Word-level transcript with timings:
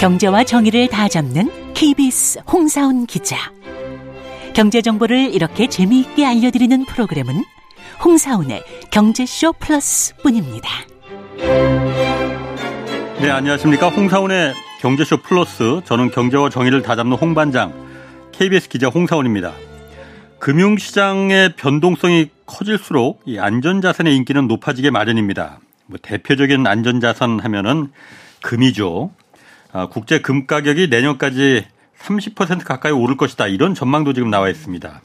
경제와 0.00 0.44
정의를 0.44 0.88
다 0.88 1.08
잡는 1.08 1.50
KBS 1.74 2.40
홍사훈 2.50 3.04
기자. 3.04 3.36
경제 4.54 4.80
정보를 4.80 5.34
이렇게 5.34 5.66
재미있게 5.68 6.24
알려드리는 6.24 6.86
프로그램은 6.86 7.44
홍사훈의 8.02 8.62
경제쇼 8.90 9.52
플러스뿐입니다. 9.60 10.70
네, 13.20 13.30
안녕하십니까. 13.30 13.90
홍사훈의 13.90 14.54
경제쇼 14.80 15.18
플러스. 15.18 15.82
저는 15.84 16.12
경제와 16.12 16.48
정의를 16.48 16.80
다 16.80 16.96
잡는 16.96 17.18
홍반장, 17.18 17.74
KBS 18.32 18.70
기자 18.70 18.88
홍사훈입니다. 18.88 19.52
금융시장의 20.38 21.56
변동성이 21.56 22.30
커질수록 22.46 23.20
이 23.26 23.38
안전자산의 23.38 24.16
인기는 24.16 24.48
높아지게 24.48 24.90
마련입니다. 24.90 25.58
뭐 25.84 25.98
대표적인 26.00 26.66
안전자산 26.66 27.40
하면은 27.40 27.92
금이죠. 28.40 29.10
아, 29.72 29.86
국제 29.86 30.20
금 30.20 30.46
가격이 30.46 30.88
내년까지 30.88 31.66
30% 31.98 32.64
가까이 32.64 32.92
오를 32.92 33.16
것이다. 33.16 33.46
이런 33.46 33.74
전망도 33.74 34.12
지금 34.12 34.30
나와 34.30 34.48
있습니다. 34.48 35.00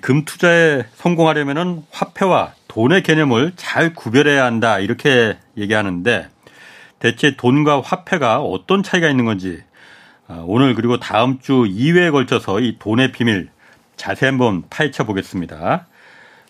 금 0.00 0.24
투자에 0.24 0.84
성공하려면은 0.94 1.82
화폐와 1.90 2.54
돈의 2.68 3.02
개념을 3.02 3.52
잘 3.56 3.92
구별해야 3.92 4.44
한다. 4.44 4.78
이렇게 4.78 5.36
얘기하는데 5.56 6.28
대체 7.00 7.36
돈과 7.36 7.80
화폐가 7.80 8.40
어떤 8.40 8.82
차이가 8.82 9.08
있는 9.08 9.24
건지 9.24 9.62
아, 10.28 10.44
오늘 10.46 10.74
그리고 10.74 11.00
다음 11.00 11.40
주 11.40 11.64
2회에 11.64 12.12
걸쳐서 12.12 12.60
이 12.60 12.76
돈의 12.78 13.10
비밀 13.10 13.50
자세히 13.96 14.28
한번 14.28 14.62
파헤쳐 14.70 15.04
보겠습니다. 15.04 15.86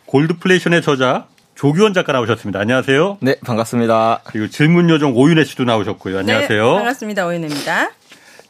골드플레이션의 0.05 0.83
저자 0.83 1.27
조규원 1.61 1.93
작가 1.93 2.15
나오셨습니다. 2.15 2.59
안녕하세요. 2.59 3.19
네, 3.21 3.37
반갑습니다. 3.45 4.23
그리고 4.25 4.49
질문 4.49 4.89
요정 4.89 5.15
오윤혜 5.15 5.45
씨도 5.45 5.65
나오셨고요. 5.65 6.21
안녕하세요. 6.21 6.65
네, 6.71 6.75
반갑습니다. 6.77 7.27
오윤혜입니다. 7.27 7.91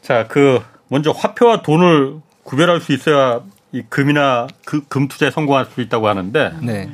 자, 0.01 0.27
그 0.29 0.61
먼저 0.87 1.11
화폐와 1.11 1.61
돈을 1.61 2.21
구별할 2.43 2.79
수 2.79 2.93
있어야 2.93 3.41
이 3.73 3.81
금이나 3.89 4.47
그 4.63 4.79
금 4.87 5.09
투자에 5.09 5.29
성공할 5.29 5.65
수 5.65 5.81
있다고 5.81 6.07
하는데 6.07 6.53
네. 6.61 6.89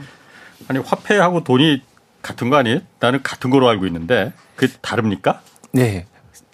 아니 0.68 0.80
화폐하고 0.80 1.44
돈이 1.44 1.84
같은 2.24 2.50
거 2.50 2.56
아니에요? 2.56 2.80
나는 3.00 3.22
같은 3.22 3.52
거로 3.52 3.70
알고 3.70 3.86
있는데 3.86 4.34
그게 4.56 4.74
다릅니까? 4.82 5.42
네. 5.72 6.08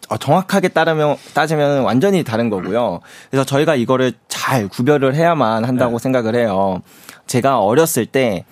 어, 0.10 0.18
정확하게 0.18 0.68
따르면 0.70 1.16
따지면 1.34 1.84
완전히 1.84 2.26
다른 2.26 2.50
거고요. 2.50 3.00
그래서 3.32 3.46
저희가 3.46 3.76
이거를 3.76 4.12
잘 4.28 4.68
구별을 4.68 5.16
해야만 5.16 5.64
한다고 5.64 6.00
네. 6.00 6.04
생각을 6.04 6.36
해요. 6.36 6.82
제가 7.28 7.60
어렸을 7.62 8.06
때 8.06 8.44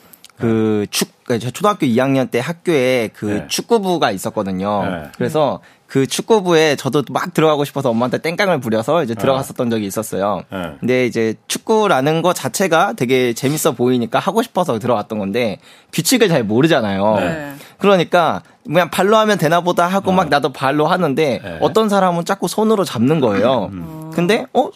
그 0.42 0.86
축, 0.92 1.10
저 1.28 1.52
초등학교 1.52 1.86
2학년 1.86 2.30
때 2.30 2.40
학교에 2.40 3.10
그 3.14 3.26
네. 3.26 3.48
축구부가 3.48 4.12
있었거든요. 4.12 4.84
네. 4.84 5.04
그래서 5.16 5.60
그 5.88 6.08
축구부에 6.08 6.78
저도 6.78 7.04
막 7.12 7.34
들어가고 7.34 7.66
싶어서 7.66 7.90
엄마한테 7.90 8.20
땡깡을 8.20 8.62
부려서 8.62 9.04
이제 9.04 9.14
들어갔었던 9.14 9.70
적이 9.70 9.86
있었어요. 9.88 10.44
네. 10.50 10.76
근데 10.80 11.06
이제 11.06 11.36
축구라는 11.48 12.22
거 12.22 12.34
자체가 12.34 12.94
되게 12.94 13.34
재밌어 13.34 13.74
보이니까 13.74 14.18
하고 14.18 14.42
싶어서 14.42 14.80
들어갔던 14.80 15.20
건데 15.20 15.60
규칙을 15.92 16.30
잘 16.30 16.44
모르잖아요. 16.44 17.16
네. 17.18 17.54
그러니까 17.78 18.42
그냥 18.66 18.90
발로 18.90 19.18
하면 19.18 19.38
되나 19.38 19.62
보다 19.62 19.88
하고 19.88 20.12
막 20.12 20.30
나도 20.30 20.54
발로 20.54 20.88
하는데 20.88 21.42
네. 21.44 21.58
어떤 21.60 21.90
사람은 21.90 22.26
자꾸 22.26 22.48
손으로 22.48 22.86
잡는 22.86 23.20
거예요. 23.20 23.70
근데 24.14 24.46
어 24.54 24.70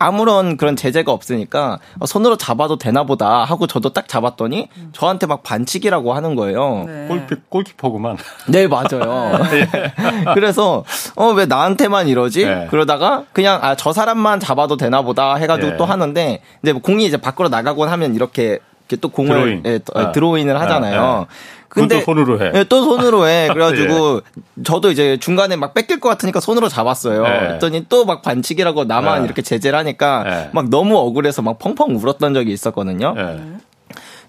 아무런 0.00 0.56
그런 0.56 0.76
제재가 0.76 1.12
없으니까 1.12 1.78
어, 1.98 2.06
손으로 2.06 2.36
잡아도 2.36 2.78
되나 2.78 3.04
보다 3.04 3.44
하고 3.44 3.66
저도 3.66 3.92
딱 3.92 4.08
잡았더니 4.08 4.68
저한테 4.92 5.26
막 5.26 5.42
반칙이라고 5.42 6.14
하는 6.14 6.34
거예요. 6.34 6.84
네. 6.86 7.06
골키, 7.06 7.34
골키퍼구만. 7.50 8.16
네, 8.48 8.66
맞아요. 8.66 9.38
그래서, 10.34 10.84
어, 11.16 11.26
왜 11.32 11.44
나한테만 11.44 12.08
이러지? 12.08 12.46
네. 12.46 12.66
그러다가 12.70 13.24
그냥, 13.32 13.60
아, 13.62 13.74
저 13.74 13.92
사람만 13.92 14.40
잡아도 14.40 14.78
되나 14.78 15.02
보다 15.02 15.34
해가지고 15.34 15.72
네. 15.72 15.76
또 15.76 15.84
하는데, 15.84 16.40
이제 16.62 16.72
뭐 16.72 16.80
공이 16.80 17.04
이제 17.04 17.18
밖으로 17.18 17.50
나가곤 17.50 17.90
하면 17.90 18.14
이렇게, 18.14 18.58
이렇게 18.88 18.96
또 19.00 19.10
공을, 19.10 19.34
드로잉. 19.34 19.62
예, 19.66 19.78
또, 19.78 19.98
아. 19.98 20.12
드로잉을 20.12 20.58
하잖아요. 20.62 21.00
아, 21.00 21.04
아. 21.04 21.26
그건 21.70 21.88
또 21.88 22.00
손으로 22.00 22.40
해. 22.42 22.52
예, 22.54 22.64
또 22.64 22.82
손으로 22.84 23.26
해. 23.26 23.48
그래가지고, 23.50 24.20
저도 24.64 24.90
이제 24.90 25.16
중간에 25.16 25.56
막 25.56 25.72
뺏길 25.72 26.00
것 26.00 26.08
같으니까 26.10 26.40
손으로 26.40 26.68
잡았어요. 26.68 27.22
네. 27.22 27.38
그랬더니 27.38 27.86
또 27.88 28.04
막 28.04 28.20
반칙이라고 28.22 28.84
나만 28.84 29.20
네. 29.20 29.24
이렇게 29.26 29.40
제재를 29.40 29.78
하니까 29.78 30.24
네. 30.24 30.50
막 30.52 30.68
너무 30.68 30.98
억울해서 30.98 31.40
막 31.42 31.58
펑펑 31.58 31.96
울었던 31.96 32.34
적이 32.34 32.52
있었거든요. 32.52 33.14
예. 33.16 33.40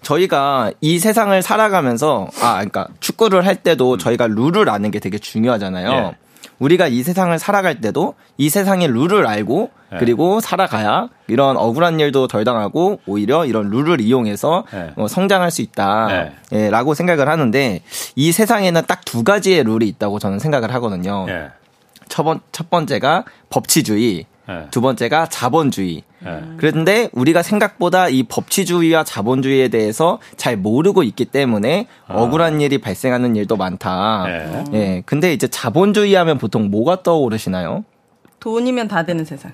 저희가 0.02 0.72
이 0.80 0.98
세상을 0.98 1.40
살아가면서 1.42 2.28
아 2.40 2.54
그러니까 2.54 2.88
축구를 3.00 3.46
할 3.46 3.56
때도 3.56 3.96
저희가 3.98 4.26
룰을 4.26 4.68
아는 4.68 4.90
게 4.90 4.98
되게 4.98 5.18
중요하잖아요. 5.18 6.14
예. 6.62 6.64
우리가 6.64 6.86
이 6.88 7.02
세상을 7.02 7.36
살아갈 7.38 7.80
때도 7.80 8.14
이 8.38 8.48
세상의 8.48 8.88
룰을 8.88 9.26
알고 9.26 9.70
예. 9.94 9.96
그리고 9.98 10.40
살아가야 10.40 11.08
이런 11.26 11.56
억울한 11.56 11.98
일도 12.00 12.28
덜 12.28 12.44
당하고 12.44 13.00
오히려 13.06 13.44
이런 13.46 13.68
룰을 13.70 14.00
이용해서 14.00 14.64
예. 14.74 14.92
어, 14.96 15.08
성장할 15.08 15.50
수 15.50 15.62
있다라고 15.62 16.94
생각을 16.94 17.28
하는데 17.28 17.82
이 18.16 18.32
세상에는 18.32 18.82
딱 18.86 19.02
두 19.04 19.24
가지의 19.24 19.64
룰이 19.64 19.88
있다고 19.88 20.18
저는 20.18 20.38
생각을 20.38 20.72
하거든요. 20.74 21.26
예. 21.28 21.48
첫, 22.08 22.22
번, 22.22 22.40
첫 22.50 22.70
번째가 22.70 23.24
법치주의, 23.50 24.24
예. 24.52 24.66
두 24.70 24.80
번째가 24.80 25.26
자본주의. 25.26 26.02
예. 26.24 26.42
그런데 26.56 27.08
우리가 27.12 27.42
생각보다 27.42 28.08
이 28.08 28.22
법치주의와 28.24 29.04
자본주의에 29.04 29.68
대해서 29.68 30.18
잘 30.36 30.56
모르고 30.56 31.02
있기 31.02 31.26
때문에 31.26 31.86
억울한 32.08 32.60
일이 32.60 32.78
발생하는 32.78 33.36
일도 33.36 33.56
많다. 33.56 34.24
예. 34.28 34.64
예. 34.74 35.02
근데 35.06 35.32
이제 35.32 35.48
자본주의 35.48 36.14
하면 36.14 36.38
보통 36.38 36.70
뭐가 36.70 37.02
떠오르시나요? 37.02 37.84
돈이면 38.40 38.88
다 38.88 39.04
되는 39.04 39.24
세상. 39.24 39.52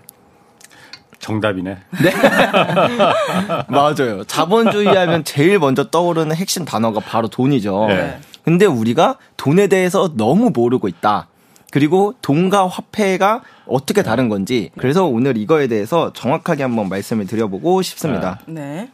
정답이네. 1.19 1.77
맞아요. 3.69 4.25
자본주의 4.25 4.87
하면 4.87 5.25
제일 5.25 5.59
먼저 5.59 5.91
떠오르는 5.91 6.35
핵심 6.37 6.65
단어가 6.65 7.01
바로 7.01 7.29
돈이죠. 7.29 7.87
네. 7.89 8.19
근데 8.45 8.67
우리가 8.67 9.19
돈에 9.37 9.67
대해서 9.67 10.15
너무 10.17 10.51
모르고 10.55 10.89
있다. 10.89 11.29
그리고 11.71 12.15
돈과 12.23 12.67
화폐가 12.67 13.43
어떻게 13.67 14.03
다른 14.03 14.29
건지. 14.29 14.71
그래서 14.79 15.05
오늘 15.05 15.37
이거에 15.37 15.67
대해서 15.67 16.13
정확하게 16.13 16.63
한번 16.63 16.89
말씀을 16.89 17.27
드려보고 17.27 17.83
싶습니다. 17.83 18.41
네. 18.47 18.91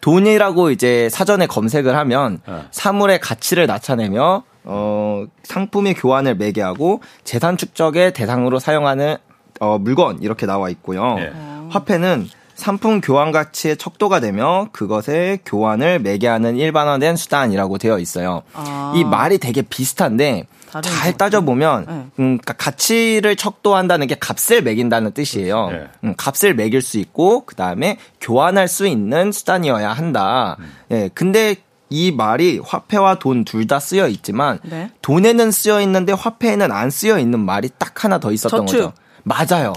돈이라고 0.00 0.70
이제 0.70 1.08
사전에 1.08 1.46
검색을 1.46 1.96
하면 1.96 2.40
네. 2.46 2.62
사물의 2.70 3.20
가치를 3.20 3.66
나타내며 3.66 4.44
어 4.64 5.24
상품의 5.42 5.94
교환을 5.94 6.36
매개하고 6.36 7.00
재산 7.24 7.56
축적의 7.56 8.12
대상으로 8.12 8.58
사용하는 8.58 9.16
어 9.60 9.78
물건 9.78 10.22
이렇게 10.22 10.46
나와 10.46 10.68
있고요. 10.70 11.16
예. 11.18 11.32
화폐는 11.70 12.28
상품 12.54 13.00
교환 13.00 13.32
가치의 13.32 13.76
척도가 13.76 14.20
되며 14.20 14.68
그것의 14.72 15.40
교환을 15.44 16.00
매개하는 16.00 16.56
일반화된 16.56 17.16
수단이라고 17.16 17.78
되어 17.78 17.98
있어요. 17.98 18.42
아. 18.54 18.92
이 18.96 19.04
말이 19.04 19.38
되게 19.38 19.62
비슷한데 19.62 20.46
잘것 20.70 21.18
따져보면 21.18 21.84
네. 21.86 21.92
음, 21.92 22.10
그러니까 22.38 22.52
가치를 22.54 23.36
척도한다는 23.36 24.06
게 24.06 24.14
값을 24.16 24.62
매긴다는 24.62 25.12
뜻이에요. 25.12 25.70
네. 25.70 25.86
음, 26.04 26.14
값을 26.16 26.54
매길 26.54 26.82
수 26.82 26.98
있고 26.98 27.44
그 27.46 27.54
다음에 27.54 27.98
교환할 28.20 28.68
수 28.68 28.86
있는 28.86 29.32
수단이어야 29.32 29.90
한다. 29.92 30.56
음. 30.58 30.72
예, 30.90 31.10
근데 31.14 31.56
이 31.88 32.10
말이 32.12 32.60
화폐와 32.64 33.18
돈 33.20 33.44
둘 33.44 33.66
다 33.66 33.78
쓰여 33.78 34.08
있지만 34.08 34.58
네. 34.64 34.90
돈에는 35.02 35.50
쓰여 35.52 35.80
있는데 35.82 36.12
화폐에는 36.12 36.72
안 36.72 36.90
쓰여 36.90 37.18
있는 37.18 37.38
말이 37.40 37.68
딱 37.78 38.04
하나 38.04 38.18
더 38.18 38.32
있었던 38.32 38.66
저축. 38.66 38.76
거죠. 38.78 38.92
맞아요. 39.22 39.72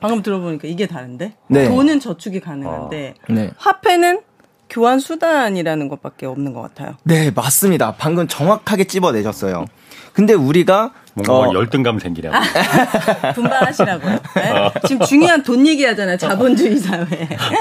방금 0.00 0.22
들어보니까 0.22 0.66
이게 0.68 0.86
다른데? 0.86 1.34
네. 1.48 1.68
돈은 1.68 2.00
저축이 2.00 2.40
가능한데 2.40 3.14
네. 3.30 3.50
화폐는 3.56 4.20
교환 4.68 4.98
수단이라는 4.98 5.88
것밖에 5.88 6.26
없는 6.26 6.52
것 6.54 6.62
같아요. 6.62 6.96
네, 7.04 7.30
맞습니다. 7.30 7.94
방금 7.98 8.26
정확하게 8.26 8.84
찝어내셨어요. 8.84 9.66
근데 10.12 10.34
우리가 10.34 10.92
뭔가 11.14 11.32
어, 11.34 11.46
막 11.46 11.54
열등감 11.54 11.98
생기려고. 11.98 12.36
분발하시라고요. 13.34 14.18
네? 14.34 14.50
어. 14.50 14.72
지금 14.86 15.06
중요한 15.06 15.42
돈 15.42 15.66
얘기하잖아요. 15.66 16.16
자본주의 16.16 16.78
사회. 16.78 17.04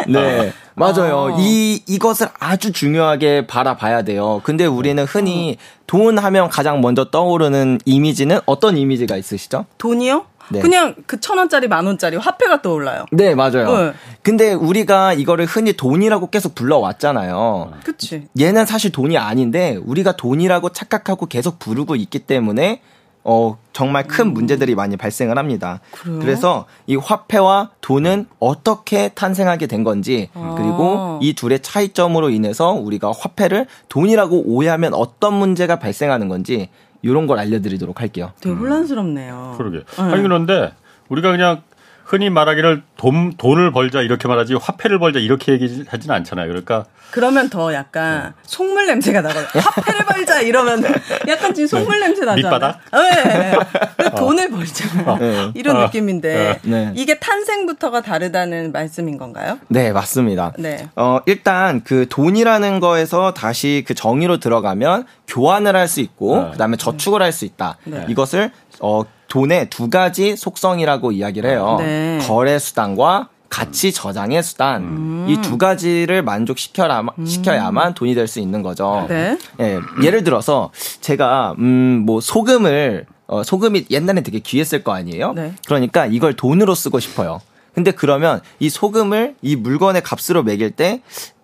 네, 0.07 0.53
맞아요. 0.75 1.35
아. 1.35 1.37
이 1.39 1.83
이것을 1.87 2.29
아주 2.39 2.71
중요하게 2.71 3.47
바라봐야 3.47 4.03
돼요. 4.03 4.41
근데 4.43 4.65
우리는 4.65 5.03
흔히 5.03 5.57
돈 5.85 6.17
하면 6.17 6.49
가장 6.49 6.79
먼저 6.79 7.05
떠오르는 7.05 7.79
이미지는 7.85 8.39
어떤 8.45 8.77
이미지가 8.77 9.17
있으시죠? 9.17 9.65
돈이요? 9.77 10.25
네. 10.51 10.59
그냥 10.61 10.95
그 11.07 11.19
천 11.19 11.37
원짜리 11.37 11.67
만 11.67 11.85
원짜리 11.85 12.17
화폐가 12.17 12.61
떠올라요. 12.61 13.05
네, 13.11 13.35
맞아요. 13.35 13.77
네. 13.77 13.93
근데 14.23 14.53
우리가 14.53 15.13
이거를 15.13 15.45
흔히 15.45 15.73
돈이라고 15.73 16.29
계속 16.29 16.55
불러왔잖아요. 16.55 17.73
그치. 17.83 18.27
얘는 18.39 18.65
사실 18.65 18.91
돈이 18.91 19.17
아닌데 19.17 19.77
우리가 19.83 20.13
돈이라고 20.17 20.69
착각하고 20.69 21.25
계속 21.27 21.59
부르고 21.59 21.95
있기 21.95 22.19
때문에 22.19 22.81
어 23.23 23.59
정말 23.71 24.07
큰 24.07 24.33
문제들이 24.33 24.73
많이 24.73 24.97
발생을 24.97 25.37
합니다. 25.37 25.79
음. 25.91 25.97
그래요? 26.03 26.19
그래서 26.21 26.65
이 26.87 26.95
화폐와 26.95 27.69
돈은 27.81 28.25
어떻게 28.39 29.09
탄생하게 29.09 29.67
된 29.67 29.83
건지 29.83 30.29
아. 30.33 30.55
그리고 30.57 31.19
이 31.21 31.33
둘의 31.33 31.59
차이점으로 31.61 32.31
인해서 32.31 32.71
우리가 32.71 33.11
화폐를 33.15 33.67
돈이라고 33.89 34.43
오해하면 34.47 34.95
어떤 34.95 35.35
문제가 35.35 35.77
발생하는 35.77 36.29
건지 36.29 36.69
이런 37.01 37.27
걸 37.27 37.39
알려드리도록 37.39 38.01
할게요. 38.01 38.31
되게 38.41 38.55
혼란스럽네요. 38.55 39.55
그러게. 39.57 39.79
네. 39.79 40.01
아니 40.01 40.21
그런데 40.21 40.73
우리가 41.09 41.31
그냥 41.31 41.61
흔히 42.11 42.29
말하기를 42.29 42.83
돈 42.97 43.31
돈을 43.37 43.71
벌자 43.71 44.01
이렇게 44.01 44.27
말하지 44.27 44.55
화폐를 44.55 44.99
벌자 44.99 45.19
이렇게 45.19 45.53
얘기하지는 45.53 46.13
않잖아요. 46.13 46.49
그러니까 46.49 46.83
그러면 47.11 47.49
더 47.49 47.73
약간 47.73 48.33
속물 48.43 48.85
냄새가 48.87 49.21
나거든요. 49.21 49.63
화폐를 49.63 50.05
벌자 50.05 50.41
이러면 50.41 50.83
약간 51.29 51.53
지금 51.53 51.67
속물 51.67 52.01
냄새 52.01 52.25
나잖아요. 52.25 52.35
밑바닥? 52.35 52.79
네. 52.91 53.53
그 53.95 54.11
돈을 54.15 54.49
벌자. 54.51 55.17
네. 55.19 55.51
이런 55.53 55.77
어. 55.77 55.85
느낌인데 55.85 56.59
네. 56.63 56.91
이게 56.95 57.17
탄생부터가 57.17 58.01
다르다는 58.01 58.73
말씀인 58.73 59.17
건가요? 59.17 59.57
네, 59.69 59.93
맞습니다. 59.93 60.51
네. 60.57 60.89
어, 60.97 61.19
일단 61.27 61.81
그 61.85 62.07
돈이라는 62.09 62.81
거에서 62.81 63.33
다시 63.33 63.85
그 63.87 63.93
정의로 63.93 64.41
들어가면 64.41 65.05
교환을 65.29 65.77
할 65.77 65.87
수 65.87 66.01
있고 66.01 66.43
네. 66.43 66.51
그다음에 66.51 66.75
저축을 66.75 67.21
할 67.21 67.31
수 67.31 67.45
있다. 67.45 67.77
네. 67.85 68.05
이것을 68.09 68.51
어, 68.81 69.03
돈의 69.31 69.69
두 69.69 69.89
가지 69.89 70.35
속성이라고 70.35 71.13
이야기를 71.13 71.49
해요. 71.49 71.77
네. 71.79 72.19
거래 72.27 72.59
수단과 72.59 73.29
가치 73.47 73.93
저장의 73.93 74.43
수단. 74.43 74.81
음. 74.83 75.25
이두 75.29 75.57
가지를 75.57 76.21
만족시켜야, 76.21 77.01
시켜야만 77.25 77.93
돈이 77.93 78.13
될 78.13 78.27
수 78.27 78.39
있는 78.41 78.61
거죠. 78.61 79.05
네. 79.07 79.37
예, 79.61 79.79
예를 80.03 80.25
들어서 80.25 80.71
제가 80.99 81.55
음뭐 81.57 82.19
소금을 82.19 83.05
어 83.27 83.43
소금이 83.43 83.85
옛날에 83.89 84.19
되게 84.21 84.39
귀했을 84.39 84.83
거 84.83 84.91
아니에요? 84.93 85.31
네. 85.31 85.53
그러니까 85.65 86.05
이걸 86.07 86.33
돈으로 86.33 86.75
쓰고 86.75 86.99
싶어요. 86.99 87.39
근데 87.73 87.91
그러면 87.91 88.41
이 88.59 88.69
소금을 88.69 89.35
이 89.41 89.55
물건의 89.55 90.01
값으로 90.03 90.43
매길 90.43 90.71
때 90.71 91.01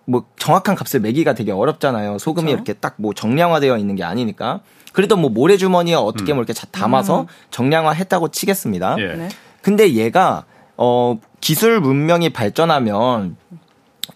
뭐 0.09 0.23
정확한 0.39 0.75
값을 0.75 1.01
매기가 1.01 1.33
되게 1.35 1.51
어렵잖아요. 1.51 2.17
소금이 2.17 2.45
그렇죠. 2.47 2.55
이렇게 2.63 2.73
딱 2.79 2.95
뭐 2.97 3.13
정량화되어 3.13 3.77
있는 3.77 3.95
게 3.95 4.05
아니니까. 4.05 4.61
그래도 4.97 5.15
뭐 5.15 5.29
모래주머니에 5.29 5.93
어떻게 5.93 6.33
뭐 6.33 6.41
이렇게 6.41 6.53
자- 6.53 6.65
담아서 6.71 7.27
정량화했다고 7.51 8.29
치겠습니다. 8.29 8.95
예. 8.97 9.13
네. 9.13 9.29
근데 9.61 9.93
얘가 9.93 10.43
어 10.75 11.19
기술 11.39 11.79
문명이 11.79 12.29
발전하면 12.33 13.37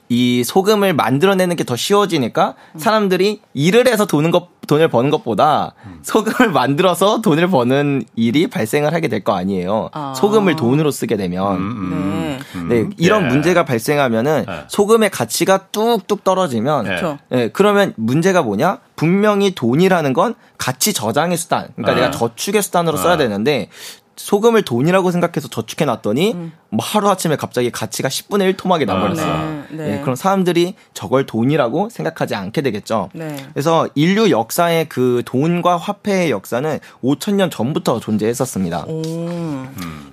이 0.09 0.43
소금을 0.43 0.93
만들어내는 0.93 1.55
게 1.55 1.63
더 1.63 1.75
쉬워지니까 1.75 2.55
사람들이 2.77 3.41
일을 3.53 3.87
해서 3.87 4.05
돈은 4.07 4.31
것 4.31 4.49
돈을 4.67 4.87
버는 4.87 5.09
것보다 5.11 5.73
소금을 6.01 6.49
만들어서 6.53 7.21
돈을 7.21 7.47
버는 7.49 8.03
일이 8.15 8.47
발생을 8.47 8.91
하게 8.93 9.07
될 9.07 9.23
거 9.23 9.33
아니에요. 9.35 9.89
아. 9.93 10.13
소금을 10.15 10.55
돈으로 10.55 10.89
쓰게 10.89 11.15
되면 11.15 11.89
네. 11.91 12.39
네, 12.67 12.89
이런 12.97 13.25
예. 13.25 13.27
문제가 13.27 13.65
발생하면은 13.65 14.45
예. 14.49 14.63
소금의 14.67 15.11
가치가 15.11 15.67
뚝뚝 15.71 16.23
떨어지면 16.23 16.87
예. 16.87 17.17
예, 17.37 17.49
그러면 17.49 17.93
문제가 17.97 18.41
뭐냐? 18.41 18.79
분명히 19.01 19.55
돈이라는 19.55 20.13
건 20.13 20.35
가치 20.59 20.93
저장의 20.93 21.35
수단. 21.35 21.69
그러니까 21.75 21.91
아. 21.91 21.95
내가 21.95 22.11
저축의 22.11 22.61
수단으로 22.61 22.99
아. 22.99 23.01
써야 23.01 23.17
되는데 23.17 23.67
소금을 24.21 24.61
돈이라고 24.61 25.09
생각해서 25.11 25.47
저축해 25.47 25.85
놨더니 25.85 26.51
뭐 26.69 26.85
하루 26.85 27.09
아침에 27.09 27.35
갑자기 27.35 27.71
가치가 27.71 28.07
10분의 28.07 28.43
1 28.43 28.57
토막이 28.57 28.85
나버렸어요. 28.85 29.65
네, 29.71 29.77
네. 29.77 29.93
예, 29.93 30.01
그럼 30.01 30.15
사람들이 30.15 30.75
저걸 30.93 31.25
돈이라고 31.25 31.89
생각하지 31.89 32.35
않게 32.35 32.61
되겠죠. 32.61 33.09
네. 33.13 33.35
그래서 33.51 33.89
인류 33.95 34.29
역사의 34.29 34.87
그 34.89 35.23
돈과 35.25 35.77
화폐의 35.77 36.29
역사는 36.29 36.79
5천 37.03 37.33
년 37.33 37.49
전부터 37.49 37.99
존재했었습니다. 37.99 38.85
오. 38.87 39.03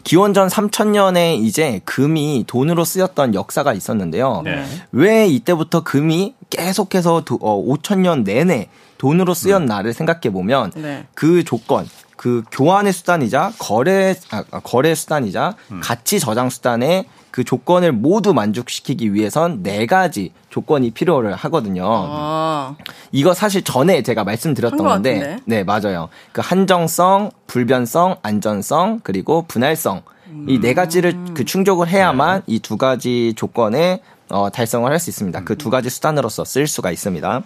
기원전 0.05 0.49
3000년에 0.49 1.39
이제 1.39 1.83
금이 1.85 2.45
돈으로 2.47 2.85
쓰였던 2.85 3.35
역사가 3.35 3.75
있었는데요. 3.75 4.41
네. 4.45 4.65
왜 4.91 5.27
이때부터 5.27 5.83
금이 5.85 6.35
계속해서 6.51 7.23
도, 7.27 7.39
어, 7.43 7.63
5000년 7.63 8.25
내내 8.25 8.69
돈으로 8.99 9.33
쓰였나를 9.35 9.93
생각해 9.95 10.31
보면 10.33 10.73
네. 10.77 11.07
그 11.15 11.45
조건, 11.45 11.89
그 12.17 12.43
교환의 12.51 12.93
수단이자 12.93 13.53
거래 13.59 14.15
아, 14.31 14.45
아, 14.51 14.61
거래 14.61 14.95
수단이자 14.95 15.55
가치 15.81 16.19
저장 16.21 16.51
수단의 16.51 17.05
그 17.31 17.45
조건을 17.45 17.93
모두 17.93 18.35
만족시키기 18.35 19.15
위해선 19.15 19.63
네 19.63 19.87
가지 19.87 20.33
조건이 20.51 20.91
필요를 20.91 21.35
하거든요. 21.37 21.85
아. 21.87 22.75
이거 23.13 23.35
사실 23.35 23.63
전에 23.63 24.03
제가 24.03 24.25
말씀드렸던 24.25 24.79
건데, 24.79 25.19
같은데? 25.21 25.43
네 25.45 25.63
맞아요. 25.63 26.09
그 26.33 26.41
한정성, 26.43 27.31
불변성, 27.47 28.17
안전성 28.23 29.01
그리고 29.05 29.45
분할성 29.47 30.03
이네 30.49 30.75
가지를 30.75 31.15
그 31.35 31.45
충족을 31.45 31.89
해야만 31.89 32.43
이두 32.47 32.77
가지 32.77 33.33
조건에 33.37 34.03
어, 34.31 34.51
달성을 34.51 34.91
할 34.91 34.99
수 34.99 35.09
있습니다. 35.11 35.45
그 35.45 35.55
두 35.57 35.71
가지 35.71 35.89
수단으로서 35.89 36.45
쓸 36.45 36.67
수가 36.67 36.91
있습니다. 36.91 37.43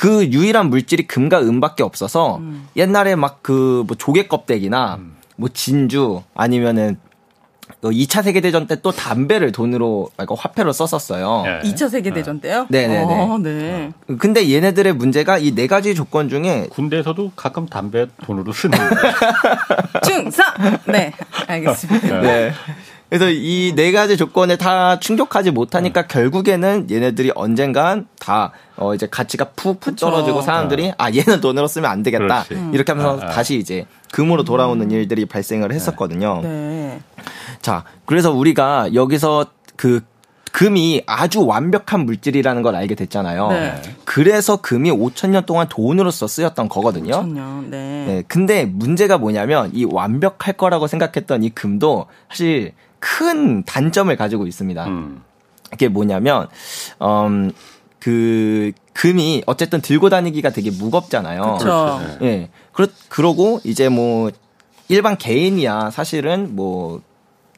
그 0.00 0.24
유일한 0.28 0.70
물질이 0.70 1.06
금과 1.06 1.40
은밖에 1.42 1.82
없어서 1.82 2.40
옛날에 2.74 3.16
막 3.16 3.42
그 3.42 3.84
뭐 3.86 3.96
조개 3.98 4.28
껍데기나 4.28 4.98
뭐 5.36 5.50
진주 5.52 6.22
아니면은 6.34 6.96
2차 7.82 8.22
세계대전 8.22 8.66
때 8.66 8.76
또 8.82 8.92
담배를 8.92 9.52
돈으로 9.52 10.08
그러니까 10.16 10.34
화폐로 10.38 10.72
썼었어요. 10.72 11.44
예. 11.46 11.68
2차 11.70 11.88
세계대전 11.90 12.40
때요? 12.40 12.66
네네네. 12.70 13.04
어, 13.14 13.38
네. 13.38 13.92
근데 14.18 14.50
얘네들의 14.50 14.94
문제가 14.94 15.36
이 15.38 15.54
네 15.54 15.66
가지 15.66 15.94
조건 15.94 16.28
중에 16.30 16.66
군대에서도 16.70 17.32
가끔 17.36 17.66
담배 17.66 18.06
돈으로 18.24 18.52
쓰는. 18.52 18.76
충성! 20.04 20.44
네. 20.86 21.12
알겠습니다. 21.46 22.20
네. 22.20 22.52
그래서 23.10 23.28
이 23.28 23.72
네 23.74 23.90
가지 23.92 24.16
조건에 24.16 24.56
다 24.56 24.98
충족하지 25.00 25.50
못하니까 25.50 26.06
결국에는 26.06 26.86
얘네들이 26.90 27.32
언젠간 27.34 28.06
다, 28.20 28.52
어, 28.76 28.94
이제 28.94 29.06
가치가 29.10 29.46
푹푹. 29.56 29.96
떨어지고 29.96 30.42
사람들이, 30.42 30.92
아, 30.96 31.10
얘는 31.12 31.40
돈으로 31.40 31.66
쓰면 31.66 31.90
안 31.90 32.02
되겠다. 32.04 32.44
그렇지. 32.44 32.70
이렇게 32.72 32.92
하면서 32.92 33.20
아, 33.20 33.26
아. 33.26 33.30
다시 33.30 33.56
이제 33.58 33.84
금으로 34.12 34.44
돌아오는 34.44 34.88
일들이 34.90 35.26
발생을 35.26 35.72
했었거든요. 35.72 36.40
네. 36.42 37.00
자, 37.60 37.84
그래서 38.06 38.30
우리가 38.32 38.94
여기서 38.94 39.46
그 39.76 40.02
금이 40.52 41.02
아주 41.06 41.44
완벽한 41.46 42.06
물질이라는 42.06 42.62
걸 42.62 42.74
알게 42.74 42.94
됐잖아요. 42.96 43.48
네. 43.50 43.82
그래서 44.04 44.56
금이 44.60 44.90
5천 44.90 45.30
년 45.30 45.46
동안 45.46 45.68
돈으로서 45.68 46.26
쓰였던 46.26 46.68
거거든요. 46.68 47.12
전요. 47.12 47.64
네. 47.68 48.04
네, 48.06 48.22
근데 48.26 48.64
문제가 48.66 49.16
뭐냐면 49.18 49.70
이 49.74 49.84
완벽할 49.84 50.54
거라고 50.54 50.86
생각했던 50.88 51.44
이 51.44 51.50
금도 51.50 52.06
사실 52.28 52.72
큰 53.00 53.64
단점을 53.64 54.14
가지고 54.16 54.46
있습니다. 54.46 54.86
음. 54.86 55.22
이게 55.72 55.88
뭐냐면 55.88 56.48
음, 57.02 57.50
그 57.98 58.72
금이 58.92 59.42
어쨌든 59.46 59.80
들고 59.80 60.08
다니기가 60.10 60.50
되게 60.50 60.70
무겁잖아요. 60.70 61.58
그렇죠. 61.60 62.00
예. 62.22 62.50
그렇 62.72 62.86
그러고 63.08 63.60
이제 63.64 63.88
뭐 63.88 64.30
일반 64.88 65.16
개인이야 65.16 65.90
사실은 65.90 66.54
뭐 66.54 67.00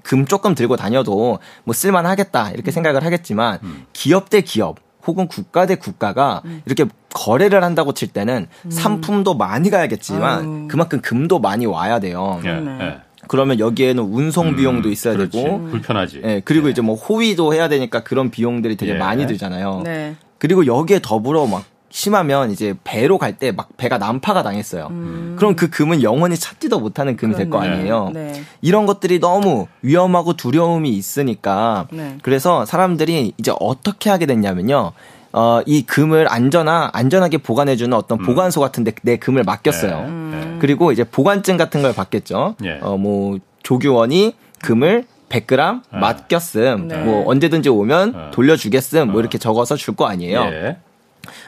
금 0.03 0.27
조금 0.27 0.55
들고 0.55 0.77
다녀도 0.77 1.39
뭐 1.65 1.75
쓸만 1.75 2.07
하겠다 2.07 2.51
이렇게 2.51 2.71
생각을 2.71 3.05
하겠지만 3.05 3.59
기업 3.93 4.31
대 4.31 4.41
기업 4.41 4.77
혹은 5.07 5.27
국가 5.27 5.67
대 5.67 5.75
국가가 5.77 6.43
이렇게 6.65 6.85
거래를 7.13 7.65
한다고 7.65 7.93
칠 7.93 8.09
때는 8.09 8.47
상품도 8.69 9.35
많이 9.35 9.71
가야겠지만 9.71 10.39
아유. 10.41 10.69
그만큼 10.71 11.01
금도 11.01 11.39
많이 11.39 11.67
와야 11.67 11.99
돼요. 11.99 12.41
예, 12.45 12.49
그러네. 12.49 12.85
예. 12.85 13.01
그러면 13.33 13.59
여기에는 13.59 14.03
운송 14.05 14.57
비용도 14.57 14.91
있어야 14.91 15.15
그렇지. 15.15 15.43
되고 15.43 15.65
불편하지. 15.71 16.21
예, 16.23 16.43
그리고 16.45 16.69
이제 16.69 16.83
뭐 16.83 16.97
호위도 16.97 17.55
해야 17.55 17.71
되니까 17.71 18.03
그런 18.03 18.31
비용들이 18.31 18.77
되게 18.77 18.93
예. 18.93 18.99
많이 18.99 19.27
들잖아요. 19.27 19.81
네. 19.85 20.17
그리고 20.37 20.67
여기에 20.67 21.01
더불어 21.03 21.47
막 21.47 21.65
심하면 21.89 22.51
이제 22.51 22.75
배로 22.85 23.17
갈 23.17 23.39
때 23.39 23.51
막 23.53 23.71
배가 23.79 23.97
난파가 23.97 24.43
당했어요. 24.43 24.89
그럼 25.37 25.57
그 25.57 25.71
금은 25.71 26.03
영원히 26.03 26.37
찾지도 26.37 26.79
못하는 26.79 27.17
금이 27.17 27.35
될 27.35 27.49
거. 27.49 27.59
아니에요. 27.59 28.11
네. 28.13 28.43
이런 28.61 28.85
것들이 28.85 29.19
너무 29.19 29.67
위험하고 29.81 30.35
두려움이 30.37 30.91
있으니까 30.91 31.87
네. 31.91 32.19
그래서 32.23 32.67
사람들이 32.67 33.33
이제 33.39 33.51
어떻게 33.61 34.11
하게 34.11 34.27
됐냐면요. 34.27 34.93
어, 35.33 35.61
이 35.67 35.83
금을 35.83 36.31
안전하, 36.31 36.91
안전하게 36.93 37.39
보관해주는 37.39 37.97
어떤 37.97 38.19
보관소 38.19 38.61
같은데 38.61 38.93
내 39.03 39.17
금을 39.17 39.45
맡겼어요. 39.45 40.09
네. 40.09 40.57
그리고 40.61 40.93
이제 40.93 41.05
보관증 41.05 41.57
같은 41.57 41.81
걸 41.83 41.95
받겠죠. 41.95 42.57
예. 42.65 42.79
어, 42.83 42.97
뭐, 42.97 43.39
조교원이 43.63 44.35
금을 44.63 45.05
100g 45.31 45.81
네. 45.93 45.99
맡겼음. 45.99 46.89
네. 46.89 46.97
뭐, 46.99 47.29
언제든지 47.29 47.69
오면 47.71 48.13
네. 48.13 48.19
돌려주겠음. 48.33 49.11
뭐, 49.11 49.21
이렇게 49.21 49.39
적어서 49.39 49.77
줄 49.77 49.97
거 49.97 50.07
아니에요. 50.07 50.41
예. 50.43 50.77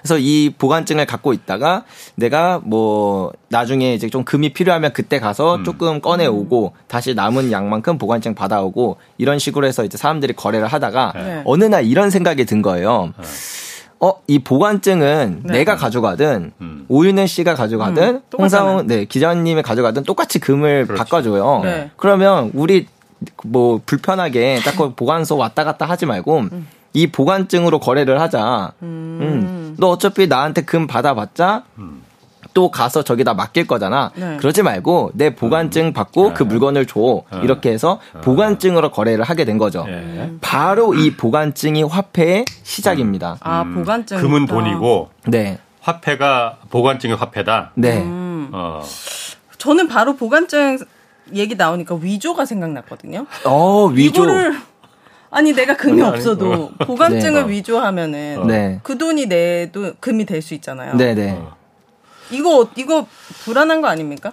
그래서 0.00 0.18
이 0.18 0.54
보관증을 0.56 1.04
갖고 1.04 1.32
있다가 1.32 1.82
내가 2.14 2.60
뭐 2.62 3.32
나중에 3.48 3.92
이제 3.94 4.08
좀 4.08 4.22
금이 4.22 4.52
필요하면 4.52 4.92
그때 4.92 5.18
가서 5.18 5.56
음. 5.56 5.64
조금 5.64 6.00
꺼내 6.00 6.26
오고 6.26 6.74
다시 6.86 7.12
남은 7.14 7.50
양만큼 7.50 7.98
보관증 7.98 8.36
받아오고 8.36 8.98
이런 9.18 9.40
식으로 9.40 9.66
해서 9.66 9.84
이제 9.84 9.98
사람들이 9.98 10.34
거래를 10.34 10.68
하다가 10.68 11.12
네. 11.16 11.42
어느 11.44 11.64
날 11.64 11.84
이런 11.86 12.10
생각이 12.10 12.44
든 12.44 12.62
거예요. 12.62 13.12
어, 14.00 14.20
이 14.26 14.38
보관증은 14.38 15.42
네. 15.44 15.52
내가 15.58 15.76
가져가든 15.76 16.52
음. 16.60 16.84
오윤혜 16.88 17.26
씨가 17.26 17.54
가져가든 17.54 18.02
음. 18.02 18.22
홍사훈 18.36 18.86
네, 18.86 19.04
기자님이 19.04 19.62
가져가든 19.62 20.04
똑같이 20.04 20.38
금을 20.38 20.86
그렇지. 20.86 20.98
바꿔줘요. 20.98 21.60
네. 21.62 21.90
그러면 21.96 22.50
우리 22.54 22.86
뭐 23.44 23.80
불편하게 23.84 24.60
자꾸 24.60 24.92
보관소 24.96 25.36
왔다 25.36 25.64
갔다 25.64 25.86
하지 25.86 26.06
말고 26.06 26.44
이 26.92 27.06
보관증으로 27.06 27.80
거래를 27.80 28.20
하자. 28.20 28.72
음. 28.82 29.74
너 29.78 29.88
어차피 29.88 30.26
나한테 30.26 30.62
금 30.62 30.86
받아봤자 30.86 31.64
또 32.54 32.70
가서 32.70 33.02
저기다 33.02 33.34
맡길 33.34 33.66
거잖아. 33.66 34.12
네. 34.14 34.36
그러지 34.38 34.62
말고 34.62 35.10
내 35.14 35.34
보관증 35.34 35.92
받고 35.92 36.32
그 36.34 36.44
물건을 36.44 36.86
줘. 36.86 37.22
이렇게 37.42 37.70
해서 37.72 38.00
보관증으로 38.22 38.90
거래를 38.92 39.24
하게 39.24 39.44
된 39.44 39.58
거죠. 39.58 39.84
예. 39.88 40.30
바로 40.40 40.94
이 40.94 41.14
보관증이 41.16 41.82
화폐의 41.82 42.44
시작입니다. 42.62 43.36
아 43.40 43.64
보관증. 43.64 44.18
금은 44.20 44.46
돈이고 44.46 45.10
네. 45.26 45.58
화폐가 45.80 46.58
보관증이 46.70 47.12
화폐다. 47.14 47.72
네. 47.74 47.98
음. 48.02 48.48
어. 48.52 48.82
저는 49.58 49.88
바로 49.88 50.14
보관증 50.16 50.78
얘기 51.34 51.56
나오니까 51.56 51.96
위조가 51.96 52.44
생각났거든요. 52.46 53.26
어, 53.44 53.86
위조. 53.86 54.24
아니 55.30 55.52
내가 55.52 55.76
금이 55.76 56.00
아니, 56.00 56.10
없어도 56.16 56.52
어. 56.78 56.84
보관증을 56.84 57.46
네. 57.46 57.52
위조하면은 57.52 58.46
네. 58.46 58.80
그 58.84 58.96
돈이 58.96 59.26
내도 59.26 59.92
금이 59.98 60.24
될 60.26 60.40
수 60.42 60.54
있잖아요. 60.54 60.94
네, 60.96 61.14
네. 61.14 61.32
어. 61.32 61.56
이거 62.30 62.68
이거 62.76 63.06
불안한 63.44 63.80
거 63.80 63.88
아닙니까? 63.88 64.32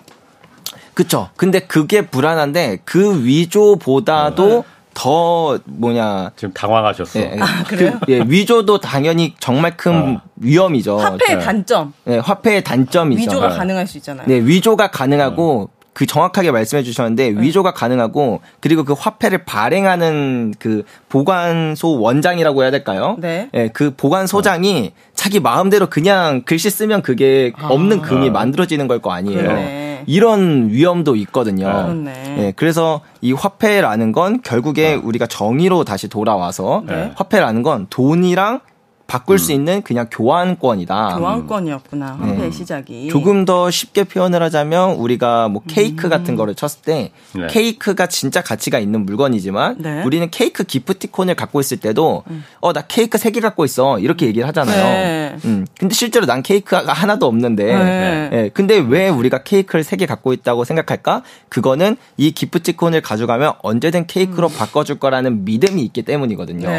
그쵸. 0.94 1.30
근데 1.36 1.60
그게 1.60 2.08
불안한데 2.08 2.80
그 2.86 3.24
위조보다도 3.26 4.64
더 4.94 5.60
뭐냐. 5.66 6.32
지금 6.36 6.54
당황하셨어. 6.54 7.20
예, 7.20 7.34
예. 7.36 7.40
아, 7.40 7.64
그래요? 7.64 7.98
그, 8.06 8.12
예, 8.12 8.20
위조도 8.28 8.80
당연히 8.80 9.36
정말 9.40 9.78
큰 9.78 10.18
어. 10.18 10.22
위험이죠. 10.36 10.98
화폐의 10.98 11.38
네. 11.38 11.46
단점 11.46 11.94
예, 12.08 12.18
화폐의 12.18 12.64
단점이죠. 12.64 13.22
위조가 13.22 13.50
네. 13.50 13.58
가능할 13.58 13.88
수 13.88 13.98
있잖아요. 13.98 14.28
네, 14.28 14.36
위조가 14.36 14.92
가능하고 14.92 15.70
그 15.94 16.06
정확하게 16.06 16.52
말씀해 16.52 16.84
주셨는데 16.84 17.32
네. 17.32 17.42
위조가 17.42 17.74
가능하고 17.74 18.40
그리고 18.62 18.84
그 18.86 18.94
화폐를 18.94 19.44
발행하는 19.44 20.54
그 20.58 20.84
보관소 21.10 22.00
원장이라고 22.00 22.64
해야 22.64 22.72
될까요? 22.72 23.18
네. 23.20 23.50
예, 23.54 23.68
그 23.74 23.94
보관소장이 23.96 24.94
자기 25.14 25.40
마음대로 25.40 25.88
그냥 25.88 26.44
글씨 26.46 26.70
쓰면 26.70 27.02
그게 27.02 27.52
없는 27.62 28.02
금이 28.02 28.30
만들어지는 28.30 28.88
걸 28.88 29.02
거 29.02 29.12
아니에요. 29.12 29.42
그러네. 29.42 30.04
이런 30.08 30.70
위험도 30.70 31.16
있거든요. 31.18 31.66
그렇네. 31.66 32.36
예, 32.38 32.54
그래서 32.56 33.02
이 33.20 33.34
화폐라는 33.34 34.12
건 34.12 34.42
결국에 34.42 34.94
우리가 34.94 35.26
정의로 35.28 35.84
다시 35.84 36.08
돌아와서 36.08 36.84
네. 36.88 37.12
화폐라는 37.16 37.64
건 37.64 37.88
돈이랑 37.90 38.62
바꿀 39.12 39.40
수 39.40 39.52
있는 39.52 39.82
그냥 39.82 40.08
교환권이다. 40.10 41.18
교환권이었구나 41.18 42.18
네. 42.22 42.28
화폐의 42.30 42.52
시작이. 42.54 43.10
조금 43.10 43.44
더 43.44 43.70
쉽게 43.70 44.06
표현을 44.06 44.42
하자면 44.44 44.92
우리가 44.92 45.50
뭐 45.50 45.62
케이크 45.68 46.08
같은 46.08 46.38
거를 46.38 46.56
쳤을 46.56 46.82
때 46.82 47.12
네. 47.34 47.48
케이크가 47.48 48.08
진짜 48.08 48.42
가치가 48.42 48.80
있는 48.80 49.06
물건이지만 49.06 49.76
네. 49.80 50.04
우리는 50.04 50.30
케이크 50.32 50.64
기프티콘을 50.64 51.36
갖고 51.36 51.60
있을 51.60 51.78
때도 51.78 52.24
어 52.62 52.72
나 52.72 52.82
케이크 52.84 53.18
세 53.18 53.32
개 53.32 53.42
갖고 53.42 53.66
있어 53.66 54.00
이렇게 54.00 54.28
얘기를 54.28 54.48
하잖아요. 54.48 54.84
네. 54.84 55.36
음. 55.44 55.68
근데 55.78 55.94
실제로 55.94 56.26
난 56.26 56.42
케이크가 56.42 56.94
하나도 56.94 57.26
없는데 57.26 57.66
네. 57.66 58.30
예, 58.32 58.50
근데 58.54 58.78
왜 58.78 59.10
우리가 59.10 59.44
케이크를 59.44 59.84
세 59.84 59.98
개 59.98 60.06
갖고 60.06 60.32
있다고 60.32 60.64
생각할까? 60.64 61.22
그거는 61.50 61.98
이 62.16 62.32
기프티콘을 62.32 63.02
가져가면 63.02 63.54
언제든 63.62 64.08
케이크로 64.08 64.48
바꿔줄 64.48 65.00
거라는 65.00 65.44
믿음이 65.44 65.82
있기 65.84 66.04
때문이거든요. 66.04 66.70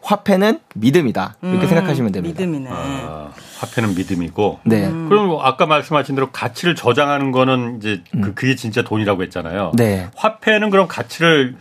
네. 0.00 0.08
화폐는 0.08 0.60
믿음이다 0.74 1.36
이렇게 1.42 1.66
생각하시면 1.66 2.12
됩니다. 2.12 2.40
믿음이네. 2.40 2.70
아, 2.72 3.30
화폐는 3.58 3.94
믿음이고. 3.94 4.60
네, 4.64 4.86
음. 4.86 5.08
그럼 5.08 5.38
아까 5.40 5.66
말씀하신 5.66 6.14
대로 6.14 6.30
가치를 6.30 6.74
저장하는 6.74 7.32
거는 7.32 7.78
이제 7.78 8.02
그, 8.12 8.34
그게 8.34 8.54
진짜 8.54 8.82
돈이라고 8.82 9.22
했잖아요. 9.24 9.72
음. 9.74 9.76
네. 9.76 10.08
화폐는 10.16 10.70
그럼 10.70 10.88
가치를 10.88 11.56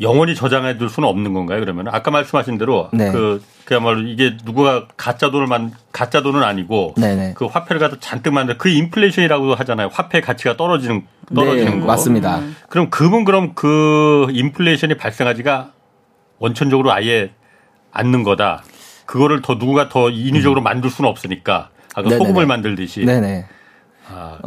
영원히 0.00 0.34
저장해 0.34 0.78
둘 0.78 0.88
수는 0.88 1.08
없는 1.08 1.34
건가요? 1.34 1.60
그러면 1.60 1.88
아까 1.88 2.10
말씀하신 2.10 2.56
대로 2.56 2.88
네. 2.92 3.12
그 3.12 3.42
그야말로 3.66 4.00
이게 4.00 4.36
누가 4.44 4.86
가짜 4.96 5.30
돈을 5.30 5.46
만 5.46 5.72
가짜 5.92 6.22
돈은 6.22 6.42
아니고 6.42 6.94
네네. 6.96 7.34
그 7.36 7.44
화폐를 7.44 7.78
갖다 7.78 7.96
잔뜩 8.00 8.32
만들 8.32 8.56
그 8.56 8.70
인플레이션이라고도 8.70 9.54
하잖아요. 9.56 9.90
화폐 9.92 10.22
가치가 10.22 10.56
떨어지는 10.56 11.06
떨어지는 11.34 11.74
네, 11.74 11.80
거. 11.80 11.86
맞습니다. 11.86 12.40
그럼 12.70 12.88
금은 12.88 13.24
그럼 13.24 13.52
그 13.54 14.26
인플레이션이 14.30 14.96
발생하지가 14.96 15.72
원천적으로 16.40 16.92
아예 16.92 17.30
않는 17.92 18.24
거다. 18.24 18.64
그거를 19.06 19.42
더 19.42 19.58
누가 19.58 19.88
더 19.88 20.10
인위적으로 20.10 20.60
만들 20.62 20.90
수는 20.90 21.08
없으니까 21.08 21.70
아까 21.94 22.02
음. 22.02 22.08
네네네. 22.08 22.18
소금을 22.18 22.46
만들듯이 22.46 23.04
네네. 23.04 23.46
아, 24.12 24.38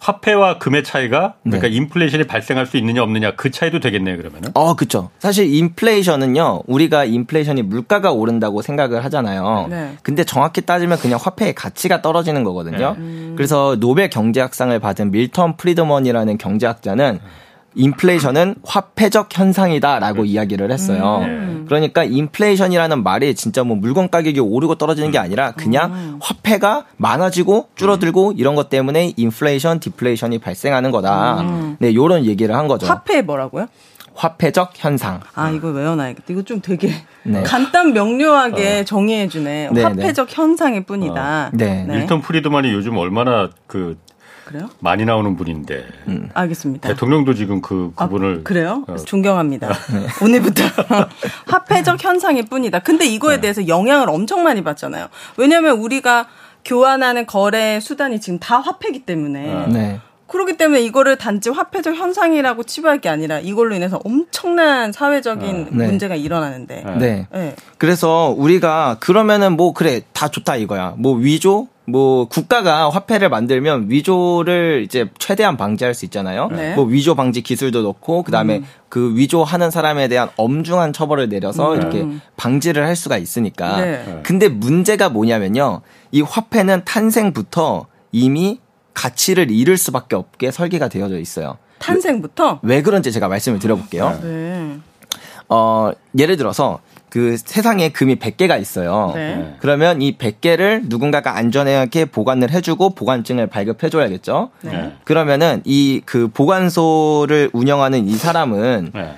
화폐와 0.00 0.58
금의 0.58 0.84
차이가 0.84 1.34
그러니까 1.42 1.68
네. 1.68 1.74
인플레이션이 1.74 2.24
발생할 2.24 2.66
수 2.66 2.76
있느냐 2.76 3.02
없느냐 3.02 3.34
그 3.34 3.50
차이도 3.50 3.80
되겠네요 3.80 4.16
그러면은. 4.16 4.50
어, 4.54 4.74
그쵸. 4.74 5.10
사실 5.18 5.52
인플레이션은요, 5.52 6.62
우리가 6.66 7.04
인플레이션이 7.04 7.62
물가가 7.62 8.12
오른다고 8.12 8.62
생각을 8.62 9.04
하잖아요. 9.04 9.66
네. 9.68 9.96
근데 10.02 10.24
정확히 10.24 10.62
따지면 10.62 10.98
그냥 10.98 11.18
화폐의 11.20 11.54
가치가 11.54 12.00
떨어지는 12.00 12.44
거거든요. 12.44 12.96
네. 12.98 13.32
그래서 13.34 13.76
노벨 13.80 14.08
경제학상을 14.08 14.78
받은 14.78 15.10
밀턴 15.10 15.56
프리드먼이라는 15.56 16.38
경제학자는 16.38 17.18
인플레이션은 17.78 18.56
화폐적 18.64 19.28
현상이다라고 19.30 20.24
이야기를 20.24 20.70
했어요. 20.70 21.20
음. 21.22 21.64
그러니까 21.68 22.04
인플레이션이라는 22.04 23.02
말이 23.02 23.34
진짜 23.34 23.62
뭐 23.62 23.76
물건 23.76 24.10
가격이 24.10 24.40
오르고 24.40 24.74
떨어지는 24.74 25.10
게 25.10 25.18
아니라 25.18 25.52
그냥 25.52 26.18
화폐가 26.20 26.84
많아지고 26.96 27.68
줄어들고 27.76 28.34
이런 28.36 28.54
것 28.56 28.68
때문에 28.68 29.12
인플레이션, 29.16 29.80
디플레이션이 29.80 30.38
발생하는 30.38 30.90
거다. 30.90 31.76
네, 31.78 31.94
요런 31.94 32.24
얘기를 32.24 32.54
한 32.54 32.68
거죠. 32.68 32.86
화폐 32.86 33.22
뭐라고요? 33.22 33.66
화폐적 34.14 34.72
현상. 34.74 35.20
아 35.34 35.50
이거 35.50 35.68
외워놔야겠다. 35.68 36.24
이거 36.30 36.42
좀 36.42 36.60
되게 36.60 36.92
네. 37.22 37.42
간단 37.44 37.92
명료하게 37.92 38.84
정의해주네. 38.84 39.70
네, 39.72 39.82
화폐적 39.82 40.26
현상일 40.36 40.82
뿐이다. 40.82 41.52
네. 41.54 41.84
밀턴 41.88 42.20
프리드만이 42.22 42.72
요즘 42.72 42.96
얼마나 42.96 43.50
그 43.68 43.96
그래요? 44.48 44.70
많이 44.80 45.04
나오는 45.04 45.36
분인데 45.36 45.86
음. 46.08 46.30
알겠습니다. 46.32 46.88
대통령도 46.88 47.34
지금 47.34 47.60
그 47.60 47.92
아, 47.96 48.06
그분을 48.06 48.44
그래요? 48.44 48.82
어, 48.88 48.96
존경합니다. 48.96 49.68
네. 49.68 50.06
오늘부터 50.24 50.62
화폐적 51.46 52.02
현상일 52.02 52.46
뿐이다. 52.46 52.78
근데 52.78 53.04
이거에 53.04 53.36
네. 53.36 53.40
대해서 53.42 53.68
영향을 53.68 54.08
엄청 54.08 54.42
많이 54.42 54.64
받잖아요. 54.64 55.08
왜냐하면 55.36 55.76
우리가 55.78 56.28
교환하는 56.64 57.26
거래 57.26 57.78
수단이 57.78 58.20
지금 58.20 58.38
다 58.38 58.58
화폐기 58.58 59.00
때문에 59.00 59.66
네. 59.68 60.00
그렇기 60.28 60.56
때문에 60.56 60.82
이거를 60.82 61.16
단지 61.16 61.50
화폐적 61.50 61.94
현상이라고 61.94 62.62
치부할 62.62 63.00
게 63.00 63.08
아니라 63.08 63.40
이걸로 63.40 63.74
인해서 63.74 64.00
엄청난 64.04 64.92
사회적인 64.92 65.68
네. 65.72 65.86
문제가 65.86 66.14
일어나는데. 66.14 66.84
네. 66.98 67.26
네. 67.32 67.56
그래서 67.78 68.34
우리가 68.36 68.98
그러면은 69.00 69.56
뭐 69.56 69.72
그래 69.72 70.02
다 70.12 70.28
좋다 70.28 70.56
이거야. 70.56 70.94
뭐 70.98 71.14
위조 71.14 71.68
뭐 71.86 72.26
국가가 72.28 72.90
화폐를 72.90 73.30
만들면 73.30 73.86
위조를 73.88 74.82
이제 74.84 75.08
최대한 75.18 75.56
방지할 75.56 75.94
수 75.94 76.04
있잖아요. 76.04 76.48
네. 76.48 76.74
뭐 76.74 76.84
위조 76.84 77.14
방지 77.14 77.40
기술도 77.40 77.82
넣고 77.82 78.22
그다음에 78.24 78.62
그 78.90 79.16
위조하는 79.16 79.70
사람에 79.70 80.08
대한 80.08 80.28
엄중한 80.36 80.92
처벌을 80.92 81.30
내려서 81.30 81.74
이렇게 81.74 82.06
방지를 82.36 82.86
할 82.86 82.94
수가 82.94 83.16
있으니까. 83.16 83.80
네. 83.80 84.20
근데 84.22 84.48
문제가 84.48 85.08
뭐냐면요. 85.08 85.80
이 86.12 86.20
화폐는 86.20 86.82
탄생부터 86.84 87.86
이미 88.12 88.60
가치를 88.98 89.52
잃을 89.52 89.76
수밖에 89.76 90.16
없게 90.16 90.50
설계가 90.50 90.88
되어져 90.88 91.18
있어요. 91.20 91.56
탄생부터. 91.78 92.58
왜 92.62 92.82
그런지 92.82 93.12
제가 93.12 93.28
말씀을 93.28 93.60
드려볼게요. 93.60 94.18
네. 94.24 94.78
어, 95.48 95.92
예를 96.18 96.36
들어서 96.36 96.80
그 97.08 97.36
세상에 97.38 97.90
금이 97.90 98.16
100개가 98.16 98.60
있어요. 98.60 99.12
네. 99.14 99.54
그러면 99.60 100.02
이 100.02 100.18
100개를 100.18 100.82
누군가가 100.88 101.36
안전하게 101.36 102.06
보관을 102.06 102.50
해주고 102.50 102.90
보관증을 102.96 103.46
발급해줘야겠죠. 103.46 104.50
네. 104.62 104.94
그러면은 105.04 105.62
이 105.64 106.02
그 106.04 106.28
보관소를 106.28 107.50
운영하는 107.52 108.08
이 108.08 108.16
사람은 108.16 108.90
네. 108.92 109.14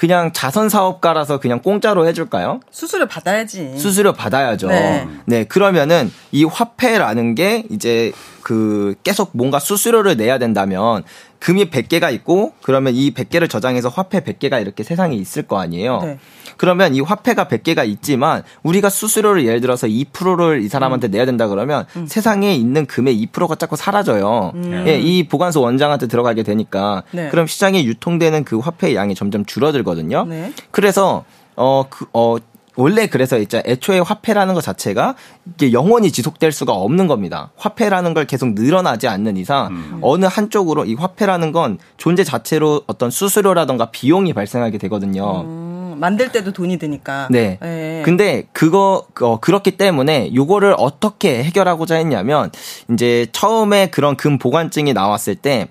그냥 0.00 0.32
자선 0.32 0.70
사업가라서 0.70 1.40
그냥 1.40 1.60
공짜로 1.60 2.06
해줄까요? 2.06 2.60
수수료 2.70 3.06
받아야지. 3.06 3.76
수수료 3.76 4.14
받아야죠. 4.14 4.68
네. 4.68 5.06
네. 5.26 5.44
그러면은 5.44 6.10
이 6.32 6.42
화폐라는 6.42 7.34
게 7.34 7.64
이제 7.68 8.10
그 8.42 8.94
계속 9.04 9.28
뭔가 9.34 9.58
수수료를 9.58 10.16
내야 10.16 10.38
된다면 10.38 11.04
금이 11.38 11.68
100개가 11.68 12.14
있고 12.14 12.54
그러면 12.62 12.94
이 12.94 13.12
100개를 13.12 13.50
저장해서 13.50 13.90
화폐 13.90 14.20
100개가 14.20 14.62
이렇게 14.62 14.84
세상에 14.84 15.16
있을 15.16 15.42
거 15.42 15.60
아니에요. 15.60 16.00
네. 16.00 16.18
그러면 16.60 16.94
이 16.94 17.00
화폐가 17.00 17.46
100개가 17.46 17.88
있지만 17.88 18.42
우리가 18.62 18.90
수수료를 18.90 19.46
예를 19.46 19.62
들어서 19.62 19.86
2%를 19.86 20.60
이 20.60 20.68
사람한테 20.68 21.08
음. 21.08 21.10
내야 21.10 21.24
된다 21.24 21.48
그러면 21.48 21.86
세상에 22.06 22.54
있는 22.54 22.84
금의 22.84 23.18
2%가 23.32 23.54
자꾸 23.54 23.76
사라져요. 23.76 24.52
예, 24.86 25.00
이 25.00 25.26
보관소 25.26 25.62
원장한테 25.62 26.06
들어가게 26.06 26.42
되니까 26.42 27.02
음. 27.12 27.16
네. 27.16 27.28
그럼 27.30 27.46
시장에 27.46 27.82
유통되는 27.82 28.44
그 28.44 28.58
화폐의 28.58 28.94
양이 28.94 29.14
점점 29.14 29.46
줄어들거든요. 29.46 30.26
네. 30.26 30.52
그래서 30.70 31.24
어 31.56 31.84
그 31.88 32.04
어 32.12 32.36
원래 32.76 33.06
그래서 33.08 33.38
이제 33.38 33.62
애초에 33.66 33.98
화폐라는 33.98 34.54
것 34.54 34.62
자체가 34.62 35.14
이게 35.54 35.72
영원히 35.72 36.10
지속될 36.10 36.52
수가 36.52 36.72
없는 36.72 37.08
겁니다. 37.08 37.50
화폐라는 37.56 38.14
걸 38.14 38.26
계속 38.26 38.54
늘어나지 38.54 39.08
않는 39.08 39.36
이상 39.36 39.98
어느 40.02 40.24
한쪽으로 40.24 40.84
이 40.84 40.94
화폐라는 40.94 41.52
건 41.52 41.78
존재 41.96 42.24
자체로 42.24 42.82
어떤 42.86 43.10
수수료라던가 43.10 43.90
비용이 43.90 44.32
발생하게 44.32 44.78
되거든요. 44.78 45.69
어, 45.90 45.96
만들 45.96 46.30
때도 46.30 46.52
돈이 46.52 46.78
드니까. 46.78 47.28
네. 47.30 47.58
예. 47.62 48.02
근데 48.04 48.44
그거 48.52 49.06
어, 49.20 49.40
그렇기 49.40 49.72
때문에 49.72 50.34
요거를 50.34 50.74
어떻게 50.78 51.42
해결하고자 51.42 51.96
했냐면 51.96 52.50
이제 52.92 53.26
처음에 53.32 53.88
그런 53.88 54.16
금 54.16 54.38
보관증이 54.38 54.92
나왔을 54.92 55.34
때 55.34 55.68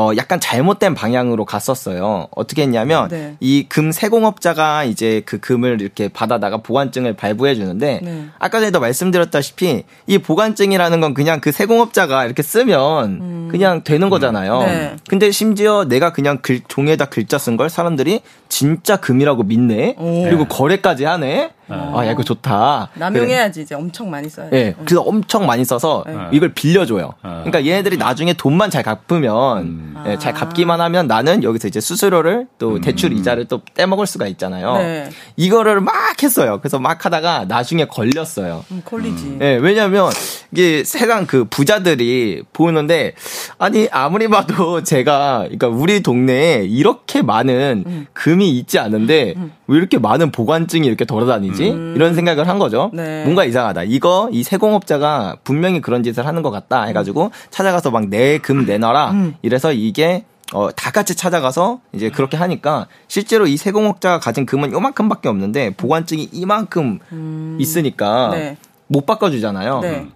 어, 0.00 0.12
약간 0.16 0.40
잘못된 0.40 0.94
방향으로 0.94 1.44
갔었어요. 1.44 2.28
어떻게 2.34 2.62
했냐면, 2.62 3.08
네. 3.08 3.36
이금 3.38 3.92
세공업자가 3.92 4.84
이제 4.84 5.20
그 5.26 5.38
금을 5.40 5.82
이렇게 5.82 6.08
받아다가 6.08 6.56
보관증을 6.58 7.16
발부해 7.16 7.54
주는데, 7.54 8.00
네. 8.02 8.24
아까 8.38 8.60
전에도 8.60 8.80
말씀드렸다시피, 8.80 9.84
이 10.06 10.18
보관증이라는 10.18 11.00
건 11.02 11.12
그냥 11.12 11.40
그 11.40 11.52
세공업자가 11.52 12.24
이렇게 12.24 12.42
쓰면 12.42 13.48
그냥 13.50 13.84
되는 13.84 14.08
거잖아요. 14.08 14.60
네. 14.60 14.96
근데 15.06 15.30
심지어 15.30 15.84
내가 15.84 16.14
그냥 16.14 16.38
글, 16.40 16.60
종이에다 16.66 17.04
글자 17.06 17.36
쓴 17.36 17.58
걸 17.58 17.68
사람들이 17.68 18.22
진짜 18.48 18.96
금이라고 18.96 19.42
믿네? 19.42 19.96
오. 19.98 20.22
그리고 20.22 20.46
거래까지 20.46 21.04
하네? 21.04 21.50
아, 21.70 22.06
야, 22.06 22.12
이거 22.12 22.22
좋다. 22.22 22.90
그래. 22.92 23.00
남용해야지 23.00 23.62
이제 23.62 23.74
엄청 23.74 24.10
많이 24.10 24.28
써야지. 24.28 24.54
예, 24.56 24.74
그래서 24.84 25.02
엄청 25.02 25.46
많이 25.46 25.64
써서 25.64 26.04
이걸 26.32 26.52
빌려줘요. 26.52 27.14
그러니까 27.22 27.64
얘네들이 27.64 27.96
나중에 27.96 28.32
돈만 28.32 28.70
잘 28.70 28.82
갚으면, 28.82 29.96
예, 30.06 30.18
잘 30.18 30.32
갚기만 30.34 30.80
하면 30.80 31.06
나는 31.06 31.42
여기서 31.42 31.68
이제 31.68 31.80
수수료를 31.80 32.46
또 32.58 32.80
대출 32.80 33.12
이자를 33.12 33.46
또 33.46 33.60
떼먹을 33.74 34.06
수가 34.06 34.26
있잖아요. 34.28 34.76
네. 34.78 35.10
이거를 35.36 35.80
막 35.80 35.94
했어요. 36.22 36.58
그래서 36.60 36.78
막 36.78 37.04
하다가 37.04 37.46
나중에 37.46 37.86
걸렸어요. 37.86 38.64
음, 38.70 38.82
콜리지. 38.84 39.38
예, 39.40 39.56
왜냐면 39.56 40.10
이게 40.52 40.84
세상 40.84 41.26
그 41.26 41.44
부자들이 41.44 42.42
보는데 42.52 43.14
아니 43.58 43.88
아무리 43.90 44.28
봐도 44.28 44.82
제가 44.82 45.40
그러니까 45.44 45.68
우리 45.68 46.02
동네에 46.02 46.64
이렇게 46.64 47.22
많은 47.22 47.84
음. 47.86 48.06
금이 48.12 48.50
있지 48.58 48.78
않은데 48.78 49.34
왜 49.70 49.78
이렇게 49.78 49.98
많은 49.98 50.32
보관증이 50.32 50.84
이렇게 50.86 51.04
돌아다니지? 51.04 51.64
이런 51.94 52.14
생각을 52.16 52.48
한 52.48 52.58
거죠. 52.58 52.90
음. 52.92 52.96
네. 52.96 53.22
뭔가 53.22 53.44
이상하다. 53.44 53.84
이거 53.84 54.28
이 54.32 54.42
세공업자가 54.42 55.36
분명히 55.44 55.80
그런 55.80 56.02
짓을 56.02 56.26
하는 56.26 56.42
것 56.42 56.50
같다 56.50 56.82
해가지고 56.84 57.30
찾아가서 57.50 57.90
막 57.92 58.08
내 58.10 58.38
금 58.38 58.66
내놔라. 58.66 59.10
음. 59.12 59.34
이래서 59.42 59.72
이게 59.72 60.24
어, 60.52 60.70
다 60.72 60.90
같이 60.90 61.14
찾아가서 61.14 61.80
이제 61.92 62.10
그렇게 62.10 62.36
하니까 62.36 62.88
실제로 63.06 63.46
이 63.46 63.56
세공업자가 63.56 64.18
가진 64.18 64.44
금은 64.44 64.72
요만큼밖에 64.72 65.28
없는데 65.28 65.74
보관증이 65.76 66.30
이만큼 66.32 66.98
있으니까 67.60 68.30
네. 68.32 68.56
못 68.88 69.06
바꿔주잖아요. 69.06 69.78
네. 69.80 70.08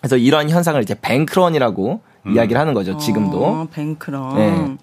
그래서 0.00 0.18
이런 0.18 0.50
현상을 0.50 0.80
이제 0.82 0.94
뱅크런이라고 1.00 2.00
이야기를 2.30 2.60
하는 2.60 2.74
거죠. 2.74 2.98
지금도. 2.98 3.42
어, 3.42 3.66
뱅크런. 3.72 4.36
네. 4.36 4.76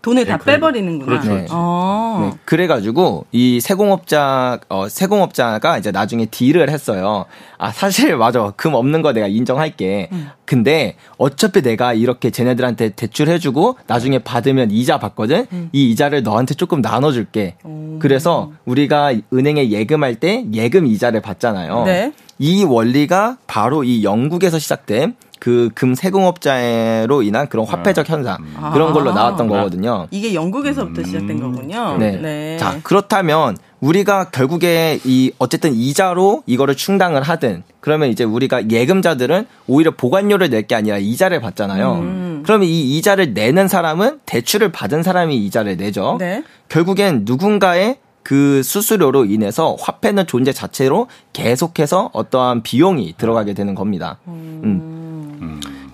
음. 0.00 0.02
돈을 0.02 0.24
다 0.24 0.38
뱅크런. 0.38 0.56
빼버리는구나. 0.60 1.06
그렇죠, 1.06 1.28
그렇죠. 1.30 1.52
어. 1.54 2.30
네, 2.32 2.38
그래가지고 2.44 3.26
이 3.32 3.60
세공업자 3.60 4.58
어 4.68 4.88
세공업자가 4.88 5.78
이제 5.78 5.90
나중에 5.90 6.26
딜을 6.26 6.70
했어요. 6.70 7.26
아 7.58 7.70
사실 7.70 8.16
맞아 8.18 8.50
금 8.56 8.74
없는 8.74 9.02
거 9.02 9.12
내가 9.12 9.26
인정할게. 9.26 10.08
근데 10.46 10.96
어차피 11.18 11.62
내가 11.62 11.92
이렇게 11.92 12.30
쟤네들한테 12.30 12.90
대출해주고 12.90 13.76
나중에 13.86 14.18
받으면 14.20 14.70
이자 14.70 14.98
받거든. 14.98 15.46
이 15.72 15.90
이자를 15.90 16.22
너한테 16.22 16.54
조금 16.54 16.80
나눠줄게. 16.80 17.56
그래서 18.00 18.52
우리가 18.64 19.12
은행에 19.32 19.70
예금할 19.70 20.14
때 20.16 20.44
예금 20.52 20.86
이자를 20.86 21.20
받잖아요. 21.20 21.84
네. 21.84 22.12
이 22.38 22.64
원리가 22.64 23.36
바로 23.46 23.84
이 23.84 24.02
영국에서 24.02 24.58
시작된 24.58 25.14
그 25.40 25.70
금 25.74 25.94
세공업자로 25.96 27.22
인한 27.22 27.48
그런 27.48 27.66
화폐적 27.66 28.08
현상 28.08 28.38
그런 28.72 28.92
걸로 28.92 29.10
아. 29.10 29.14
나왔던 29.14 29.48
거거든요. 29.48 30.06
이게 30.10 30.34
영국에서부터 30.34 31.02
시작된 31.02 31.40
거군요. 31.40 31.96
네. 31.98 32.56
자, 32.58 32.78
그렇다면 32.82 33.56
우리가 33.80 34.24
결국에 34.30 35.00
이 35.04 35.32
어쨌든 35.38 35.72
이자로 35.74 36.42
이거를 36.46 36.76
충당을 36.76 37.22
하든 37.22 37.62
그러면 37.80 38.10
이제 38.10 38.24
우리가 38.24 38.68
예금자들은 38.70 39.46
오히려 39.66 39.92
보관료를 39.96 40.50
낼 40.50 40.60
게 40.66 40.74
아니라 40.74 40.98
이자를 40.98 41.40
받잖아요. 41.40 41.92
음. 41.94 42.42
그러면 42.44 42.68
이 42.68 42.96
이자를 42.98 43.32
내는 43.32 43.66
사람은 43.66 44.20
대출을 44.26 44.70
받은 44.70 45.02
사람이 45.02 45.36
이자를 45.46 45.78
내죠. 45.78 46.16
네. 46.20 46.44
결국엔 46.68 47.22
누군가의 47.24 47.96
그 48.22 48.62
수수료로 48.62 49.24
인해서 49.24 49.74
화폐는 49.80 50.26
존재 50.26 50.52
자체로 50.52 51.06
계속해서 51.32 52.10
어떠한 52.12 52.62
비용이 52.62 53.14
들어가게 53.16 53.54
되는 53.54 53.74
겁니다. 53.74 54.18
음. 54.28 55.06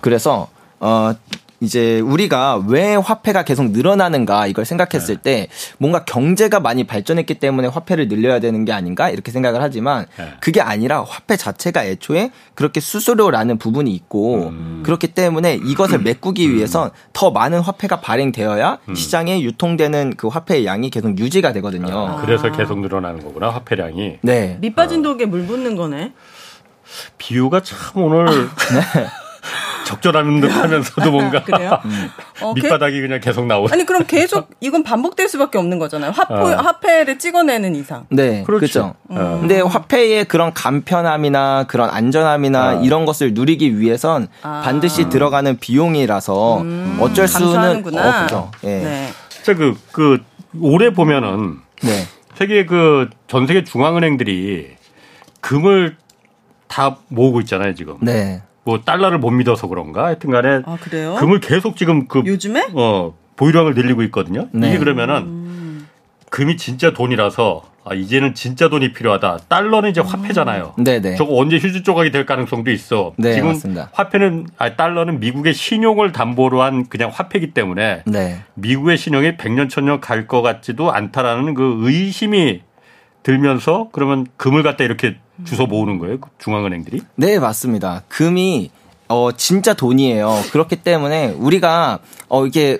그래서 0.01 0.47
어 0.79 1.13
이제 1.59 1.99
우리가 1.99 2.63
왜 2.67 2.95
화폐가 2.95 3.43
계속 3.43 3.71
늘어나는가 3.71 4.45
이걸 4.47 4.63
생각했을 4.63 5.17
때 5.17 5.47
뭔가 5.79 6.05
경제가 6.05 6.59
많이 6.59 6.83
발전했기 6.83 7.35
때문에 7.35 7.67
화폐를 7.67 8.07
늘려야 8.07 8.39
되는 8.39 8.63
게 8.63 8.73
아닌가 8.73 9.09
이렇게 9.09 9.31
생각을 9.31 9.61
하지만 9.61 10.05
네. 10.17 10.33
그게 10.39 10.61
아니라 10.61 11.03
화폐 11.03 11.35
자체가 11.35 11.83
애초에 11.85 12.31
그렇게 12.53 12.79
수수료라는 12.79 13.57
부분이 13.57 13.91
있고 13.95 14.53
그렇기 14.83 15.07
때문에 15.07 15.55
이것을 15.55 15.99
메꾸기 15.99 16.53
위해선 16.53 16.91
더 17.13 17.31
많은 17.31 17.59
화폐가 17.59 18.01
발행되어야 18.01 18.79
시장에 18.95 19.41
유통되는 19.41 20.13
그 20.15 20.27
화폐의 20.27 20.65
양이 20.65 20.91
계속 20.91 21.17
유지가 21.17 21.53
되거든요. 21.53 22.19
그래서 22.21 22.51
계속 22.51 22.79
늘어나는 22.79 23.23
거구나 23.23 23.49
화폐량이. 23.49 24.19
네. 24.21 24.57
밑 24.61 24.75
빠진 24.75 25.01
독에 25.01 25.25
물 25.25 25.47
붓는 25.47 25.75
거네. 25.75 26.13
비유가 27.17 27.61
참 27.61 28.03
오늘 28.03 28.27
적절한 29.87 30.41
듯 30.41 30.47
하면서도 30.47 31.11
뭔가 31.11 31.43
그래요? 31.43 31.79
어, 32.41 32.53
게- 32.53 32.61
밑바닥이 32.61 32.99
그냥 33.01 33.19
계속 33.19 33.45
나오네. 33.45 33.69
아니 33.71 33.85
그럼 33.85 34.03
계속 34.05 34.49
이건 34.59 34.83
반복될 34.83 35.27
수밖에 35.29 35.57
없는 35.57 35.79
거잖아요. 35.79 36.11
화폐 36.11 36.33
어. 36.33 36.57
화폐를 36.57 37.17
찍어내는 37.19 37.75
이상. 37.75 38.05
네, 38.09 38.43
그렇죠. 38.45 38.95
어. 39.09 39.37
근데 39.39 39.61
화폐의 39.61 40.25
그런 40.25 40.53
간편함이나 40.53 41.65
그런 41.67 41.89
안전함이나 41.89 42.79
어. 42.79 42.83
이런 42.83 43.05
것을 43.05 43.33
누리기 43.33 43.79
위해선 43.79 44.27
아. 44.41 44.61
반드시 44.63 45.09
들어가는 45.09 45.57
비용이라서 45.59 46.63
어쩔 46.99 47.27
수는. 47.27 47.83
없죠. 47.97 48.51
예. 48.63 48.67
네. 48.67 48.83
네. 48.83 49.07
진짜 49.29 49.53
그, 49.53 49.75
그, 49.91 50.19
올해 50.59 50.91
보면은 50.93 51.59
네. 51.83 52.05
세계 52.35 52.65
그 52.65 53.09
전 53.27 53.47
세계 53.47 53.63
중앙은행들이 53.63 54.67
금을 55.41 55.95
다 56.67 56.97
모으고 57.07 57.39
있잖아요, 57.41 57.73
지금. 57.75 57.95
네. 58.01 58.41
뭐 58.67 58.81
달러를 58.81 59.17
못 59.17 59.29
믿어서 59.31 59.67
그런가? 59.67 60.03
하여튼 60.07 60.29
간에 60.29 60.59
아 60.65 60.77
그래요? 60.81 61.15
금을 61.19 61.39
계속 61.39 61.77
지금 61.77 62.05
그 62.09 62.21
요즘에? 62.25 62.67
어, 62.73 63.13
보유량을 63.37 63.73
늘리고 63.75 64.03
있거든요. 64.03 64.49
네. 64.51 64.67
이게 64.67 64.77
그러면은 64.77 65.85
금이 66.29 66.57
진짜 66.57 66.91
돈이라서 66.91 67.63
아, 67.85 67.93
이제는 67.93 68.33
진짜 68.35 68.67
돈이 68.67 68.91
필요하다. 68.91 69.37
달러는 69.47 69.91
이제 69.91 70.01
화폐잖아요. 70.01 70.73
네, 70.77 70.99
네. 70.99 71.15
저거 71.15 71.37
언제 71.37 71.55
휴지 71.57 71.83
조각이 71.83 72.11
될 72.11 72.25
가능성도 72.25 72.69
있어. 72.71 73.13
네, 73.15 73.35
지금 73.35 73.47
맞습니다. 73.47 73.89
화폐는 73.93 74.47
아, 74.57 74.75
달러는 74.75 75.21
미국의 75.21 75.53
신용을 75.53 76.11
담보로 76.11 76.61
한 76.61 76.89
그냥 76.89 77.09
화폐이기 77.13 77.53
때문에 77.53 78.03
네. 78.05 78.39
미국의 78.55 78.97
신용이 78.97 79.37
100년 79.37 79.69
천년 79.69 80.01
갈 80.01 80.27
것 80.27 80.41
같지도 80.41 80.91
않다라는 80.91 81.53
그 81.53 81.77
의심이 81.83 82.59
들면서 83.27 83.89
그러면 83.91 84.25
금을 84.37 84.63
갖다 84.63 84.85
이렇게 84.85 85.17
주워 85.43 85.67
모으는 85.67 85.99
거예요. 85.99 86.17
그 86.21 86.29
중앙은행들이. 86.37 87.01
네, 87.15 87.39
맞습니다. 87.39 88.03
금이 88.07 88.71
어 89.09 89.31
진짜 89.33 89.73
돈이에요. 89.73 90.43
그렇기 90.53 90.77
때문에 90.77 91.35
우리가 91.37 91.99
어 92.29 92.45
이게 92.45 92.79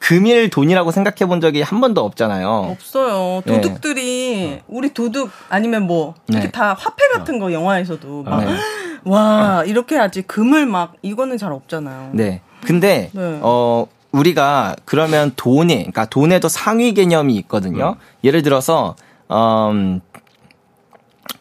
금일 0.00 0.48
돈이라고 0.48 0.92
생각해 0.92 1.28
본 1.28 1.42
적이 1.42 1.60
한 1.60 1.82
번도 1.82 2.02
없잖아요. 2.02 2.48
없어요. 2.48 3.42
네. 3.44 3.60
도둑들이 3.60 4.60
우리 4.66 4.94
도둑 4.94 5.28
아니면 5.50 5.86
뭐 5.86 6.14
이렇게 6.26 6.46
네. 6.46 6.50
다 6.50 6.72
화폐 6.72 7.06
같은 7.08 7.38
거 7.38 7.52
영화에서도 7.52 8.22
막 8.22 8.44
네. 8.44 8.56
와 9.04 9.62
이렇게 9.66 9.96
하지 9.96 10.22
금을 10.22 10.64
막 10.64 10.94
이거는 11.02 11.36
잘 11.36 11.52
없잖아요. 11.52 12.12
네. 12.14 12.40
근데 12.64 13.10
네. 13.12 13.38
어 13.42 13.86
우리가 14.10 14.74
그러면 14.86 15.32
돈에 15.36 15.74
그러니까 15.76 16.06
돈에도 16.06 16.48
상위 16.48 16.94
개념이 16.94 17.34
있거든요. 17.36 17.96
예를 18.24 18.40
들어서 18.40 18.96
음 19.30 20.00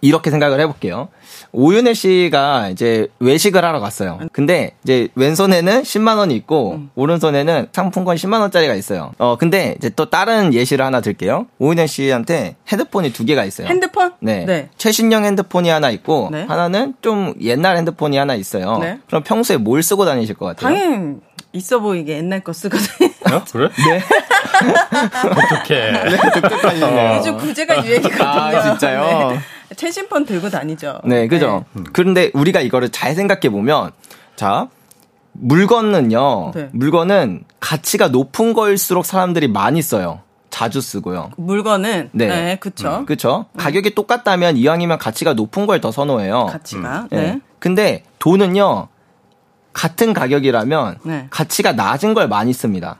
이렇게 0.02 0.30
생각을 0.30 0.60
해볼게요. 0.60 1.10
오윤혜 1.52 1.94
씨가 1.94 2.70
이제 2.70 3.08
외식을 3.20 3.64
하러 3.64 3.80
갔어요. 3.80 4.20
근데 4.32 4.76
이제 4.84 5.08
왼손에는 5.16 5.82
10만 5.82 6.18
원이 6.18 6.36
있고 6.36 6.82
오른손에는 6.96 7.70
상품권 7.72 8.16
10만 8.16 8.42
원짜리가 8.42 8.76
있어요. 8.76 9.14
어 9.18 9.38
근데 9.38 9.76
이제 9.78 9.90
또 9.90 10.10
다른 10.10 10.54
예시를 10.54 10.86
하나 10.86 11.02
들게요. 11.02 11.48
오윤혜 11.60 11.88
씨한테 11.88 12.56
핸드폰이 12.68 13.14
두 13.14 13.26
개가 13.26 13.46
있어요. 13.46 13.68
핸드폰? 13.68 14.14
네. 14.20 14.46
네. 14.46 14.70
최신형 14.78 15.26
핸드폰이 15.26 15.70
하나 15.70 15.90
있고 15.90 16.30
네. 16.32 16.44
하나는 16.44 16.94
좀 17.02 17.34
옛날 17.42 17.78
핸드폰이 17.78 18.18
하나 18.18 18.36
있어요. 18.36 18.78
네. 18.80 19.00
그럼 19.08 19.24
평소에 19.24 19.58
뭘 19.58 19.82
쓰고 19.82 20.06
다니실 20.06 20.36
것 20.36 20.46
같아요? 20.46 20.76
당연 20.76 21.22
있어 21.54 21.80
보이게 21.80 22.18
옛날 22.18 22.42
거 22.42 22.54
쓰거든요. 22.54 23.10
어? 23.34 23.44
그래? 23.52 23.70
네. 23.88 24.04
어떻게? 25.26 25.92
독특하시네요. 26.42 27.18
요즘 27.18 27.38
구제가 27.38 27.86
유행이거든요. 27.86 28.24
아, 28.28 28.62
진짜요? 28.62 29.32
네. 29.32 29.40
최신폰 29.76 30.26
들고 30.26 30.50
다니죠. 30.50 31.02
네, 31.06 31.28
그죠. 31.28 31.66
그런데 31.94 32.32
우리가 32.34 32.62
이거를 32.62 32.90
잘 32.90 33.16
생각해 33.16 33.50
보면, 33.50 33.92
자, 34.36 34.68
물건은요, 35.34 36.52
네. 36.54 36.70
물건은 36.72 37.44
가치가 37.60 38.08
높은 38.08 38.54
거일수록 38.54 39.06
사람들이 39.06 39.48
많이 39.48 39.82
써요. 39.82 40.22
자주 40.50 40.80
쓰고요. 40.80 41.32
물건은 41.36 42.10
네. 42.14 42.28
네, 42.28 42.56
그쵸. 42.58 43.04
그렇죠? 43.06 43.48
가격이 43.58 43.94
똑같다면 43.96 44.56
이왕이면 44.56 45.00
가치가 45.00 45.34
높은 45.34 45.66
걸 45.66 45.82
더 45.82 45.92
선호해요. 45.92 46.46
가치가. 46.46 47.08
네. 47.12 47.18
네. 47.22 47.40
근데 47.60 48.04
돈은요. 48.20 48.88
같은 49.74 50.14
가격이라면 50.14 51.00
네. 51.04 51.28
가치가 51.30 51.74
낮은 51.74 52.14
걸 52.14 52.30
많이 52.30 52.54
씁니다. 52.54 52.98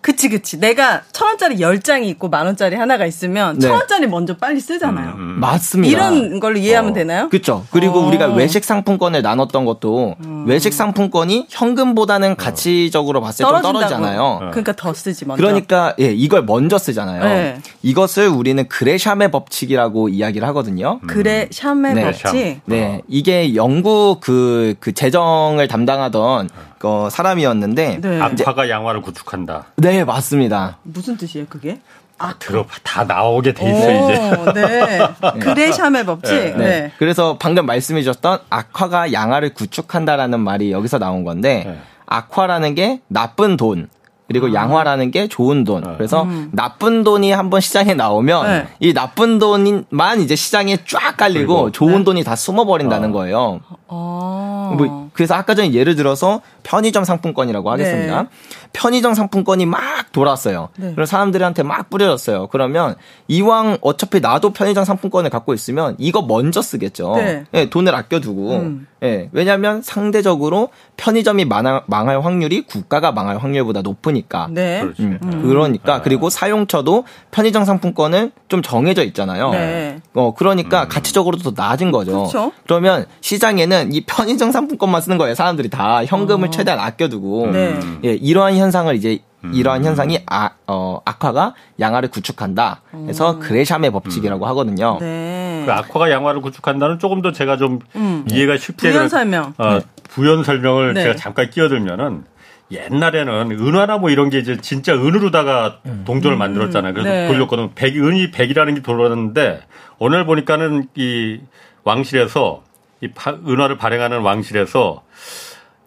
그치, 0.00 0.28
그치. 0.28 0.58
내가 0.58 1.02
천 1.12 1.28
원짜리 1.28 1.60
열 1.60 1.80
장이 1.80 2.08
있고 2.08 2.28
만 2.28 2.46
원짜리 2.46 2.76
하나가 2.76 3.06
있으면 3.06 3.58
네. 3.58 3.66
천 3.66 3.76
원짜리 3.76 4.06
먼저 4.06 4.36
빨리 4.36 4.60
쓰잖아요. 4.60 5.14
맞습니다. 5.16 5.92
이런 5.92 6.40
걸로 6.40 6.58
이해하면 6.58 6.92
되나요? 6.92 7.28
그렇죠. 7.28 7.66
그리고 7.70 7.98
어. 7.98 8.02
음. 8.02 8.08
우리가 8.08 8.28
외식 8.28 8.64
상품권을 8.64 9.22
나눴던 9.22 9.64
것도 9.64 10.16
외식 10.46 10.72
상품권이 10.72 11.46
현금보다는 11.50 12.36
가치적으로 12.36 13.20
봤을 13.20 13.44
때. 13.44 13.50
떨어지잖아요. 13.62 14.38
그러니까 14.50 14.72
더 14.72 14.94
쓰지 14.94 15.26
먼저. 15.26 15.42
그러니까 15.42 15.94
예, 16.00 16.06
이걸 16.06 16.44
먼저 16.44 16.78
쓰잖아요. 16.78 17.22
네. 17.22 17.58
이것을 17.82 18.28
우리는 18.28 18.66
그레샴의 18.68 19.30
법칙이라고 19.30 20.08
이야기를 20.08 20.46
하거든요. 20.48 21.00
그래 21.06 21.48
샴의 21.50 21.94
네. 21.94 22.02
법칙. 22.04 22.60
네, 22.64 23.02
이게 23.08 23.54
영국 23.54 24.20
그, 24.20 24.74
그 24.80 24.92
재정을 24.92 25.68
담당하던 25.68 26.48
어, 26.82 27.08
사람이었는데, 27.10 28.00
네. 28.00 28.20
악화가 28.20 28.68
양화를 28.68 29.02
구축한다. 29.02 29.66
네, 29.76 30.04
맞습니다. 30.04 30.78
무슨 30.82 31.16
뜻이에요, 31.16 31.46
그게? 31.48 31.80
아, 32.18 32.34
들어봐. 32.38 32.68
다 32.82 33.04
나오게 33.04 33.54
돼 33.54 33.70
있어, 33.70 33.90
이제. 33.90 34.36
오, 34.36 34.52
네. 34.52 34.98
그래 35.40 35.72
샴의 35.72 36.04
법칙. 36.04 36.34
네. 36.34 36.54
네. 36.56 36.92
그래서 36.98 37.36
방금 37.38 37.66
말씀해 37.66 38.02
주셨던 38.02 38.40
악화가 38.50 39.12
양화를 39.12 39.54
구축한다라는 39.54 40.40
말이 40.40 40.72
여기서 40.72 40.98
나온 40.98 41.24
건데, 41.24 41.64
네. 41.66 41.78
악화라는 42.06 42.74
게 42.74 43.00
나쁜 43.08 43.56
돈, 43.56 43.88
그리고 44.26 44.54
양화라는 44.54 45.10
게 45.10 45.26
좋은 45.26 45.64
돈. 45.64 45.82
그래서 45.96 46.24
나쁜 46.52 47.02
돈이 47.02 47.32
한번 47.32 47.60
시장에 47.60 47.94
나오면 47.94 48.46
네. 48.46 48.68
이 48.78 48.94
나쁜 48.94 49.40
돈만 49.40 50.20
이제 50.20 50.36
시장에 50.36 50.78
쫙 50.86 51.16
깔리고 51.16 51.72
좋은 51.72 52.04
돈이 52.04 52.22
다 52.22 52.36
숨어버린다는 52.36 53.10
거예요. 53.10 53.58
어. 53.92 54.74
뭐 54.78 55.10
그래서 55.12 55.34
아까 55.34 55.54
전에 55.54 55.72
예를 55.72 55.96
들어서 55.96 56.40
편의점 56.62 57.04
상품권이라고 57.04 57.70
하겠습니다. 57.70 58.22
네. 58.22 58.28
편의점 58.72 59.14
상품권이 59.14 59.66
막 59.66 59.80
돌았어요. 60.12 60.68
네. 60.76 60.92
그래서 60.94 61.10
사람들한테 61.10 61.64
막 61.64 61.90
뿌려졌어요. 61.90 62.46
그러면 62.48 62.94
이왕 63.26 63.78
어차피 63.80 64.20
나도 64.20 64.52
편의점 64.52 64.84
상품권을 64.84 65.28
갖고 65.30 65.54
있으면 65.54 65.96
이거 65.98 66.22
먼저 66.22 66.62
쓰겠죠. 66.62 67.16
네. 67.16 67.44
예, 67.54 67.68
돈을 67.68 67.94
아껴두고. 67.94 68.52
음. 68.52 68.86
예, 69.02 69.30
왜냐하면 69.32 69.80
상대적으로 69.82 70.68
편의점이 70.98 71.46
망할, 71.46 71.82
망할 71.86 72.22
확률이 72.22 72.62
국가가 72.62 73.12
망할 73.12 73.38
확률보다 73.38 73.82
높으니까. 73.82 74.48
네. 74.50 74.82
그렇지. 74.82 75.02
음, 75.02 75.18
그러니까 75.42 76.02
그리고 76.02 76.28
사용처도 76.28 77.04
편의점 77.30 77.64
상품권은 77.64 78.32
좀 78.48 78.62
정해져 78.62 79.02
있잖아요. 79.04 79.50
네. 79.50 80.00
어 80.14 80.34
그러니까 80.34 80.86
가치적으로도 80.86 81.54
더 81.54 81.62
낮은 81.62 81.90
거죠. 81.92 82.24
그쵸. 82.24 82.52
그러면 82.64 83.06
시장에는 83.22 83.79
이 83.92 84.02
편의점 84.06 84.52
상품권만 84.52 85.00
쓰는 85.00 85.18
거예요. 85.18 85.34
사람들이 85.34 85.68
다 85.70 86.04
현금을 86.04 86.50
최대한 86.50 86.78
아껴두고 86.80 87.50
네. 87.52 87.78
예, 88.04 88.12
이러한 88.14 88.56
현상을 88.56 88.94
이제 88.94 89.18
이러한 89.54 89.84
현상이 89.84 90.22
아, 90.26 90.50
어, 90.66 91.00
악화가 91.06 91.54
양화를 91.80 92.10
구축한다. 92.10 92.82
그래서 92.90 93.38
그레샴의 93.38 93.90
법칙이라고 93.90 94.46
하거든요. 94.48 94.98
네. 95.00 95.62
그 95.64 95.72
악화가 95.72 96.10
양화를 96.10 96.42
구축한다는 96.42 96.98
조금 96.98 97.22
더 97.22 97.32
제가 97.32 97.56
좀 97.56 97.78
음. 97.96 98.24
이해가 98.30 98.58
쉽게 98.58 98.90
부연 98.90 99.04
그- 99.04 99.08
설명. 99.08 99.54
어, 99.56 99.78
부연 100.10 100.44
설명을 100.44 100.92
네. 100.94 101.02
제가 101.04 101.16
잠깐 101.16 101.48
끼어들면은 101.48 102.24
옛날에는 102.70 103.50
은화나 103.52 103.98
뭐 103.98 104.10
이런 104.10 104.30
게 104.30 104.38
이제 104.38 104.58
진짜 104.60 104.94
은으로다가 104.94 105.78
동전을 106.04 106.36
만들었잖아요. 106.36 106.92
그래서 106.92 107.08
네. 107.08 107.26
돌렸거든. 107.28 107.70
백 107.74 107.96
은이 107.96 108.30
백이라는 108.30 108.74
게 108.74 108.82
돌았는데 108.82 109.60
오늘 109.98 110.24
보니까는 110.26 110.88
이 110.96 111.40
왕실에서 111.84 112.62
이 113.02 113.08
파- 113.08 113.32
은화를 113.46 113.76
발행하는 113.78 114.20
왕실에서 114.20 115.02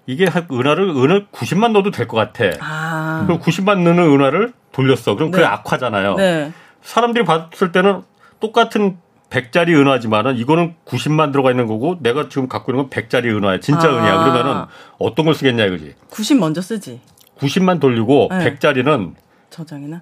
이게 0.06 0.26
한 0.28 0.48
은화를 0.52 0.90
은을 0.90 1.28
90만 1.32 1.72
넣어도 1.72 1.92
될 1.92 2.08
것 2.08 2.18
같아. 2.18 2.46
아. 2.60 3.24
그럼 3.26 3.40
90만 3.40 3.80
넣는 3.84 4.00
은화를 4.00 4.54
돌렸어. 4.72 5.16
그럼 5.16 5.32
그게 5.32 5.44
네. 5.44 5.48
악화잖아요. 5.50 6.16
네. 6.16 6.52
사람들이 6.82 7.24
봤을 7.24 7.72
때는 7.72 8.02
똑같은 8.40 8.98
100짜리 9.30 9.70
은화지만은 9.80 10.36
이거는 10.38 10.76
90만 10.86 11.32
들어가 11.32 11.52
있는 11.52 11.66
거고 11.68 11.98
내가 12.02 12.28
지금 12.30 12.48
갖고 12.48 12.72
있는 12.72 12.84
건 12.84 12.90
100짜리 12.90 13.26
은화야. 13.36 13.60
진짜 13.62 13.88
아. 13.88 13.92
은이야. 13.92 14.18
그러면은 14.24 14.66
어떤 15.00 15.26
걸 15.26 15.34
쓰겠냐 15.36 15.66
이거지. 15.66 15.96
90 16.10 16.40
먼저 16.40 16.62
쓰지. 16.62 17.00
90만 17.38 17.80
돌리고 17.80 18.28
네. 18.32 18.56
100짜리는 18.58 19.14
저장이나 19.50 20.02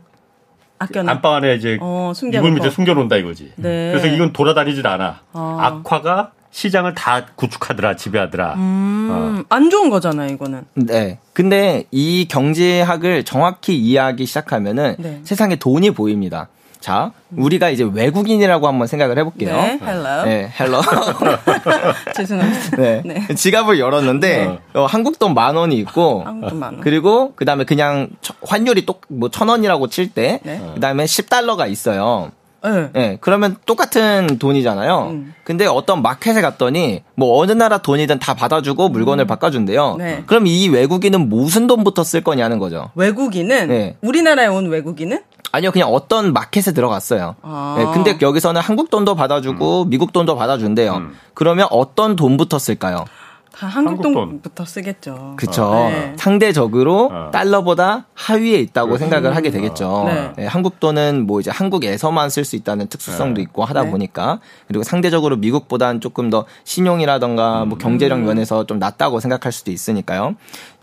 아껴놔. 0.80 1.12
안방 1.12 1.36
안에 1.36 1.56
이제 1.56 1.78
어. 1.80 2.12
이불 2.34 2.52
밑에 2.54 2.70
숨겨놓는다 2.70 3.18
이거지. 3.18 3.54
네. 3.58 3.92
그래서 3.92 4.08
이건 4.08 4.34
돌아다니질 4.34 4.86
않아. 4.88 5.20
아. 5.34 5.58
악화가 5.62 6.32
시장을 6.52 6.94
다 6.96 7.26
구축하더라, 7.36 7.96
지배하더라. 7.96 8.56
음, 8.56 9.44
안 9.50 9.70
좋은 9.70 9.90
거잖아요, 9.90 10.34
이거는. 10.34 10.66
네. 10.76 11.18
근데 11.34 11.86
이 11.92 12.28
경제학을 12.30 13.24
정확히 13.24 13.78
이해하기 13.78 14.26
시작하면은 14.26 14.96
네. 15.00 15.22
세상에 15.24 15.56
돈이 15.56 15.92
보입니다. 15.92 16.50
자, 16.82 17.12
우리가 17.38 17.70
이제 17.70 17.88
외국인이라고 17.90 18.68
한번 18.68 18.88
생각을 18.88 19.18
해볼게요. 19.20 19.56
네, 19.56 19.80
hello. 19.84 20.26
네, 20.26 20.52
hello. 20.60 20.82
죄송합니다. 22.16 22.78
네. 22.78 23.02
네. 23.06 23.36
지갑을 23.36 23.80
열었는데 23.80 24.60
어, 24.74 24.86
한국 24.88 25.20
돈 25.20 25.34
만 25.36 25.56
원이 25.56 25.78
있고 25.78 26.24
한국 26.26 26.50
돈 26.50 26.60
만 26.60 26.74
원. 26.74 26.82
그리고 26.82 27.34
그 27.36 27.46
다음에 27.46 27.64
그냥 27.66 28.10
처- 28.22 28.34
환율이 28.42 28.86
똑뭐천 28.86 29.48
원이라고 29.48 29.88
칠 29.88 30.12
때 30.12 30.40
네. 30.44 30.60
그 30.74 30.80
다음에 30.80 31.06
10달러가 31.06 31.70
있어요. 31.70 32.32
네. 32.64 32.90
예, 32.96 33.18
그러면 33.22 33.56
똑같은 33.66 34.38
돈이잖아요. 34.38 35.08
음. 35.12 35.34
근데 35.44 35.66
어떤 35.66 36.02
마켓에 36.02 36.42
갔더니 36.42 37.04
뭐 37.16 37.40
어느 37.40 37.52
나라 37.52 37.80
돈이든 37.80 38.20
다 38.20 38.34
받아주고 38.34 38.90
물건을 38.90 39.26
바꿔준대요. 39.26 39.96
네. 39.98 40.24
그럼 40.28 40.48
이 40.48 40.70
외국인은 40.70 41.30
무슨 41.30 41.68
돈부터 41.68 42.04
쓸 42.04 42.22
거냐는 42.22 42.60
거죠. 42.60 42.92
외국인은 42.96 43.68
네. 43.70 43.98
우리나라에 44.02 44.48
온 44.48 44.70
외국인은 44.70 45.22
아니요, 45.54 45.72
그냥 45.72 45.90
어떤 45.90 46.32
마켓에 46.32 46.72
들어갔어요. 46.72 47.36
아. 47.42 47.76
예, 47.80 47.86
근데 47.94 48.18
여기서는 48.22 48.62
한국 48.62 48.90
돈도 48.90 49.16
받아주고 49.16 49.86
미국 49.86 50.14
돈도 50.14 50.36
받아준대요. 50.36 50.94
음. 50.94 51.16
그러면 51.34 51.68
어떤 51.72 52.16
돈부터 52.16 52.58
쓸까요? 52.58 53.06
다 53.52 53.68
한국 53.68 53.90
한국 53.90 54.02
돈. 54.04 54.14
돈부터 54.14 54.66
쓰겠죠. 54.66 55.34
그쵸. 55.36 55.90
네. 55.90 56.14
상대적으로 56.16 57.10
어. 57.12 57.32
달러보다 57.32 58.06
하위에 58.14 58.58
있다고 58.60 58.98
생각을 58.98 59.36
하게 59.36 59.52
되겠죠. 59.52 60.06
네. 60.08 60.34
예, 60.40 60.46
한국 60.46 60.80
돈은 60.80 61.28
뭐 61.28 61.40
이제 61.42 61.52
한국에서만 61.52 62.30
쓸 62.30 62.46
수 62.46 62.56
있다는 62.56 62.88
특수성도 62.88 63.36
네. 63.36 63.42
있고 63.44 63.66
하다 63.66 63.84
네. 63.84 63.92
보니까 63.92 64.40
그리고 64.68 64.84
상대적으로 64.84 65.36
미국보다는 65.36 66.00
조금 66.02 66.30
더 66.30 66.46
신용이라던가 66.64 67.66
뭐 67.66 67.78
경제력 67.78 68.20
면에서 68.20 68.66
좀 68.66 68.80
낮다고 68.80 69.20
생각할 69.20 69.52
수도 69.52 69.72
있으니까요. 69.72 70.36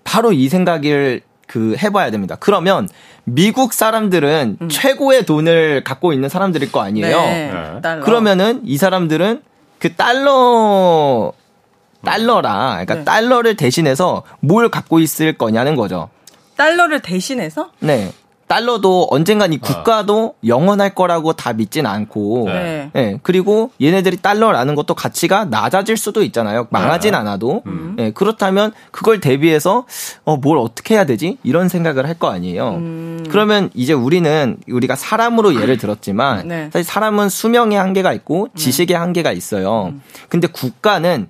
바로 0.05 0.33
이 0.33 0.49
생각을 0.49 1.23
그 1.47 1.75
해봐야 1.83 2.11
됩니다. 2.11 2.37
그러면 2.39 2.89
미국 3.25 3.73
사람들은 3.73 4.59
최고의 4.71 5.25
돈을 5.25 5.83
갖고 5.85 6.13
있는 6.13 6.29
사람들일 6.29 6.71
거 6.71 6.83
아니에요. 6.83 7.17
네. 7.19 7.81
네. 7.83 8.01
그러면은 8.01 8.61
이 8.65 8.77
사람들은 8.77 9.43
그 9.79 9.95
달러 9.95 11.33
달러라 12.05 12.71
그러니까 12.85 12.95
네. 12.97 13.05
달러를 13.05 13.57
대신해서 13.57 14.23
뭘 14.41 14.69
갖고 14.71 14.99
있을 15.01 15.33
거냐는 15.35 15.75
거죠. 15.77 16.09
달러를 16.57 17.01
대신해서 17.01 17.71
네. 17.81 18.13
달러도 18.49 19.09
언젠간 19.11 19.53
이 19.53 19.59
국가도 19.59 20.37
영원할 20.47 20.95
거라고 20.95 21.35
다 21.35 21.53
믿진 21.53 21.85
않고, 21.85 22.45
네. 22.47 22.91
예, 22.97 23.19
그리고 23.23 23.73
얘네들이 23.79 24.17
달러라는 24.23 24.75
것도 24.75 24.95
가치가 24.95 25.45
낮아질 25.45 25.99
수도 25.99 26.23
있잖아요. 26.23 26.67
망하진 26.71 27.15
않아도. 27.15 27.63
예, 27.99 28.11
그렇다면 28.11 28.73
그걸 28.91 29.21
대비해서, 29.21 29.85
어, 30.25 30.39
뭘 30.39 30.57
어떻게 30.57 30.95
해야 30.95 31.05
되지? 31.05 31.37
이런 31.43 31.69
생각을 31.69 32.07
할 32.09 32.15
거 32.19 32.31
아니에요. 32.31 32.81
그러면 33.29 33.69
이제 33.75 33.93
우리는, 33.93 34.57
우리가 34.67 34.97
사람으로 34.97 35.61
예를 35.61 35.77
들었지만, 35.77 36.49
네. 36.49 36.71
사실 36.73 36.85
사람은 36.85 37.29
수명의 37.29 37.79
한계가 37.79 38.15
있고 38.15 38.49
지식의 38.57 38.97
한계가 38.97 39.31
있어요. 39.33 39.93
근데 40.31 40.49
국가는 40.49 41.29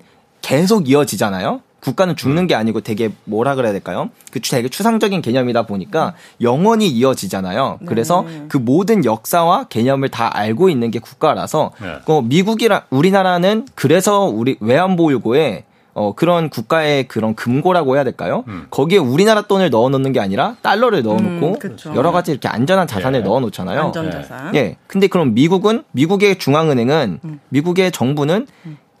계속 0.49 0.89
이어지잖아요. 0.89 1.61
국가는 1.79 2.15
죽는 2.15 2.47
게 2.47 2.55
아니고 2.55 2.81
되게 2.81 3.11
뭐라 3.25 3.53
그래야 3.53 3.71
될까요? 3.71 4.09
그 4.31 4.41
되게 4.41 4.67
추상적인 4.67 5.21
개념이다 5.21 5.67
보니까 5.67 6.15
영원히 6.41 6.87
이어지잖아요. 6.87 7.77
그래서 7.85 8.25
그 8.47 8.57
모든 8.57 9.05
역사와 9.05 9.65
개념을 9.65 10.09
다 10.09 10.35
알고 10.35 10.69
있는 10.69 10.89
게 10.89 10.97
국가라서 10.97 11.71
네. 11.79 11.99
그 12.03 12.21
미국이랑 12.23 12.81
우리나라는 12.89 13.67
그래서 13.75 14.21
우리 14.23 14.57
외환보유고에 14.59 15.65
어, 15.93 16.15
그런 16.15 16.49
국가의 16.49 17.07
그런 17.07 17.35
금고라고 17.35 17.95
해야 17.95 18.03
될까요? 18.03 18.43
거기에 18.71 18.97
우리나라 18.97 19.41
돈을 19.43 19.69
넣어 19.69 19.89
놓는 19.89 20.13
게 20.13 20.19
아니라 20.19 20.55
달러를 20.63 21.03
넣어 21.03 21.15
놓고 21.15 21.57
음. 21.63 21.77
여러 21.95 22.11
가지 22.11 22.31
이렇게 22.31 22.47
안전한 22.47 22.87
자산을 22.87 23.19
예. 23.19 23.23
넣어 23.23 23.39
놓잖아요. 23.39 23.81
안전자산. 23.81 24.55
예. 24.55 24.77
근데 24.87 25.07
그럼 25.07 25.35
미국은 25.35 25.83
미국의 25.91 26.39
중앙은행은 26.39 27.19
미국의 27.49 27.91
정부는 27.91 28.47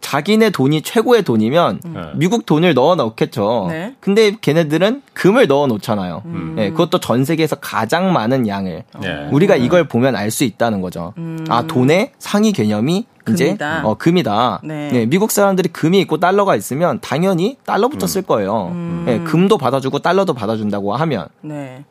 자기네 0.09 0.49
돈이 0.49 0.81
최고의 0.81 1.21
돈이면 1.21 1.81
네. 1.85 2.01
미국 2.15 2.47
돈을 2.47 2.73
넣어 2.73 2.95
놓겠죠. 2.95 3.67
네. 3.69 3.93
근데 3.99 4.35
걔네들은 4.41 5.03
금을 5.13 5.45
넣어 5.45 5.67
놓잖아요. 5.67 6.23
음. 6.25 6.55
예, 6.57 6.71
그것도 6.71 6.99
전 6.99 7.25
세계에서 7.25 7.57
가장 7.57 8.11
많은 8.11 8.47
양을 8.47 8.83
네. 9.01 9.27
우리가 9.31 9.55
이걸 9.55 9.87
보면 9.87 10.15
알 10.15 10.29
수 10.31 10.43
있다는 10.43 10.81
거죠. 10.81 11.13
아 11.49 11.63
돈의 11.63 12.11
상위 12.19 12.51
개념이 12.53 13.05
이제 13.29 13.45
음. 13.45 13.57
금이다. 13.57 13.81
어, 13.85 13.95
금이다. 13.95 14.61
네. 14.63 14.89
네, 14.91 15.05
미국 15.05 15.29
사람들이 15.31 15.69
금이 15.69 15.99
있고 16.01 16.17
달러가 16.19 16.55
있으면 16.55 16.99
당연히 17.01 17.57
달러부터 17.65 18.07
쓸 18.07 18.21
거예요. 18.23 18.71
예, 19.07 19.19
금도 19.19 19.57
받아주고 19.59 19.99
달러도 19.99 20.33
받아준다고 20.33 20.95
하면 20.95 21.27
네. 21.41 21.83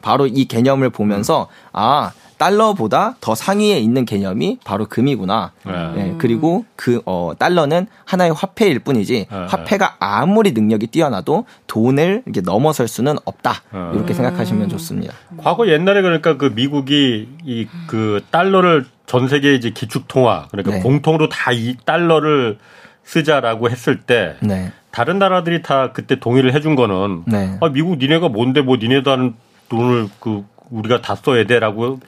바로 0.00 0.26
이 0.26 0.46
개념을 0.46 0.88
보면서 0.90 1.48
아 1.72 2.12
달러보다 2.40 3.16
더 3.20 3.34
상위에 3.34 3.78
있는 3.78 4.06
개념이 4.06 4.60
바로 4.64 4.86
금이구나. 4.86 5.52
네. 5.66 5.72
예, 5.98 6.14
그리고 6.16 6.64
그 6.74 7.02
어, 7.04 7.32
달러는 7.38 7.86
하나의 8.06 8.32
화폐일 8.32 8.78
뿐이지 8.78 9.26
네. 9.30 9.36
화폐가 9.46 9.96
아무리 10.00 10.52
능력이 10.52 10.86
뛰어나도 10.86 11.44
돈을 11.66 12.22
이렇게 12.24 12.40
넘어설 12.40 12.88
수는 12.88 13.16
없다. 13.26 13.52
네. 13.72 13.78
이렇게 13.94 14.14
생각하시면 14.14 14.70
좋습니다. 14.70 15.12
과거 15.36 15.68
옛날에 15.68 16.00
그러니까 16.00 16.38
그 16.38 16.46
미국이 16.54 17.28
이 17.44 17.66
그 17.86 18.24
달러를 18.30 18.86
전 19.06 19.28
세계 19.28 19.54
이제 19.54 19.70
기축 19.70 20.08
통화 20.08 20.46
그러니까 20.50 20.76
네. 20.76 20.80
공통으로 20.80 21.28
다 21.28 21.52
이 21.52 21.76
달러를 21.84 22.56
쓰자라고 23.04 23.68
했을 23.70 24.00
때 24.00 24.36
네. 24.40 24.72
다른 24.92 25.18
나라들이 25.18 25.60
다 25.62 25.92
그때 25.92 26.18
동의를 26.18 26.54
해준 26.54 26.74
거는 26.74 27.24
네. 27.26 27.58
아, 27.60 27.68
미국 27.68 27.98
니네가 27.98 28.28
뭔데 28.28 28.62
뭐 28.62 28.76
니네도 28.76 29.10
하는 29.10 29.34
돈을 29.68 30.08
그 30.20 30.44
우리가 30.70 31.00
다 31.02 31.16
써야 31.16 31.44
돼라고 31.44 31.98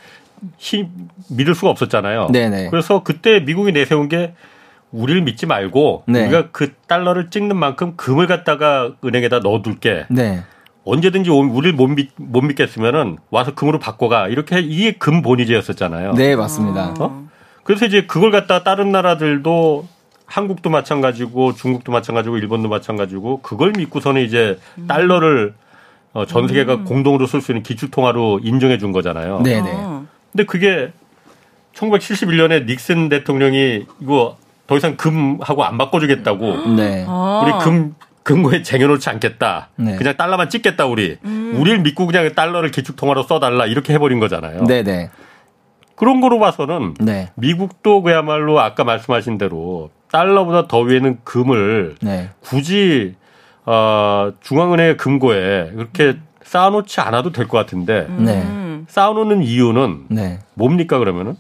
히, 0.59 0.89
믿을 1.29 1.55
수가 1.55 1.71
없었잖아요. 1.71 2.29
네네. 2.33 2.71
그래서 2.71 3.03
그때 3.03 3.41
미국이 3.41 3.73
내세운 3.73 4.09
게 4.09 4.35
우리를 4.91 5.23
믿지 5.23 5.47
말고 5.47 6.05
네. 6.07 6.25
우리가 6.27 6.49
그 6.53 6.73
달러를 6.87 7.31
찍는 7.31 7.57
만큼 7.57 7.95
금을 7.97 8.27
갖다가 8.27 8.93
은행에다 9.05 9.39
넣어둘게. 9.41 10.07
네. 10.11 10.43
언제든지 10.85 11.31
오- 11.31 11.49
우리를 11.49 11.75
못, 11.77 11.87
믿, 11.89 12.11
못 12.17 12.41
믿겠으면은 12.43 13.19
와서 13.31 13.55
금으로 13.55 13.79
바꿔가 13.79 14.29
이렇게 14.29 14.59
이게 14.61 14.93
금 14.93 15.23
본위제였었잖아요. 15.23 16.15
네, 16.15 16.35
맞습니다. 16.37 16.95
어? 16.99 17.29
그래서 17.63 17.87
이제 17.87 18.05
그걸 18.07 18.31
갖다 18.33 18.65
다른 18.65 18.91
나라들도 18.91 19.87
한국도 20.27 20.71
마찬가지고 20.71 21.55
중국도 21.55 21.93
마찬가지고 21.93 22.39
일본도 22.39 22.69
마찬가지고 22.69 23.41
그걸 23.43 23.73
믿고서는 23.77 24.23
이제 24.23 24.59
달러를 24.89 25.55
어, 26.15 26.27
전 26.27 26.49
세계가 26.49 26.85
공동으로 26.85 27.27
쓸 27.27 27.41
수 27.41 27.53
있는 27.53 27.63
기축 27.63 27.91
통화로 27.91 28.41
인정해 28.43 28.77
준 28.79 28.93
거잖아요. 28.93 29.41
네, 29.43 29.61
네. 29.63 29.71
어. 30.33 30.37
근데 30.37 30.45
그게 30.45 30.93
1971년에 31.75 32.67
닉슨 32.67 33.09
대통령이 33.09 33.87
이거 34.01 34.37
더 34.67 34.77
이상 34.77 34.97
금하고 34.97 35.65
안 35.65 35.79
바꿔주겠다고 35.79 36.69
네. 36.77 37.05
아. 37.07 37.43
우리 37.45 37.65
금 37.65 37.95
금고에 38.23 38.63
쟁여놓지 38.63 39.11
않겠다. 39.11 39.71
네. 39.77 39.97
그냥 39.97 40.17
달러만 40.17 40.49
찍겠다 40.49 40.87
우리. 40.87 41.19
음. 41.25 41.55
우리를 41.59 41.81
믿고 41.81 42.07
그냥 42.07 42.33
달러를 42.35 42.71
기축 42.71 42.95
통화로 42.97 43.25
써달라 43.25 43.67
이렇게 43.67 43.93
해버린 43.95 44.21
거잖아요. 44.21 44.63
네, 44.65 44.83
네. 44.85 45.11
그런 45.97 46.21
거로 46.21 46.39
봐서는 46.39 46.95
네. 47.01 47.31
미국도 47.35 48.03
그야말로 48.03 48.61
아까 48.61 48.85
말씀하신 48.85 49.39
대로 49.39 49.91
달러보다 50.13 50.69
더 50.69 50.79
위에는 50.81 51.19
금을 51.25 51.97
네. 52.01 52.31
굳이 52.41 53.15
어, 53.65 54.33
중앙은행의 54.41 54.97
금고에 54.97 55.73
그렇게 55.75 56.19
쌓아놓지 56.43 57.01
않아도 57.01 57.33
될 57.33 57.49
것 57.49 57.59
같은데 57.59 58.07
네. 58.19 58.41
음. 58.43 58.62
쌓아놓는 58.89 59.43
이유는 59.43 60.07
네. 60.09 60.39
뭡니까 60.55 60.99
그러면은? 60.99 61.37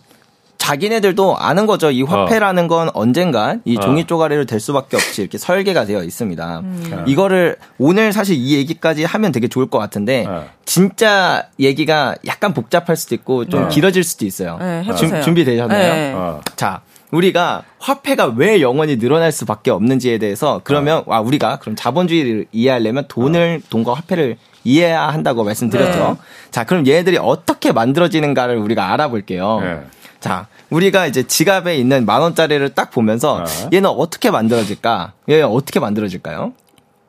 자기네들도 0.58 1.36
아는 1.38 1.66
거죠. 1.66 1.90
이 1.90 2.02
화폐라는 2.02 2.68
건 2.68 2.88
언젠간 2.94 3.62
이 3.64 3.76
어. 3.78 3.80
종이 3.80 4.04
쪼가리로 4.04 4.44
될 4.44 4.60
수밖에 4.60 4.96
없이 4.96 5.20
이렇게 5.20 5.36
설계가 5.36 5.86
되어 5.86 6.04
있습니다. 6.04 6.60
음. 6.60 7.04
이거를 7.08 7.56
오늘 7.78 8.12
사실 8.12 8.36
이 8.36 8.54
얘기까지 8.54 9.02
하면 9.04 9.32
되게 9.32 9.48
좋을 9.48 9.66
것 9.66 9.78
같은데 9.78 10.24
어. 10.28 10.46
진짜 10.64 11.48
얘기가 11.58 12.14
약간 12.26 12.54
복잡할 12.54 12.94
수도 12.96 13.16
있고 13.16 13.46
좀 13.48 13.62
네. 13.62 13.68
길어질 13.74 14.04
수도 14.04 14.24
있어요. 14.24 14.56
네. 14.60 14.84
준- 14.96 15.20
준비되셨나요? 15.20 15.94
네. 15.94 16.12
어. 16.14 16.40
자, 16.54 16.82
우리가 17.10 17.64
화폐가 17.80 18.26
왜 18.36 18.60
영원히 18.60 18.98
늘어날 18.98 19.32
수밖에 19.32 19.72
없는지에 19.72 20.18
대해서 20.18 20.60
그러면 20.62 21.02
와 21.06 21.20
우리가 21.20 21.56
그럼 21.58 21.74
자본주의를 21.74 22.46
이해하려면 22.52 23.06
돈을 23.08 23.62
돈과 23.68 23.94
화폐를 23.94 24.36
이해해야 24.64 25.08
한다고 25.08 25.44
말씀드렸죠. 25.44 25.98
네. 25.98 26.50
자, 26.50 26.64
그럼 26.64 26.86
얘네들이 26.86 27.18
어떻게 27.20 27.72
만들어지는가를 27.72 28.56
우리가 28.56 28.92
알아볼게요. 28.92 29.60
네. 29.60 29.80
자, 30.20 30.46
우리가 30.70 31.06
이제 31.06 31.24
지갑에 31.26 31.76
있는 31.76 32.06
만 32.06 32.20
원짜리를 32.22 32.68
딱 32.74 32.90
보면서 32.90 33.44
네. 33.44 33.76
얘는 33.78 33.90
어떻게 33.90 34.30
만들어질까? 34.30 35.12
얘는 35.28 35.46
어떻게 35.46 35.80
만들어질까요? 35.80 36.52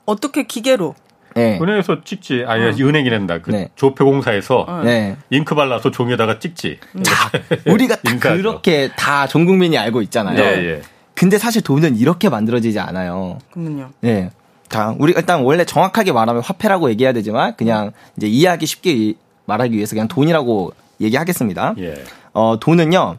어떻게 0.05 0.43
기계로? 0.43 0.95
네. 1.35 1.57
은행에서 1.61 2.03
찍지. 2.03 2.43
아니 2.47 2.63
은행이란다. 2.81 3.39
그 3.41 3.51
네. 3.51 3.69
조폐공사에서 3.75 4.81
네. 4.83 5.15
잉크 5.31 5.55
발라서 5.55 5.89
종이에다가 5.91 6.39
찍지. 6.39 6.79
자, 7.03 7.31
우리가 7.65 7.95
딱 7.97 8.13
인사하죠. 8.13 8.41
그렇게 8.41 8.91
다 8.95 9.25
전 9.27 9.45
국민이 9.45 9.77
알고 9.77 10.01
있잖아요. 10.03 10.39
예, 10.39 10.75
예. 10.75 10.81
근데 11.15 11.37
사실 11.39 11.61
돈은 11.61 11.95
이렇게 11.97 12.29
만들어지지 12.29 12.79
않아요. 12.79 13.39
그러면요. 13.51 13.91
네. 14.01 14.29
자, 14.69 14.95
우리 14.97 15.13
일단 15.15 15.41
원래 15.43 15.65
정확하게 15.65 16.11
말하면 16.11 16.41
화폐라고 16.41 16.89
얘기해야 16.89 17.13
되지만 17.13 17.55
그냥 17.55 17.91
이제 18.17 18.27
이해하기 18.27 18.65
쉽게 18.65 18.91
이- 18.93 19.15
말하기 19.45 19.75
위해서 19.75 19.93
그냥 19.95 20.07
돈이라고 20.07 20.73
얘기하겠습니다. 21.01 21.75
예. 21.79 21.95
어, 22.33 22.57
돈은요. 22.59 23.17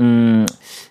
음, 0.00 0.46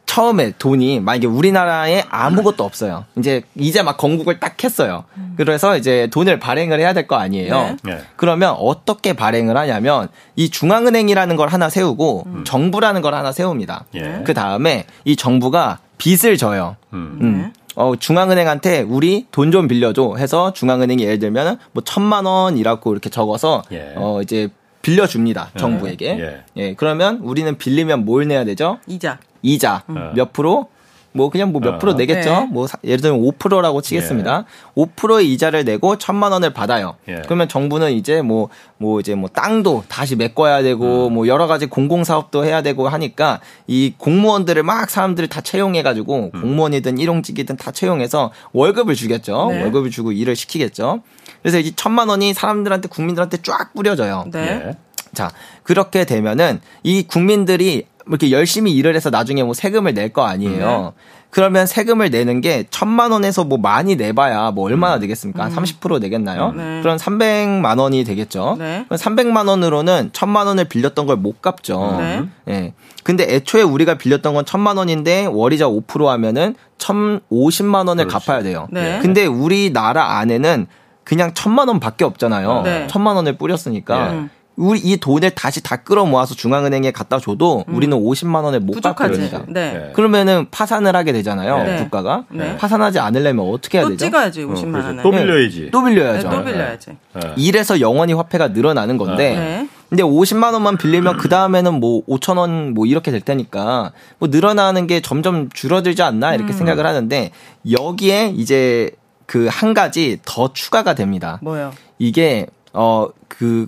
처음에 0.06 0.52
돈이 0.60 1.00
만약에 1.00 1.28
우리나라에 1.28 2.04
아무것도 2.10 2.64
없어요. 2.66 3.06
이제 3.18 3.42
이제 3.56 3.82
막 3.82 3.96
건국을 3.98 4.40
딱 4.40 4.62
했어요. 4.64 5.06
그래서 5.38 5.78
이제 5.78 6.08
돈을 6.12 6.40
발행을 6.40 6.80
해야 6.80 6.92
될 6.94 7.08
거 7.08 7.16
아니에요. 7.16 7.54
네. 7.54 7.76
네. 7.84 8.00
그러면 8.18 8.54
어떻게 8.60 9.14
발행을 9.14 9.56
하냐면 9.56 10.10
이 10.36 10.50
중앙은행이라는 10.50 11.36
걸 11.38 11.48
하나 11.48 11.70
세우고 11.70 12.26
정부라는 12.44 13.02
걸 13.02 13.14
하나 13.14 13.32
세웁니다. 13.32 13.86
예. 13.96 14.22
그 14.26 14.34
다음에 14.34 14.86
이 15.06 15.16
정부가 15.16 15.80
빚을 15.98 16.38
져요. 16.38 16.76
음. 16.94 17.18
음. 17.22 17.54
어, 17.78 17.96
중앙은행한테 17.96 18.82
우리 18.82 19.28
돈 19.32 19.52
좀 19.52 19.68
빌려줘 19.68 20.16
해서 20.18 20.52
중앙은행이 20.52 21.04
예를 21.04 21.20
들면 21.20 21.60
뭐 21.74 21.84
천만 21.86 22.26
원이라고 22.26 22.92
이렇게 22.92 23.10
적어서 23.10 23.64
예. 23.72 23.94
어, 23.96 24.20
이제 24.22 24.50
빌려줍니다. 24.82 25.52
정부에게. 25.58 26.20
예. 26.20 26.44
예. 26.58 26.74
그러면 26.76 27.18
우리는 27.24 27.58
빌리면 27.58 28.04
뭘 28.06 28.28
내야 28.28 28.46
되죠? 28.46 28.80
이자. 28.88 29.20
이자. 29.44 29.84
몇 30.16 30.34
프로? 30.34 30.68
뭐 31.14 31.30
그냥 31.32 31.52
뭐몇 31.52 31.76
어. 31.76 31.78
프로 31.80 31.94
내겠죠. 31.94 32.30
네. 32.30 32.48
뭐 32.52 32.68
사- 32.68 32.78
예를 32.84 33.02
들면 33.02 33.20
5%라고 33.22 33.82
치겠습니다. 33.82 34.46
5%의 34.76 35.32
이자를 35.34 35.66
내고 35.66 35.98
천만 35.98 36.32
원을 36.32 36.54
받아요. 36.54 36.96
예. 37.08 37.22
그러면 37.26 37.48
정부는 37.50 37.92
이제 37.94 38.22
뭐뭐 38.22 39.00
이제 39.00 39.16
뭐 39.16 39.28
땅도 39.30 39.86
다시 39.88 40.16
메꿔야 40.16 40.62
되고 40.62 41.10
뭐 41.10 41.28
여러 41.28 41.48
가지 41.48 41.66
공공 41.66 42.04
사업도 42.04 42.46
해야 42.46 42.62
되고 42.62 42.88
하니까 42.88 43.40
이 43.66 43.94
공무원들을 43.98 44.62
막 44.64 44.90
사람들이 44.90 45.28
다 45.28 45.42
채용해 45.42 45.82
가지고 45.82 46.30
공무원이든 46.32 47.00
일용직이든 47.00 47.58
다 47.58 47.72
채용해서 47.72 48.32
월급을 48.54 48.94
주겠죠. 48.94 49.48
네. 49.52 49.64
월급을 49.64 49.90
주고 49.90 50.12
일을 50.12 50.36
시키겠죠. 50.36 51.02
그래서 51.42 51.58
이 51.60 51.72
천만 51.76 52.10
원이 52.10 52.34
사람들한테 52.34 52.90
국민들한테 52.90 53.38
쫙 53.42 53.74
뿌려져요. 53.74 54.26
네. 54.32 54.40
예. 54.68 54.72
자, 55.14 55.32
그렇게 55.64 56.06
되면은 56.06 56.60
이 56.84 57.02
국민들이 57.08 57.88
이렇게 58.08 58.32
열심히 58.32 58.74
일을 58.74 58.96
해서 58.96 59.10
나중에 59.10 59.44
뭐 59.44 59.54
세금을 59.54 59.94
낼 59.94 60.08
거 60.14 60.24
아니에요. 60.26 60.94
그러면 61.30 61.66
세금을 61.68 62.10
내는 62.10 62.40
게 62.40 62.64
천만 62.70 63.12
원에서 63.12 63.44
뭐 63.44 63.58
많이 63.58 63.98
내봐야 63.98 64.52
뭐 64.52 64.66
얼마나 64.66 64.98
되겠습니까? 65.00 65.50
한30% 65.50 66.00
내겠나요? 66.00 66.54
네. 66.54 66.80
그럼 66.82 66.96
300만 66.98 67.78
원이 67.80 68.06
되겠죠. 68.06 68.56
네. 68.58 68.86
그럼 68.88 68.98
300만 68.98 69.48
원으로는 69.50 70.12
천만 70.14 70.48
원을 70.48 70.66
빌렸던 70.66 71.06
걸 71.06 71.18
못 71.18 71.42
갚죠. 71.42 71.98
네. 72.00 72.24
예. 72.48 72.74
근데 73.04 73.26
애초에 73.28 73.62
우리가 73.62 73.96
빌렸던 73.96 74.34
건 74.34 74.46
천만 74.46 74.78
원인데 74.78 75.26
월이자 75.26 75.66
5% 75.68 76.06
하면은 76.06 76.56
1,050만 76.78 77.88
원을 77.88 78.08
그렇지. 78.08 78.26
갚아야 78.26 78.44
돼요. 78.44 78.68
네. 78.72 79.00
근데 79.02 79.26
우리나라 79.26 80.18
안에는 80.20 80.68
그냥 81.04 81.34
천만 81.34 81.68
원밖에 81.68 82.06
없잖아요. 82.06 82.62
네. 82.64 82.88
천만 82.90 83.16
원을 83.16 83.38
뿌렸으니까 83.38 84.14
예. 84.14 84.30
우리 84.58 84.80
이 84.80 84.98
돈을 84.98 85.30
다시 85.32 85.62
다 85.62 85.76
끌어 85.78 86.06
모아서 86.06 86.34
중앙은행에 86.34 86.90
갖다 86.92 87.20
줘도 87.20 87.64
우리는 87.68 87.96
50만 87.96 88.44
원을 88.44 88.60
못 88.60 88.74
음. 88.74 88.76
부족하지. 88.76 89.14
됩니다. 89.14 89.44
네. 89.48 89.72
네. 89.74 89.92
그러면은 89.94 90.48
파산을 90.50 90.96
하게 90.96 91.14
되잖아요. 91.14 91.64
네. 91.64 91.78
국가가 91.84 92.26
네. 92.32 92.58
파산하지 92.58 92.98
않으려면 93.00 93.48
어떻게 93.48 93.78
해야 93.78 93.86
또 93.86 93.92
되죠? 93.92 94.06
찍어야지 94.06 94.44
어, 94.44 94.48
50만 94.48 94.72
그래서 94.72 94.88
원을. 94.88 95.04
또 95.04 95.12
네. 95.12 95.18
빌려야지. 95.24 95.70
또 95.72 95.84
빌려야죠. 95.84 96.30
네, 96.30 96.36
또 96.36 96.44
빌려야지. 96.44 96.90
예. 96.92 97.34
이래서 97.38 97.80
영원히 97.80 98.14
화폐가 98.14 98.48
늘어나는 98.50 98.98
건데 98.98 99.36
네. 99.36 99.70
근데 99.90 100.02
50만 100.04 100.52
원만 100.54 100.76
빌리면 100.78 101.18
그 101.18 101.30
다음에는 101.30 101.76
뭐 101.80 102.02
5천 102.08 102.38
원 102.38 102.74
뭐 102.74 102.86
이렇게 102.88 103.12
될 103.12 103.22
테니까 103.22 103.92
뭐 104.18 104.28
늘어나는 104.30 104.88
게 104.88 105.02
점점 105.02 105.50
줄어들지 105.54 106.02
않나 106.02 106.34
이렇게 106.34 106.52
음. 106.54 106.58
생각을 106.58 106.86
하는데 106.86 107.30
여기에 107.72 108.34
이제 108.36 108.90
그 109.28 109.48
한 109.50 109.74
가지 109.76 110.18
더 110.26 110.52
추가가 110.54 110.96
됩니다. 110.96 111.38
뭐요? 111.44 111.74
이게 112.00 112.48
어그 112.74 113.68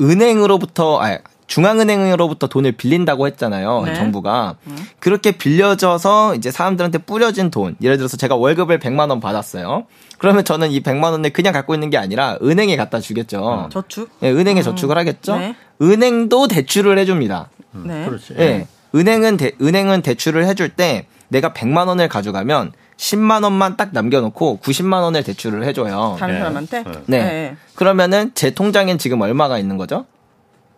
은행으로부터 0.00 1.00
아 1.00 1.18
중앙은행으로부터 1.46 2.46
돈을 2.48 2.72
빌린다고 2.72 3.26
했잖아요. 3.26 3.82
네. 3.84 3.94
정부가. 3.94 4.56
그렇게 4.98 5.32
빌려져서 5.32 6.36
이제 6.36 6.50
사람들한테 6.50 6.98
뿌려진 6.98 7.50
돈. 7.50 7.76
예를 7.82 7.96
들어서 7.98 8.16
제가 8.16 8.34
월급을 8.34 8.78
100만 8.78 9.10
원 9.10 9.20
받았어요. 9.20 9.84
그러면 10.18 10.44
저는 10.44 10.70
이 10.70 10.82
100만 10.82 11.12
원을 11.12 11.30
그냥 11.30 11.52
갖고 11.52 11.74
있는 11.74 11.90
게 11.90 11.98
아니라 11.98 12.38
은행에 12.42 12.76
갖다 12.76 12.98
주겠죠. 12.98 13.68
저축. 13.70 14.10
예, 14.22 14.30
은행에 14.30 14.62
저축을 14.62 14.96
하겠죠. 14.96 15.36
네. 15.36 15.54
은행도 15.82 16.48
대출을 16.48 16.98
해 16.98 17.04
줍니다. 17.04 17.50
네. 17.72 18.06
그렇지. 18.06 18.34
예. 18.38 18.66
은행은 18.94 19.36
대, 19.36 19.52
은행은 19.60 20.02
대출을 20.02 20.46
해줄 20.46 20.70
때 20.70 21.06
내가 21.28 21.52
100만 21.52 21.88
원을 21.88 22.08
가져가면 22.08 22.72
10만 22.96 23.42
원만 23.44 23.76
딱 23.76 23.90
남겨놓고 23.92 24.60
90만 24.62 25.02
원을 25.02 25.22
대출을 25.24 25.64
해줘요. 25.64 26.16
다른 26.18 26.34
네. 26.34 26.40
사람한테? 26.40 26.84
네. 27.06 27.18
네. 27.18 27.56
그러면은 27.74 28.30
제 28.34 28.50
통장엔 28.50 28.98
지금 28.98 29.20
얼마가 29.20 29.58
있는 29.58 29.76
거죠? 29.76 30.06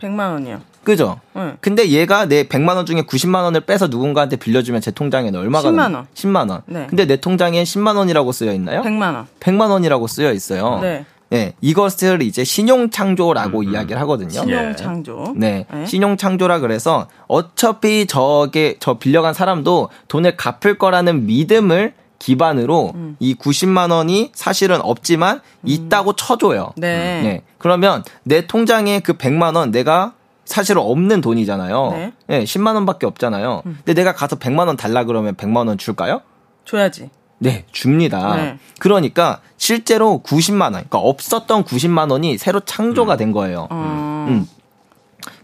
100만 0.00 0.32
원이요. 0.32 0.60
그죠? 0.84 1.18
네. 1.34 1.54
근데 1.60 1.88
얘가 1.88 2.26
내 2.26 2.44
100만 2.44 2.76
원 2.76 2.86
중에 2.86 3.02
90만 3.02 3.42
원을 3.42 3.62
빼서 3.62 3.88
누군가한테 3.88 4.36
빌려주면 4.36 4.80
제 4.80 4.90
통장에는 4.90 5.38
얼마가 5.38 5.70
10만 5.70 5.74
남- 5.74 5.94
원. 5.94 6.06
10만 6.14 6.50
원. 6.50 6.62
네. 6.66 6.86
근데 6.88 7.06
내 7.06 7.16
통장엔 7.16 7.64
10만 7.64 7.96
원이라고 7.96 8.30
쓰여 8.32 8.52
있나요? 8.52 8.82
100만 8.82 9.14
원. 9.14 9.26
100만 9.40 9.70
원이라고 9.70 10.06
쓰여 10.06 10.32
있어요. 10.32 10.78
네. 10.80 11.04
네, 11.28 11.54
이것을 11.60 12.22
이제 12.22 12.44
신용 12.44 12.88
창조라고 12.88 13.64
이야기를 13.64 14.00
하거든요. 14.02 14.28
신용 14.30 14.68
예. 14.70 14.76
창조. 14.76 15.34
네, 15.36 15.66
네. 15.72 15.84
신용 15.84 16.16
창조라 16.16 16.60
그래서 16.60 17.08
어차피 17.26 18.06
저게 18.06 18.76
저 18.78 18.94
빌려간 18.94 19.34
사람도 19.34 19.88
돈을 20.06 20.36
갚을 20.36 20.78
거라는 20.78 21.26
믿음을 21.26 21.94
기반으로 22.18 22.92
음. 22.94 23.16
이 23.20 23.34
90만 23.34 23.90
원이 23.90 24.32
사실은 24.34 24.80
없지만 24.82 25.40
있다고 25.64 26.14
쳐줘요. 26.14 26.72
네. 26.76 27.22
네. 27.22 27.42
그러면 27.58 28.04
내 28.22 28.46
통장에 28.46 29.00
그 29.00 29.14
100만 29.14 29.56
원 29.56 29.70
내가 29.70 30.14
사실은 30.44 30.82
없는 30.82 31.20
돈이잖아요. 31.20 31.90
네. 31.90 32.12
네. 32.26 32.44
10만 32.44 32.74
원밖에 32.74 33.06
없잖아요. 33.06 33.62
근데 33.64 33.94
내가 33.94 34.12
가서 34.14 34.36
100만 34.36 34.66
원 34.66 34.76
달라 34.76 35.04
그러면 35.04 35.34
100만 35.34 35.68
원 35.68 35.76
줄까요? 35.76 36.22
줘야지. 36.64 37.10
네, 37.38 37.64
줍니다. 37.70 38.36
네. 38.36 38.58
그러니까 38.78 39.40
실제로 39.56 40.22
90만 40.24 40.62
원, 40.62 40.72
그러니까 40.72 40.98
없었던 40.98 41.64
90만 41.64 42.10
원이 42.10 42.38
새로 42.38 42.60
창조가 42.60 43.16
된 43.16 43.32
거예요. 43.32 43.68
어. 43.70 44.26
음. 44.28 44.48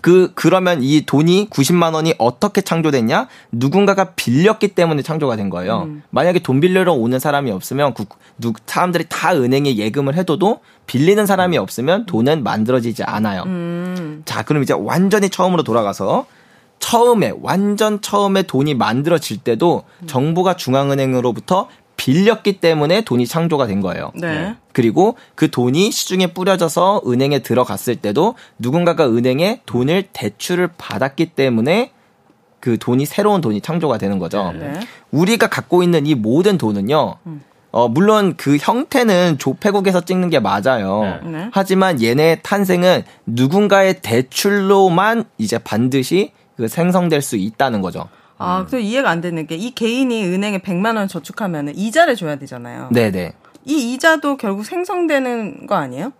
그 0.03 0.33
그러면 0.35 0.83
이 0.83 1.07
돈이 1.07 1.49
90만 1.49 1.95
원이 1.95 2.17
어떻게 2.19 2.61
창조됐냐? 2.61 3.29
누군가가 3.53 4.11
빌렸기 4.15 4.75
때문에 4.75 5.01
창조가 5.01 5.37
된 5.37 5.49
거예요. 5.49 5.89
만약에 6.11 6.41
돈 6.41 6.61
빌리러 6.61 6.93
오는 6.93 7.19
사람이 7.19 7.51
없으면 7.53 7.95
그, 7.95 8.05
누, 8.37 8.53
사람들이 8.67 9.05
다 9.09 9.33
은행에 9.33 9.77
예금을 9.77 10.17
해둬도 10.17 10.59
빌리는 10.87 11.25
사람이 11.25 11.57
없으면 11.57 12.07
돈은 12.07 12.43
만들어지지 12.43 13.05
않아요. 13.05 13.45
음. 13.47 14.23
자, 14.25 14.43
그럼 14.43 14.65
이제 14.65 14.75
완전히 14.77 15.31
처음으로 15.31 15.63
돌아가서 15.63 16.27
처음에 16.81 17.33
완전 17.41 18.01
처음에 18.01 18.43
돈이 18.43 18.75
만들어질 18.75 19.39
때도 19.39 19.85
정부가 20.07 20.57
중앙은행으로부터 20.57 21.69
빌렸기 22.03 22.55
때문에 22.59 23.03
돈이 23.03 23.29
창조가 23.29 23.69
된 23.69 23.81
거예요. 23.81 24.11
네. 24.17 24.57
그리고 24.73 25.17
그 25.37 25.53
돈이 25.53 25.93
시중에 25.93 26.29
뿌려져서 26.29 27.03
은행에 27.07 27.39
들어갔을 27.41 27.95
때도 27.95 28.35
누군가가 28.59 29.07
은행에 29.07 29.61
돈을 29.67 30.09
대출을 30.13 30.71
받았기 30.77 31.27
때문에 31.27 31.93
그 32.59 32.77
돈이 32.77 33.07
새로운 33.07 33.41
돈이 33.41 33.61
창조가 33.61 33.99
되는 33.99 34.19
거죠. 34.19 34.53
네. 34.53 34.81
우리가 35.13 35.47
갖고 35.47 35.85
있는 35.85 36.05
이 36.09 36.17
모든 36.17 36.59
돈은요. 36.59 37.19
어, 37.71 37.89
물론 37.89 38.35
그 38.37 38.57
형태는 38.61 39.39
조폐국에서 39.39 40.01
찍는 40.01 40.29
게 40.29 40.41
맞아요. 40.41 41.21
네. 41.23 41.31
네. 41.31 41.51
하지만 41.53 42.03
얘네 42.03 42.41
탄생은 42.43 43.05
누군가의 43.27 44.01
대출로만 44.01 45.25
이제 45.39 45.59
반드시 45.59 46.33
그 46.57 46.67
생성될 46.67 47.23
수 47.23 47.37
있다는 47.37 47.81
거죠. 47.81 48.09
아, 48.43 48.67
또 48.71 48.79
이해가 48.79 49.11
안 49.11 49.21
되는 49.21 49.47
게 49.47 49.57
이 49.57 49.71
개인이 49.71 50.25
은행에 50.27 50.59
100만 50.59 50.97
원 50.97 51.09
저축하면 51.09 51.73
이자를 51.75 52.17
줘야 52.17 52.37
되잖아요. 52.37 52.89
네네. 52.93 53.33
이 53.65 53.95
이자도 53.95 54.37
결국 54.39 54.65
생성되는 54.65 55.67
거 55.67 55.77
아니에요? 55.77 56.13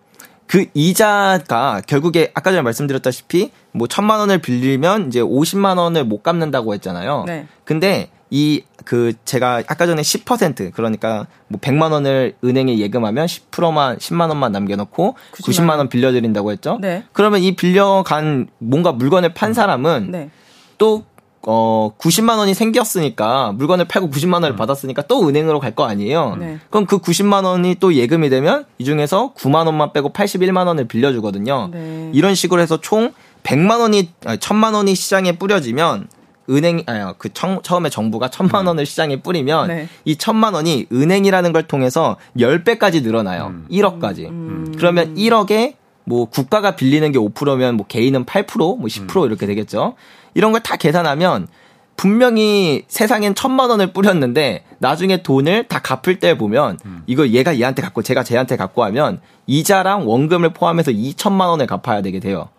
그 0.47 0.65
이자가 0.73 1.81
결국에 1.87 2.31
아까 2.33 2.51
전에 2.51 2.61
말씀드렸다시피 2.61 3.51
뭐 3.71 3.87
천만 3.87 4.19
원을 4.19 4.37
빌리면 4.39 5.07
이제 5.07 5.19
50만 5.21 5.77
원을 5.77 6.05
못 6.05 6.21
갚는다고 6.23 6.73
했잖아요. 6.73 7.23
네. 7.27 7.47
근데 7.65 8.09
이 8.29 8.61
그 8.85 9.13
제가 9.23 9.63
아까 9.67 9.85
전에 9.85 10.01
10% 10.01 10.73
그러니까 10.73 11.27
뭐 11.47 11.59
100만 11.59 11.91
원을 11.91 12.35
은행에 12.43 12.77
예금하면 12.79 13.25
10%만 13.27 13.97
10만 13.97 14.29
원만 14.29 14.51
남겨 14.51 14.75
놓고 14.75 15.15
90만 15.31 15.77
원 15.77 15.89
빌려 15.89 16.11
드린다고 16.11 16.51
했죠? 16.51 16.77
네. 16.81 17.03
그러면 17.13 17.41
이 17.41 17.55
빌려간 17.55 18.47
뭔가 18.59 18.91
물건을 18.91 19.33
판 19.33 19.53
사람은 19.53 20.11
네. 20.11 20.29
또 20.77 21.03
어, 21.45 21.91
90만 21.97 22.37
원이 22.37 22.53
생겼으니까 22.53 23.51
물건을 23.53 23.85
팔고 23.85 24.09
90만 24.09 24.35
원을 24.35 24.55
받았으니까 24.55 25.03
또 25.03 25.27
은행으로 25.27 25.59
갈 25.59 25.73
거 25.73 25.85
아니에요. 25.85 26.35
네. 26.39 26.59
그럼 26.69 26.85
그 26.85 26.99
90만 26.99 27.45
원이 27.45 27.75
또 27.79 27.95
예금이 27.95 28.29
되면 28.29 28.65
이 28.77 28.85
중에서 28.85 29.33
9만 29.35 29.65
원만 29.65 29.91
빼고 29.91 30.13
81만 30.13 30.67
원을 30.67 30.87
빌려주거든요. 30.87 31.69
네. 31.71 32.11
이런 32.13 32.35
식으로 32.35 32.61
해서 32.61 32.79
총 32.79 33.11
100만 33.41 33.79
원이 33.79 34.09
아니, 34.25 34.37
1000만 34.37 34.73
원이 34.75 34.93
시장에 34.93 35.31
뿌려지면 35.37 36.07
은행 36.49 36.83
아니 36.85 37.13
그 37.17 37.33
청, 37.33 37.61
처음에 37.63 37.89
정부가 37.89 38.27
1000만 38.27 38.67
원을 38.67 38.85
시장에 38.85 39.21
뿌리면 39.21 39.67
네. 39.69 39.87
이 40.05 40.15
1000만 40.15 40.53
원이 40.53 40.87
은행이라는 40.91 41.51
걸 41.53 41.63
통해서 41.63 42.17
10배까지 42.37 43.01
늘어나요. 43.01 43.53
1억까지. 43.71 44.25
음. 44.29 44.73
그러면 44.77 45.15
1억에 45.15 45.73
뭐 46.05 46.25
국가가 46.25 46.75
빌리는 46.75 47.11
게 47.11 47.17
5%면 47.17 47.77
뭐 47.77 47.85
개인은 47.87 48.25
8%, 48.25 48.45
뭐10% 48.79 49.25
이렇게 49.25 49.45
되겠죠. 49.47 49.95
이런 50.33 50.51
걸 50.51 50.61
다 50.63 50.75
계산하면 50.77 51.47
분명히 51.95 52.83
세상엔 52.87 53.35
천만 53.35 53.69
원을 53.69 53.93
뿌렸는데 53.93 54.63
나중에 54.79 55.21
돈을 55.23 55.65
다 55.65 55.79
갚을 55.79 56.19
때 56.19 56.37
보면 56.37 56.79
이거 57.05 57.27
얘가 57.27 57.57
얘한테 57.59 57.81
갖고 57.81 58.01
제가 58.01 58.23
쟤한테 58.23 58.57
갖고 58.57 58.83
하면 58.85 59.21
이자랑 59.45 60.07
원금을 60.07 60.53
포함해서 60.53 60.91
2천만 60.91 61.47
원을 61.49 61.67
갚아야 61.67 62.01
되게 62.01 62.19
돼요. 62.19 62.49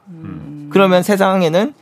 그러면 0.70 1.02
세상에는 1.02 1.74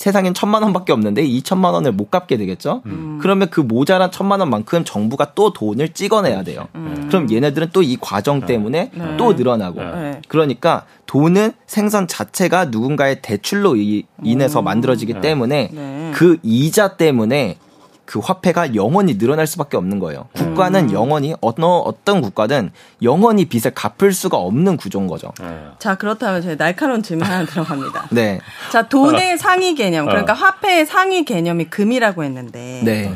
세상엔 0.00 0.32
천만 0.32 0.62
원밖에 0.62 0.92
없는데 0.94 1.22
2천만 1.28 1.74
원을 1.74 1.92
못 1.92 2.10
갚게 2.10 2.38
되겠죠. 2.38 2.80
그러면 3.20 3.50
그 3.50 3.60
모자란 3.60 4.10
천만 4.10 4.40
원만큼 4.40 4.82
정부가 4.82 5.32
또 5.34 5.52
돈을 5.52 5.90
찍어내야 5.90 6.42
돼요. 6.42 6.68
그럼 7.08 7.30
얘네들은 7.30 7.68
또 7.74 7.82
이 7.82 7.98
과정 8.00 8.40
때문에 8.46 8.90
네. 8.94 9.16
또 9.18 9.34
늘어나고. 9.34 9.82
네. 9.82 10.22
그러니까 10.28 10.86
돈은 11.04 11.52
생선 11.66 12.08
자체가 12.08 12.66
누군가의 12.66 13.20
대출로 13.20 13.76
이- 13.76 14.04
인해서 14.24 14.62
만들어지기 14.62 15.20
때문에 15.20 15.68
네. 15.70 16.10
그 16.14 16.38
이자 16.42 16.96
때문에 16.96 17.58
그 18.10 18.18
화폐가 18.18 18.74
영원히 18.74 19.18
늘어날 19.18 19.46
수밖에 19.46 19.76
없는 19.76 20.00
거예요. 20.00 20.26
국가는 20.32 20.90
영원히 20.90 21.32
어느 21.40 21.64
어떤 21.64 22.20
국가든 22.20 22.72
영원히 23.02 23.44
빚을 23.44 23.72
갚을 23.72 24.12
수가 24.12 24.36
없는 24.36 24.78
구조인 24.78 25.06
거죠. 25.06 25.32
자, 25.78 25.94
그렇다면 25.94 26.42
제 26.42 26.56
날카로운 26.56 27.04
질문 27.04 27.28
하나 27.28 27.44
들어갑니다. 27.46 28.08
네, 28.10 28.40
자, 28.72 28.88
돈의 28.88 29.38
상위 29.38 29.76
개념, 29.76 30.06
그러니까 30.06 30.32
화폐의 30.32 30.86
상위 30.86 31.24
개념이 31.24 31.66
금이라고 31.66 32.24
했는데. 32.24 32.82
네, 32.84 33.14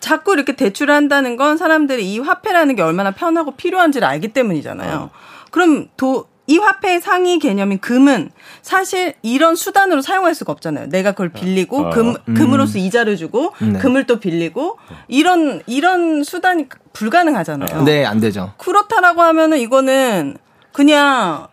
자꾸 0.00 0.32
이렇게 0.32 0.56
대출을 0.56 0.94
한다는 0.94 1.36
건 1.36 1.58
사람들이 1.58 2.10
이 2.10 2.18
화폐라는 2.18 2.76
게 2.76 2.80
얼마나 2.80 3.10
편하고 3.10 3.56
필요한지를 3.56 4.08
알기 4.08 4.28
때문이잖아요. 4.28 5.10
그럼 5.50 5.88
도, 5.98 6.24
이 6.46 6.56
화폐의 6.56 7.02
상위 7.02 7.38
개념인 7.38 7.78
금은 7.78 8.30
사실 8.62 9.14
이런 9.22 9.56
수단으로 9.56 10.02
사용할 10.02 10.34
수가 10.34 10.52
없잖아요. 10.52 10.88
내가 10.88 11.12
그걸 11.12 11.30
빌리고 11.30 11.86
어. 11.86 11.90
금 11.90 12.14
금으로서 12.34 12.78
이자를 12.78 13.16
주고 13.16 13.52
네. 13.60 13.78
금을 13.78 14.06
또 14.06 14.20
빌리고 14.20 14.78
이런 15.08 15.62
이런 15.66 16.24
수단이 16.24 16.66
불가능하잖아요. 16.92 17.84
네, 17.84 18.04
안 18.04 18.20
되죠. 18.20 18.52
그렇다라고 18.58 19.22
하면은 19.22 19.58
이거는 19.58 20.36
그냥 20.72 21.46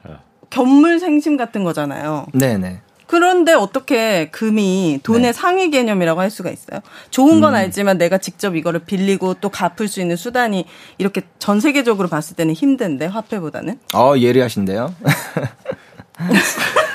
견물 0.50 1.00
생심 1.00 1.38
같은 1.38 1.64
거잖아요. 1.64 2.28
네, 2.34 2.58
네. 2.58 2.82
그런데 3.08 3.54
어떻게 3.54 4.30
금이 4.32 5.00
돈의 5.02 5.22
네. 5.22 5.34
상위 5.34 5.72
개념이라고 5.72 6.20
할 6.20 6.30
수가 6.30 6.52
있어요? 6.52 6.82
좋은 7.10 7.40
건 7.40 7.56
알지만 7.56 7.98
내가 7.98 8.18
직접 8.18 8.56
이거를 8.56 8.82
빌리고 8.82 9.36
또 9.36 9.50
갚을 9.50 9.88
수 9.88 10.02
있는 10.02 10.18
수단이 10.18 10.66
이렇게 10.98 11.22
전 11.40 11.62
세계적으로 11.62 12.10
봤을 12.10 12.36
때는 12.36 12.54
힘든데 12.54 13.06
화폐보다는 13.06 13.80
어, 13.96 14.14
예리하신데요. 14.18 14.94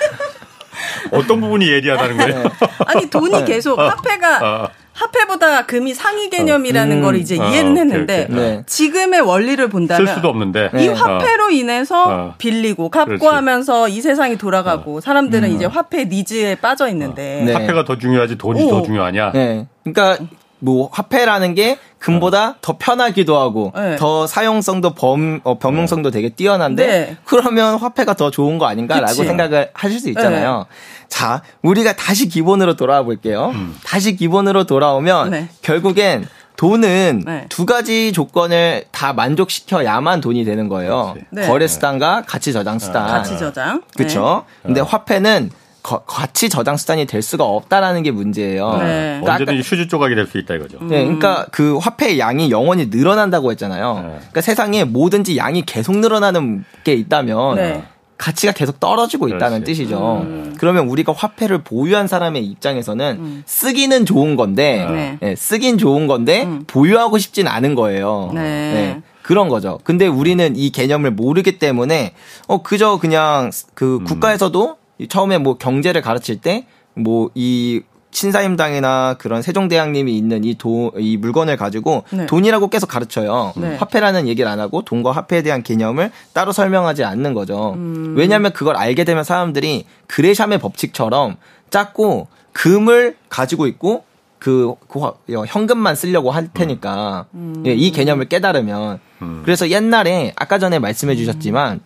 어떤 1.11 1.41
부분이 1.41 1.67
예리하다는 1.69 2.17
거예요? 2.17 2.45
아니 2.87 3.11
돈이 3.11 3.31
네. 3.31 3.45
계속 3.45 3.79
화폐가 3.79 4.39
아. 4.43 4.69
화폐보다 4.93 5.65
금이 5.67 5.95
상위 5.95 6.29
개념이라는 6.29 6.99
음. 6.99 7.03
걸 7.03 7.17
이제 7.17 7.39
아, 7.41 7.49
이해는 7.49 7.73
오케이, 7.73 7.81
했는데 7.81 8.27
오케이. 8.31 8.37
네. 8.37 8.63
지금의 8.67 9.21
원리를 9.23 9.67
본다면 9.69 10.07
쓸 10.07 10.15
수도 10.15 10.29
없는데. 10.29 10.71
이 10.75 10.77
네. 10.77 10.89
화폐로 10.89 11.51
인해서 11.51 12.05
어. 12.09 12.35
빌리고 12.39 12.91
갚고 12.91 13.07
그렇지. 13.19 13.27
하면서 13.27 13.89
이 13.89 14.01
세상이 14.01 14.37
돌아가고 14.37 15.01
사람들은 15.01 15.51
이제 15.51 15.65
화폐 15.65 16.05
니즈에 16.05 16.57
빠져 16.57 16.89
있는데 16.89 17.43
네. 17.47 17.53
화폐가 17.53 17.85
더 17.85 17.97
중요하지 17.97 18.37
돈이 18.37 18.65
오. 18.65 18.71
더 18.71 18.83
중요하냐? 18.83 19.33
네. 19.33 19.67
그러니까 19.83 20.19
뭐 20.63 20.89
화폐라는 20.93 21.55
게 21.55 21.77
금보다 21.99 22.55
더 22.63 22.77
편하기도 22.79 23.37
하고 23.37 23.73
네. 23.75 23.97
더 23.97 24.29
사용성도 24.29 24.95
범 24.95 25.41
어, 25.43 25.59
범용성도 25.59 26.13
되게 26.13 26.29
뛰어난데 26.29 26.87
네. 26.87 27.17
그러면 27.25 27.77
화폐가 27.79 28.15
더 28.15 28.31
좋은 28.31 28.59
거 28.59 28.67
아닌가라고 28.67 29.09
그치. 29.09 29.25
생각을 29.25 29.71
하실 29.75 29.99
수 29.99 30.09
있잖아요. 30.11 30.67
자, 31.09 31.43
우리가 31.63 31.95
다시 31.95 32.29
기본으로 32.29 32.77
돌아와 32.77 33.03
볼게요. 33.03 33.53
다시 33.85 34.15
기본으로 34.15 34.65
돌아오면 34.65 35.31
네. 35.31 35.49
결국엔 35.63 36.29
돈은 36.57 37.23
네. 37.27 37.47
두 37.49 37.67
가지 37.67 38.13
조건을 38.13 38.85
다 38.93 39.13
만족시켜야만 39.13 40.21
돈이 40.21 40.45
되는 40.45 40.69
거예요. 40.69 41.17
네. 41.31 41.47
거래 41.49 41.67
수단과 41.67 42.23
가치 42.27 42.53
저장 42.53 42.79
수단. 42.79 43.09
가치 43.09 43.37
저장. 43.37 43.83
그렇죠. 43.97 44.45
근데 44.63 44.81
화폐는 44.81 45.51
거- 45.83 46.05
가치 46.07 46.49
저장 46.49 46.77
수단이 46.77 47.07
될 47.07 47.23
수가 47.23 47.45
없다라는 47.45 48.03
게 48.03 48.11
문제예요. 48.13 48.77
네. 48.79 49.19
그러니까 49.21 49.33
언제든지 49.33 49.63
휴지 49.69 49.89
조각이 49.89 50.15
될 50.15 50.27
수 50.27 50.39
있다 50.39 50.55
이거죠. 50.55 50.79
네, 50.83 51.03
그러니까 51.05 51.47
그 51.51 51.77
화폐의 51.79 52.19
양이 52.19 52.51
영원히 52.51 52.87
늘어난다고 52.87 53.51
했잖아요. 53.51 53.95
네. 53.97 54.03
그러니까 54.19 54.41
세상에 54.41 54.85
뭐든지 54.85 55.37
양이 55.37 55.63
계속 55.67 55.99
늘어나는 55.99 56.65
게 56.85 56.95
있다면 56.95 57.57
네. 57.57 57.83
가치가 58.17 58.53
계속 58.53 58.79
떨어지고 58.79 59.27
있다는 59.27 59.63
그렇지. 59.65 59.73
뜻이죠. 59.73 60.25
그러면 60.59 60.87
우리가 60.87 61.13
화폐를 61.13 61.65
보유한 61.65 62.07
사람의 62.07 62.45
입장에서는 62.47 63.43
쓰기는 63.47 64.07
좋은 64.07 64.37
건데, 64.37 64.87
네. 64.89 65.19
네, 65.21 65.35
쓰긴 65.35 65.77
좋은 65.77 66.07
건데 66.07 66.47
보유하고 66.69 67.19
싶진 67.19 67.49
않은 67.49 67.75
거예요. 67.75 68.31
네. 68.33 69.03
그런 69.23 69.49
거죠. 69.49 69.81
근데 69.83 70.07
우리는 70.07 70.55
이 70.57 70.71
개념을 70.71 71.11
모르기 71.13 71.59
때문에 71.59 72.15
어 72.47 72.63
그저 72.63 72.99
그냥 72.99 73.51
그 73.75 73.99
국가에서도 74.07 74.77
처음에 75.09 75.39
뭐 75.39 75.57
경제를 75.59 76.03
가르칠 76.03 76.41
때 76.41 76.67
뭐 76.95 77.31
이 77.35 77.83
신사임당이나 78.15 79.15
그런 79.19 79.41
세종대왕님이 79.41 80.17
있는 80.17 80.45
이 80.45 80.55
도, 80.55 80.93
이 80.99 81.17
물건을 81.17 81.57
가지고 81.57 82.05
네. 82.11 82.27
돈이라고 82.27 82.69
계속 82.69 82.87
가르쳐요. 82.87 83.55
네. 83.57 83.77
화폐라는 83.77 84.29
얘기를 84.29 84.51
안 84.51 84.61
하고 84.61 84.83
돈과 84.83 85.13
화폐에 85.13 85.43
대한 85.43 85.63
개념을 85.63 86.11
따로 86.35 86.53
설명하지 86.53 87.05
않는 87.05 87.33
거죠. 87.33 87.75
왜냐하면 88.15 88.53
그걸 88.53 88.77
알게 88.77 89.05
되면 89.05 89.25
사람들이 89.25 89.87
그레샴의 90.09 90.59
법칙처럼 90.59 91.37
작고 91.71 92.29
금을 92.53 93.17
가지고 93.31 93.67
있고 93.67 94.05
그, 94.39 94.75
그 94.89 95.01
현금만 95.47 95.95
쓰려고 95.97 96.31
할 96.33 96.49
테니까 96.53 97.27
예, 97.65 97.73
이 97.73 97.93
개념을 97.93 98.27
깨달으면 98.29 99.01
그래서 99.45 99.71
옛날에 99.71 100.35
아까 100.37 100.59
전에 100.59 100.79
말씀해 100.79 101.17
주셨지만 101.17 101.81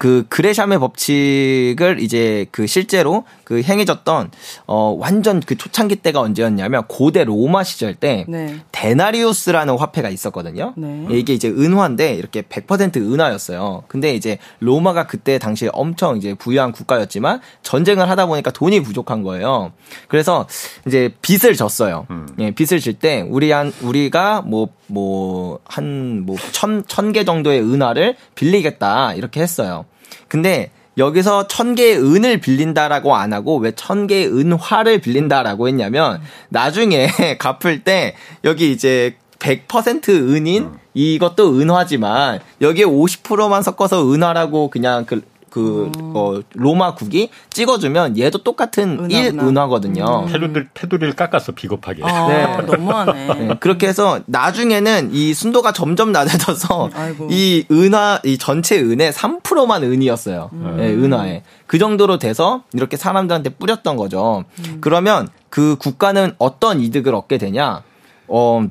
그 0.00 0.24
그레샴의 0.30 0.78
법칙을 0.78 1.98
이제 2.00 2.46
그 2.52 2.66
실제로 2.66 3.24
그 3.44 3.60
행해졌던 3.60 4.30
어 4.66 4.96
완전 4.98 5.40
그 5.40 5.58
초창기 5.58 5.96
때가 5.96 6.20
언제였냐면 6.20 6.84
고대 6.88 7.22
로마 7.22 7.64
시절 7.64 7.94
때 7.94 8.24
네. 8.26 8.60
데나리우스라는 8.72 9.76
화폐가 9.76 10.08
있었거든요. 10.08 10.72
네. 10.78 11.06
예, 11.10 11.18
이게 11.18 11.34
이제 11.34 11.48
은화인데 11.48 12.14
이렇게 12.14 12.40
100% 12.40 12.96
은화였어요. 12.96 13.84
근데 13.88 14.14
이제 14.14 14.38
로마가 14.60 15.06
그때 15.06 15.38
당시에 15.38 15.68
엄청 15.74 16.16
이제 16.16 16.32
부유한 16.32 16.72
국가였지만 16.72 17.42
전쟁을 17.62 18.08
하다 18.08 18.24
보니까 18.24 18.50
돈이 18.52 18.80
부족한 18.82 19.22
거예요. 19.22 19.72
그래서 20.08 20.48
이제 20.86 21.12
빚을 21.20 21.56
졌어요. 21.56 22.06
예, 22.38 22.52
빚을 22.52 22.80
질 22.80 22.94
때 22.98 23.22
우리 23.28 23.50
한 23.50 23.70
우리가 23.82 24.40
뭐 24.46 24.68
뭐 24.90 25.58
한 25.68 26.24
뭐 26.26 26.36
천 26.52 26.84
천 26.88 27.12
개 27.12 27.24
정도의 27.24 27.60
은화를 27.60 28.16
빌리겠다 28.34 29.14
이렇게 29.14 29.40
했어요. 29.40 29.84
근데 30.28 30.70
여기서 30.98 31.46
천 31.48 31.74
개의 31.74 31.96
은을 31.98 32.38
빌린다라고 32.38 33.14
안 33.14 33.32
하고 33.32 33.56
왜 33.56 33.72
천 33.76 34.06
개의 34.06 34.26
은화를 34.26 35.00
빌린다라고 35.00 35.68
했냐면 35.68 36.20
나중에 36.48 37.08
갚을 37.38 37.84
때 37.84 38.14
여기 38.44 38.72
이제 38.72 39.16
100% 39.38 40.08
은인 40.10 40.70
이것도 40.92 41.58
은화지만 41.58 42.40
여기에 42.60 42.84
50%만 42.84 43.62
섞어서 43.62 44.12
은화라고 44.12 44.68
그냥 44.68 45.06
그, 45.06 45.22
그, 45.50 45.90
어, 46.14 46.40
로마국이 46.54 47.28
찍어주면 47.50 48.16
얘도 48.18 48.42
똑같은 48.44 48.98
은하, 49.04 49.08
일 49.18 49.26
은하. 49.34 49.46
은화거든요. 49.48 50.26
테두리를, 50.26 50.68
테두리를 50.72 51.14
깎았어 51.14 51.52
비겁하게. 51.52 52.02
아, 52.04 52.28
네. 52.28 52.56
너무하네. 52.62 53.34
네, 53.34 53.54
그렇게 53.60 53.88
해서 53.88 54.20
나중에는 54.26 55.10
이 55.12 55.34
순도가 55.34 55.72
점점 55.72 56.12
낮아져서 56.12 56.90
아이고. 56.94 57.28
이 57.30 57.66
은화 57.70 58.20
이 58.24 58.38
전체 58.38 58.78
은의 58.80 59.12
3%만 59.12 59.82
은이었어요. 59.82 60.50
예, 60.78 60.86
은화에 60.92 61.42
그 61.66 61.78
정도로 61.78 62.18
돼서 62.18 62.62
이렇게 62.72 62.96
사람들한테 62.96 63.50
뿌렸던 63.50 63.96
거죠. 63.96 64.44
그러면 64.80 65.28
그 65.48 65.76
국가는 65.78 66.32
어떤 66.38 66.80
이득을 66.80 67.14
얻게 67.14 67.38
되냐? 67.38 67.82
어 68.28 68.64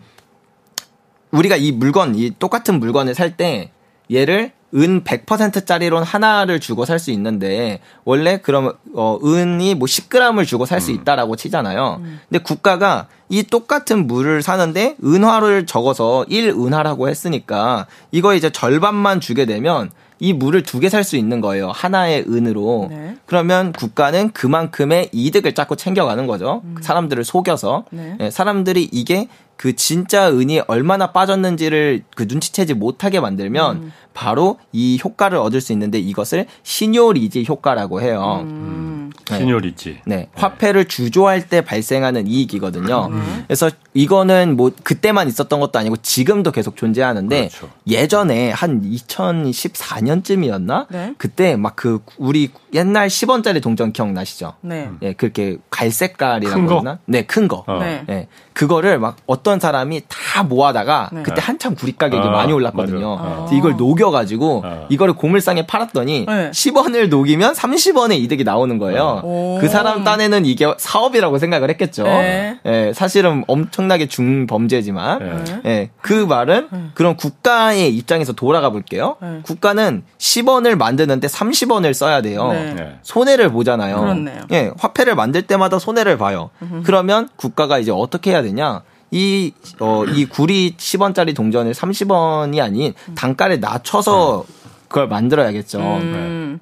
우리가 1.31 1.57
이 1.57 1.71
물건 1.71 2.15
이 2.15 2.31
똑같은 2.39 2.79
물건을 2.79 3.13
살 3.15 3.35
때 3.37 3.71
얘를 4.11 4.51
은 4.75 5.03
100%짜리론 5.03 6.03
하나를 6.03 6.59
주고 6.59 6.85
살 6.85 6.99
수 6.99 7.11
있는데 7.11 7.79
원래 8.05 8.37
그럼 8.37 8.73
어 8.93 9.17
은이 9.23 9.75
뭐 9.75 9.85
10g을 9.87 10.45
주고 10.45 10.65
살 10.65 10.79
수 10.81 10.91
있다라고 10.91 11.35
치잖아요. 11.35 12.01
근데 12.29 12.43
국가가 12.43 13.07
이 13.29 13.43
똑같은 13.43 14.05
물을 14.07 14.41
사는데 14.41 14.95
은화를 15.03 15.65
적어서 15.65 16.25
1은화라고 16.29 17.07
했으니까 17.09 17.87
이거 18.11 18.33
이제 18.35 18.49
절반만 18.49 19.21
주게 19.21 19.45
되면 19.45 19.89
이 20.21 20.33
물을 20.33 20.63
두 20.63 20.79
개 20.81 20.89
살 20.89 21.03
수 21.05 21.15
있는 21.15 21.39
거예요. 21.39 21.69
하나의 21.71 22.25
은으로. 22.27 22.87
네. 22.89 23.15
그러면 23.25 23.71
국가는 23.71 24.29
그만큼의 24.31 25.09
이득을 25.13 25.53
자꾸 25.55 25.77
챙겨가는 25.77 26.27
거죠. 26.27 26.61
사람들을 26.81 27.23
속여서. 27.23 27.85
네. 27.91 28.17
예, 28.19 28.29
사람들이 28.29 28.89
이게 28.91 29.29
그 29.59 29.75
진짜 29.75 30.31
은이 30.31 30.61
얼마나 30.67 31.11
빠졌는지를 31.11 32.03
그 32.15 32.25
눈치채지 32.29 32.75
못하게 32.75 33.19
만들면 33.19 33.91
바로 34.13 34.57
이 34.71 34.97
효과를 35.03 35.37
얻을 35.37 35.59
수 35.59 35.73
있는데 35.73 35.99
이것을 35.99 36.45
신요리지 36.63 37.45
효과라고 37.47 38.01
해요. 38.01 38.39
음. 38.43 39.11
시니어리지. 39.27 40.01
네, 40.05 40.29
화폐를 40.33 40.85
주조할 40.85 41.49
때 41.49 41.61
발생하는 41.61 42.27
이익이거든요. 42.27 43.09
음. 43.11 43.43
그래서 43.47 43.69
이거는 43.93 44.55
뭐 44.55 44.71
그때만 44.83 45.27
있었던 45.27 45.59
것도 45.59 45.77
아니고 45.77 45.97
지금도 45.97 46.51
계속 46.51 46.77
존재하는데 46.77 47.49
그렇죠. 47.49 47.69
예전에 47.87 48.51
한 48.51 48.81
2014년쯤이었나? 48.81 50.87
네. 50.89 51.13
그때 51.17 51.55
막 51.55 51.79
그 51.79 51.99
우리 52.17 52.49
옛날 52.73 53.07
10원짜리 53.07 53.63
동전 53.63 53.93
기억나시죠? 53.93 54.55
네. 54.61 54.89
예, 55.01 55.13
그렇게 55.13 55.57
갈색깔이라고 55.69 56.59
큰 56.59 56.65
거? 56.67 56.75
했나? 56.75 56.99
네, 57.05 57.21
큰 57.21 57.47
거. 57.47 57.63
어. 57.67 57.79
네. 57.79 58.03
예, 58.09 58.27
그거를 58.51 58.99
막 58.99 59.15
어떤 59.25 59.48
사람이 59.57 60.01
다 60.09 60.43
모아다가 60.43 61.09
네. 61.13 61.23
그때 61.23 61.41
한참 61.41 61.75
구리 61.75 61.95
가격이 61.95 62.27
아, 62.27 62.31
많이 62.31 62.51
올랐거든요. 62.51 63.17
그래서 63.17 63.55
이걸 63.55 63.77
녹여가지고 63.77 64.63
아. 64.65 64.85
이거를 64.89 65.13
고물상에 65.13 65.65
팔았더니 65.65 66.25
네. 66.27 66.51
10원을 66.51 67.07
녹이면 67.07 67.53
30원의 67.53 68.19
이득이 68.19 68.43
나오는 68.43 68.77
거예요. 68.77 69.21
오. 69.23 69.57
그 69.61 69.69
사람 69.69 70.03
딴에는 70.03 70.45
이게 70.45 70.71
사업이라고 70.77 71.37
생각을 71.37 71.69
했겠죠. 71.69 72.03
네. 72.03 72.59
예, 72.65 72.91
사실은 72.93 73.45
엄청나게 73.47 74.07
중범죄지만 74.07 75.19
네. 75.19 75.61
예, 75.65 75.89
그 76.01 76.13
말은 76.13 76.67
그럼 76.93 77.15
국가의 77.15 77.95
입장에서 77.95 78.33
돌아가 78.33 78.69
볼게요. 78.69 79.15
네. 79.21 79.39
국가는 79.43 80.03
10원을 80.17 80.75
만드는데 80.75 81.27
30원을 81.27 81.93
써야 81.93 82.21
돼요. 82.21 82.51
네. 82.51 82.73
네. 82.73 82.95
손해를 83.03 83.49
보잖아요. 83.51 84.01
그렇네요. 84.01 84.41
예, 84.51 84.71
화폐를 84.77 85.15
만들 85.15 85.43
때마다 85.43 85.79
손해를 85.79 86.17
봐요. 86.17 86.49
그러면 86.83 87.29
국가가 87.37 87.79
이제 87.79 87.91
어떻게 87.91 88.31
해야 88.31 88.41
되냐? 88.41 88.81
이, 89.11 89.53
어, 89.79 90.05
이 90.05 90.25
구리 90.25 90.75
10원짜리 90.77 91.35
동전을 91.35 91.73
30원이 91.73 92.61
아닌 92.61 92.93
단가를 93.15 93.59
낮춰서 93.59 94.45
그걸 94.87 95.07
만들어야겠죠. 95.07 95.79
음. 95.79 96.59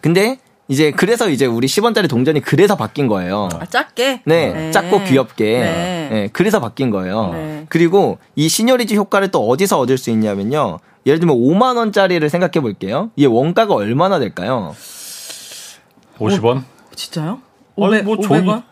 근데 0.00 0.38
이제 0.68 0.92
그래서 0.92 1.28
이제 1.28 1.46
우리 1.46 1.66
10원짜리 1.66 2.08
동전이 2.08 2.40
그래서 2.40 2.76
바뀐 2.76 3.08
거예요. 3.08 3.48
아, 3.58 3.66
작게? 3.66 4.22
네, 4.24 4.70
작고 4.70 5.02
귀엽게. 5.04 5.44
네. 5.44 6.08
네, 6.10 6.28
그래서 6.32 6.60
바뀐 6.60 6.90
거예요. 6.90 7.32
네. 7.32 7.66
그리고 7.68 8.18
이 8.36 8.48
시니어리티 8.48 8.94
효과를 8.94 9.28
또 9.28 9.48
어디서 9.48 9.80
얻을 9.80 9.98
수 9.98 10.10
있냐면요. 10.10 10.78
예를 11.06 11.18
들면 11.18 11.36
5만 11.36 11.76
원짜리를 11.76 12.28
생각해 12.28 12.60
볼게요. 12.60 13.10
이게 13.16 13.26
원가가 13.26 13.74
얼마나 13.74 14.18
될까요? 14.20 14.76
50원? 16.18 16.62
진짜요? 16.94 17.40
아니, 17.76 17.86
500, 17.86 18.04
뭐 18.04 18.16
500원? 18.16 18.62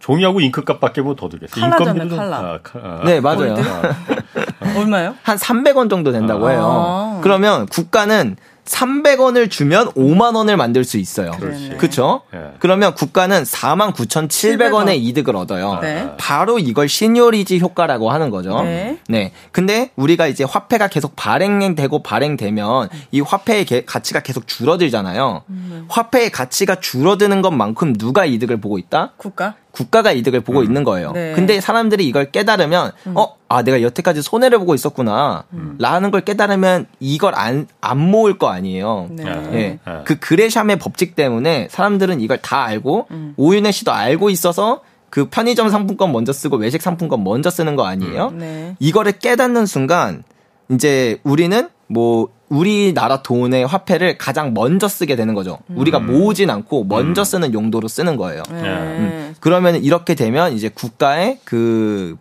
종이- 0.00 0.16
종이하고 0.16 0.40
잉크값밖에 0.40 1.00
뭐 1.02 1.14
더 1.16 1.28
들겠어. 1.28 1.60
칼라잖아요, 1.60 2.08
인건비도- 2.08 2.16
칼라. 2.16 2.36
아, 2.38 2.58
칼- 2.62 2.82
아. 2.84 3.00
네, 3.04 3.20
맞아요. 3.20 3.54
아, 3.56 4.78
얼마요? 4.78 5.14
한 5.22 5.36
300원 5.38 5.88
정도 5.90 6.12
된다고 6.12 6.46
아. 6.46 6.50
해요. 6.50 7.20
그러면 7.22 7.66
국가는 7.66 8.36
300원을 8.66 9.48
주면 9.48 9.92
5만 9.92 10.34
원을 10.34 10.56
만들 10.56 10.82
수 10.82 10.98
있어요. 10.98 11.30
그렇지. 11.30 11.74
그렇죠? 11.78 12.22
예. 12.34 12.50
그러면 12.58 12.94
국가는 12.94 13.44
49,700원의 13.44 14.96
이득을 14.98 15.36
얻어요. 15.36 15.78
네. 15.80 16.10
바로 16.18 16.58
이걸 16.58 16.88
시니어리지 16.88 17.60
효과라고 17.60 18.10
하는 18.10 18.30
거죠. 18.30 18.62
네. 18.62 18.98
네. 19.08 19.32
근데 19.52 19.90
우리가 19.94 20.26
이제 20.26 20.42
화폐가 20.42 20.88
계속 20.88 21.14
발행되고 21.14 22.02
발행되면 22.02 22.88
이 23.12 23.20
화폐의 23.20 23.64
개- 23.66 23.84
가치가 23.84 24.18
계속 24.20 24.48
줄어들잖아요. 24.48 25.42
화폐의 25.88 26.30
가치가 26.30 26.74
줄어드는 26.80 27.42
것만큼 27.42 27.94
누가 27.94 28.24
이득을 28.24 28.60
보고 28.60 28.78
있다? 28.78 29.12
국가? 29.16 29.54
국가가 29.76 30.10
이득을 30.10 30.40
보고 30.40 30.62
있는 30.62 30.84
거예요. 30.84 31.12
네. 31.12 31.32
근데 31.34 31.60
사람들이 31.60 32.06
이걸 32.06 32.30
깨달으면 32.30 32.92
어, 33.14 33.36
아 33.48 33.62
내가 33.62 33.82
여태까지 33.82 34.22
손해를 34.22 34.58
보고 34.58 34.74
있었구나. 34.74 35.44
라는 35.78 36.10
걸 36.10 36.22
깨달으면 36.22 36.86
이걸 36.98 37.34
안 37.34 37.66
안 37.80 37.98
모을 37.98 38.38
거 38.38 38.48
아니에요. 38.48 39.08
네. 39.10 39.24
예. 39.26 39.32
네. 39.50 39.78
그 40.04 40.18
그레샴의 40.18 40.78
법칙 40.78 41.14
때문에 41.14 41.68
사람들은 41.70 42.20
이걸 42.20 42.38
다 42.38 42.64
알고 42.64 43.06
오윤혜 43.36 43.70
씨도 43.70 43.92
알고 43.92 44.30
있어서 44.30 44.80
그 45.10 45.28
편의점 45.28 45.68
상품권 45.68 46.10
먼저 46.12 46.32
쓰고 46.32 46.56
외식 46.56 46.82
상품권 46.82 47.22
먼저 47.22 47.48
쓰는 47.50 47.76
거 47.76 47.84
아니에요? 47.86 48.30
네. 48.30 48.76
이거를 48.80 49.12
깨닫는 49.12 49.66
순간 49.66 50.24
이제 50.70 51.20
우리는 51.22 51.68
뭐 51.86 52.28
우리나라 52.48 53.22
돈의 53.22 53.66
화폐를 53.66 54.18
가장 54.18 54.54
먼저 54.54 54.88
쓰게 54.88 55.16
되는 55.16 55.34
거죠. 55.34 55.58
우리가 55.68 55.98
모으진 55.98 56.50
않고 56.50 56.84
먼저 56.84 57.24
쓰는 57.24 57.52
용도로 57.52 57.88
쓰는 57.88 58.16
거예요. 58.16 58.42
네. 58.50 58.62
음. 58.62 59.34
그러면 59.40 59.76
이렇게 59.76 60.14
되면 60.14 60.52
이제 60.52 60.68
국가의 60.68 61.40
그 61.44 62.16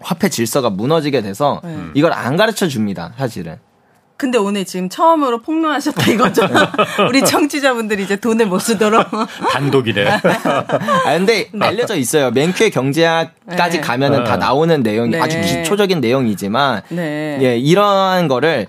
화폐 0.00 0.28
질서가 0.28 0.70
무너지게 0.70 1.22
돼서 1.22 1.60
네. 1.64 1.76
이걸 1.94 2.12
안 2.12 2.36
가르쳐 2.36 2.66
줍니다, 2.66 3.12
사실은. 3.16 3.58
근데 4.22 4.38
오늘 4.38 4.64
지금 4.64 4.88
처음으로 4.88 5.42
폭로하셨다 5.42 6.12
이거죠. 6.12 6.42
우리 7.10 7.24
청취자분들이 7.24 8.04
이제 8.04 8.14
돈을 8.14 8.46
못 8.46 8.60
쓰도록. 8.60 9.04
단독이네. 9.50 10.06
아 10.06 11.16
근데 11.16 11.50
알려져 11.58 11.96
있어요. 11.96 12.30
맨큐의 12.30 12.70
경제학까지 12.70 13.78
네. 13.78 13.80
가면은 13.80 14.22
다 14.22 14.36
나오는 14.36 14.80
내용이 14.80 15.10
네. 15.10 15.20
아주 15.20 15.40
기초적인 15.40 16.00
내용이지만 16.00 16.82
네. 16.90 17.38
예, 17.42 17.58
이러한 17.58 18.28
거를 18.28 18.68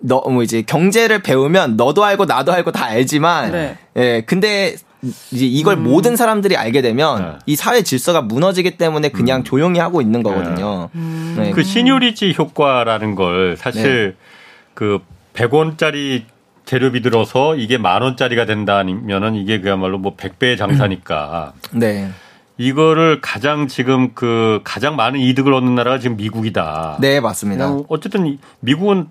너 0.00 0.20
뭐 0.30 0.42
이제 0.42 0.60
경제를 0.60 1.20
배우면 1.22 1.78
너도 1.78 2.04
알고 2.04 2.26
나도 2.26 2.52
알고 2.52 2.70
다 2.70 2.84
알지만 2.84 3.52
네. 3.52 3.78
예, 3.96 4.22
근데 4.26 4.74
이제 5.30 5.46
이걸 5.46 5.78
음. 5.78 5.84
모든 5.84 6.14
사람들이 6.14 6.58
알게 6.58 6.82
되면 6.82 7.22
네. 7.22 7.38
이 7.46 7.56
사회 7.56 7.80
질서가 7.80 8.20
무너지기 8.20 8.76
때문에 8.76 9.08
그냥 9.08 9.44
조용히 9.44 9.80
하고 9.80 10.02
있는 10.02 10.22
거거든요. 10.22 10.90
음. 10.94 11.36
네. 11.38 11.50
그 11.52 11.62
시니어리티 11.62 12.34
효과라는 12.36 13.14
걸 13.14 13.56
사실 13.56 14.16
그 14.80 14.98
100원짜리 15.34 16.22
재료비 16.64 17.02
들어서 17.02 17.54
이게 17.54 17.76
만 17.76 18.00
원짜리가 18.00 18.46
된다면은 18.46 19.34
이게 19.34 19.60
그야말로 19.60 19.98
뭐 19.98 20.16
100배의 20.16 20.56
장사니까 20.56 21.52
네. 21.72 22.08
이거를 22.56 23.20
가장 23.20 23.68
지금 23.68 24.14
그 24.14 24.62
가장 24.64 24.96
많은 24.96 25.20
이득을 25.20 25.52
얻는 25.52 25.74
나라가 25.74 25.98
지금 25.98 26.16
미국이다. 26.16 26.96
네, 26.98 27.20
맞습니다. 27.20 27.66
그냥 27.68 27.84
어쨌든 27.90 28.26
이- 28.26 28.38
미국은 28.60 29.08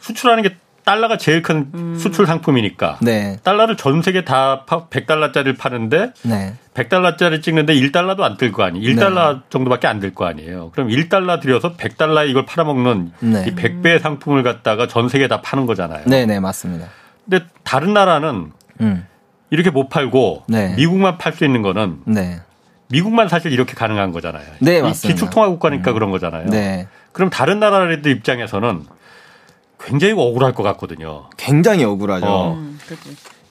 수출하는 0.00 0.42
게 0.42 0.56
달러가 0.84 1.16
제일 1.16 1.42
큰 1.42 1.70
음. 1.74 1.96
수출 1.96 2.26
상품이니까 2.26 2.98
네. 3.02 3.38
달러를 3.44 3.76
전 3.76 4.02
세계 4.02 4.24
다 4.24 4.64
100달러짜리를 4.66 5.56
파는데 5.56 6.12
네. 6.22 6.54
100달러짜리 6.74 7.40
찍는데 7.42 7.74
1달러도 7.74 8.20
안 8.22 8.36
뜰 8.36 8.50
거 8.50 8.64
아니에요. 8.64 8.84
1달러 8.96 9.42
정도밖에 9.48 9.86
안 9.86 10.00
될 10.00 10.12
거 10.14 10.26
아니에요. 10.26 10.70
그럼 10.72 10.88
1달러 10.88 11.40
들여서 11.40 11.74
100달러에 11.76 12.28
이걸 12.28 12.46
팔아먹는 12.46 13.12
네. 13.20 13.44
이 13.48 13.54
100배의 13.54 14.00
상품을 14.00 14.42
갖다가 14.42 14.88
전 14.88 15.08
세계에 15.08 15.28
다 15.28 15.40
파는 15.40 15.66
거잖아요. 15.66 16.02
네, 16.06 16.26
네, 16.26 16.40
맞습니다. 16.40 16.86
근데 17.28 17.44
다른 17.62 17.94
나라는 17.94 18.50
음. 18.80 19.06
이렇게 19.50 19.70
못 19.70 19.88
팔고 19.88 20.44
네. 20.48 20.74
미국만 20.76 21.16
팔 21.18 21.32
수 21.34 21.44
있는 21.44 21.62
거는 21.62 21.98
네. 22.06 22.40
미국만 22.88 23.28
사실 23.28 23.52
이렇게 23.52 23.74
가능한 23.74 24.10
거잖아요. 24.10 24.44
네, 24.60 24.78
이 24.78 24.82
맞습니다. 24.82 25.14
기축통화국가니까 25.20 25.92
그런 25.92 26.10
거잖아요. 26.10 26.46
네. 26.48 26.88
그럼 27.12 27.30
다른 27.30 27.60
나라들 27.60 28.04
입장에서는 28.10 28.82
굉장히 29.84 30.14
억울할 30.14 30.52
것 30.54 30.62
같거든요. 30.62 31.24
굉장히 31.36 31.84
억울하죠. 31.84 32.26
어. 32.26 32.52
음. 32.54 32.78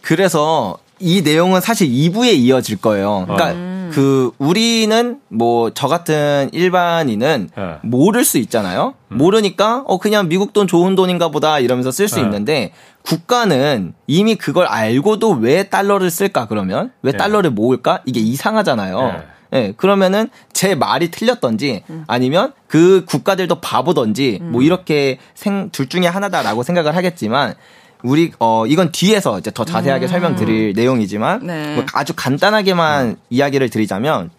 그래서 0.02 0.78
이 1.00 1.22
내용은 1.22 1.62
사실 1.62 1.88
2부에 1.90 2.34
이어질 2.34 2.78
거예요. 2.80 3.26
그러니까 3.28 3.52
음. 3.54 3.92
그 3.94 4.32
우리는 4.38 5.20
뭐 5.28 5.72
저 5.74 5.88
같은 5.88 6.50
일반인은 6.54 7.50
네. 7.56 7.76
모를 7.82 8.24
수 8.24 8.38
있잖아요. 8.38 8.94
음. 9.10 9.18
모르니까 9.18 9.84
어 9.88 9.98
그냥 9.98 10.28
미국 10.30 10.54
돈 10.54 10.68
좋은 10.68 10.96
돈인가 10.96 11.30
보다 11.30 11.60
이러면서 11.60 11.92
쓸수 11.92 12.16
네. 12.16 12.22
있는데 12.22 12.72
국가는 13.04 13.94
이미 14.08 14.36
그걸 14.36 14.68
알고도 14.68 15.32
왜 15.42 15.64
달러를 15.64 16.10
쓸까 16.12 16.48
그러면 16.48 16.92
왜 17.02 17.12
네. 17.12 17.18
달러를 17.18 17.50
모을까 17.52 18.02
이게 18.06 18.20
이상하잖아요. 18.20 19.24
네. 19.52 19.58
예, 19.68 19.74
그러면은 19.76 20.30
제 20.54 20.76
말이 20.76 21.12
틀렸던지 21.12 21.84
음. 21.90 22.06
아니면 22.08 22.54
그 22.68 23.04
국가들도 23.06 23.62
바보던지 23.62 24.40
뭐 24.42 24.62
이렇게 24.62 25.18
생, 25.36 25.70
둘 25.72 25.90
중에 25.90 26.08
하나다라고 26.08 26.64
생각을 26.64 26.96
하겠지만 26.96 27.54
우리 28.04 28.32
어 28.40 28.66
이건 28.66 28.92
뒤에서 28.92 29.40
이제 29.40 29.52
더 29.54 29.64
자세하게 29.66 30.08
설명드릴 30.08 30.74
내용이지만 30.74 31.42
음. 31.42 31.48
네. 31.48 31.76
뭐 31.76 31.86
아주 31.94 32.14
간단하게만 32.16 33.18
이야기를 33.30 33.70
드리자면 33.70 34.32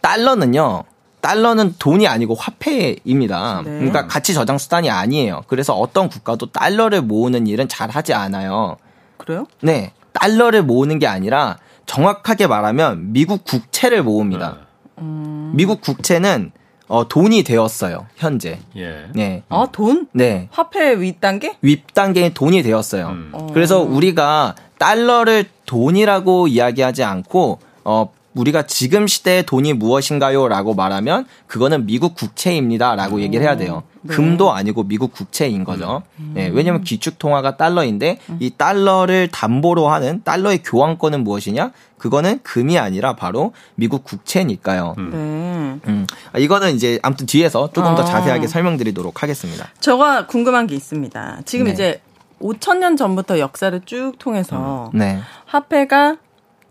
달러는요. 0.00 0.84
달러는 1.20 1.74
돈이 1.78 2.08
아니고 2.08 2.34
화폐입니다. 2.34 3.62
네. 3.62 3.70
그러니까 3.72 4.06
가치 4.06 4.32
저장 4.32 4.56
수단이 4.56 4.88
아니에요. 4.88 5.42
그래서 5.48 5.74
어떤 5.74 6.08
국가도 6.08 6.50
달러를 6.50 7.02
모으는 7.02 7.46
일은 7.46 7.68
잘 7.68 7.90
하지 7.90 8.14
않아요. 8.14 8.78
그래요? 9.18 9.46
네. 9.60 9.92
달러를 10.12 10.62
모으는 10.62 10.98
게 10.98 11.06
아니라 11.06 11.58
정확하게 11.90 12.46
말하면 12.46 13.12
미국 13.12 13.42
국채를 13.44 14.04
모읍니다. 14.04 14.58
미국 15.52 15.80
국채는 15.80 16.52
어, 16.86 17.08
돈이 17.08 17.42
되었어요. 17.42 18.06
현재. 18.14 18.60
예. 18.76 19.06
네. 19.12 19.42
아, 19.48 19.66
돈? 19.72 20.06
네. 20.12 20.48
화폐 20.52 20.94
윗단계? 20.94 21.56
윗 21.62 21.92
단계의 21.92 22.32
돈이 22.34 22.62
되었어요. 22.62 23.08
음. 23.08 23.32
그래서 23.52 23.80
우리가 23.80 24.54
달러를 24.78 25.46
돈이라고 25.66 26.46
이야기하지 26.46 27.02
않고 27.02 27.58
어 27.84 28.12
우리가 28.34 28.66
지금 28.66 29.06
시대의 29.06 29.44
돈이 29.44 29.72
무엇인가요 29.72 30.48
라고 30.48 30.74
말하면 30.74 31.26
그거는 31.46 31.86
미국 31.86 32.14
국채입니다 32.14 32.94
라고 32.94 33.20
얘기를 33.20 33.44
해야 33.44 33.56
돼요. 33.56 33.82
금도 34.08 34.52
아니고 34.52 34.84
미국 34.84 35.12
국채인 35.12 35.64
거죠. 35.64 36.02
예, 36.36 36.46
왜냐면 36.46 36.82
기축 36.82 37.18
통화가 37.18 37.56
달러인데 37.56 38.18
이 38.38 38.50
달러를 38.56 39.28
담보로 39.28 39.88
하는 39.88 40.22
달러의 40.24 40.62
교환권은 40.62 41.22
무엇이냐? 41.24 41.72
그거는 41.98 42.40
금이 42.42 42.78
아니라 42.78 43.14
바로 43.14 43.52
미국 43.74 44.04
국채니까요. 44.04 44.94
음. 44.96 45.80
네. 45.84 45.90
음. 45.90 46.06
아, 46.32 46.38
이거는 46.38 46.74
이제 46.74 46.98
아무튼 47.02 47.26
뒤에서 47.26 47.70
조금 47.72 47.94
더 47.94 48.02
아. 48.02 48.04
자세하게 48.04 48.46
설명드리도록 48.46 49.22
하겠습니다. 49.22 49.68
저가 49.80 50.26
궁금한 50.26 50.66
게 50.66 50.74
있습니다. 50.74 51.40
지금 51.44 51.66
네. 51.66 51.72
이제 51.72 52.00
5천 52.40 52.78
년 52.78 52.96
전부터 52.96 53.38
역사를 53.38 53.78
쭉 53.84 54.14
통해서 54.18 54.90
네. 54.94 55.20
화폐가 55.44 56.16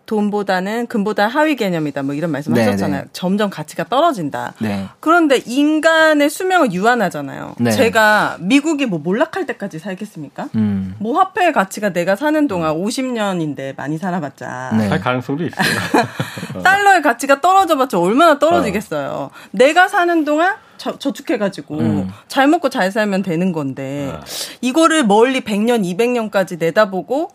돈보다는 0.09 0.87
금보다 0.87 1.27
하위 1.27 1.55
개념이다. 1.55 2.01
뭐 2.01 2.15
이런 2.15 2.31
말씀 2.31 2.51
네, 2.51 2.65
하셨잖아요. 2.65 3.01
네. 3.03 3.07
점점 3.13 3.51
가치가 3.51 3.83
떨어진다. 3.83 4.53
네. 4.57 4.87
그런데 4.99 5.37
인간의 5.45 6.31
수명은 6.31 6.73
유한하잖아요. 6.73 7.53
네. 7.59 7.69
제가 7.69 8.37
미국이 8.39 8.87
뭐 8.87 8.97
몰락할 8.97 9.45
때까지 9.45 9.77
살겠습니까? 9.77 10.49
음. 10.55 10.95
뭐 10.97 11.19
화폐의 11.19 11.53
가치가 11.53 11.93
내가 11.93 12.15
사는 12.15 12.47
동안 12.47 12.73
50년인데 12.73 13.77
많이 13.77 13.99
살아봤자 13.99 14.71
네. 14.79 14.87
할 14.87 14.99
가능성도 14.99 15.45
있어요. 15.45 15.63
달러의 16.63 17.03
가치가 17.03 17.39
떨어져봤자 17.39 17.99
얼마나 17.99 18.39
떨어지겠어요. 18.39 19.29
내가 19.51 19.87
사는 19.87 20.25
동안 20.25 20.55
저, 20.77 20.97
저축해가지고 20.97 21.77
음. 21.77 22.09
잘 22.27 22.47
먹고 22.47 22.69
잘 22.69 22.91
살면 22.91 23.21
되는 23.21 23.51
건데 23.51 24.11
어. 24.11 24.21
이거를 24.61 25.03
멀리 25.03 25.41
100년, 25.41 25.83
200년까지 25.83 26.57
내다보고 26.57 27.29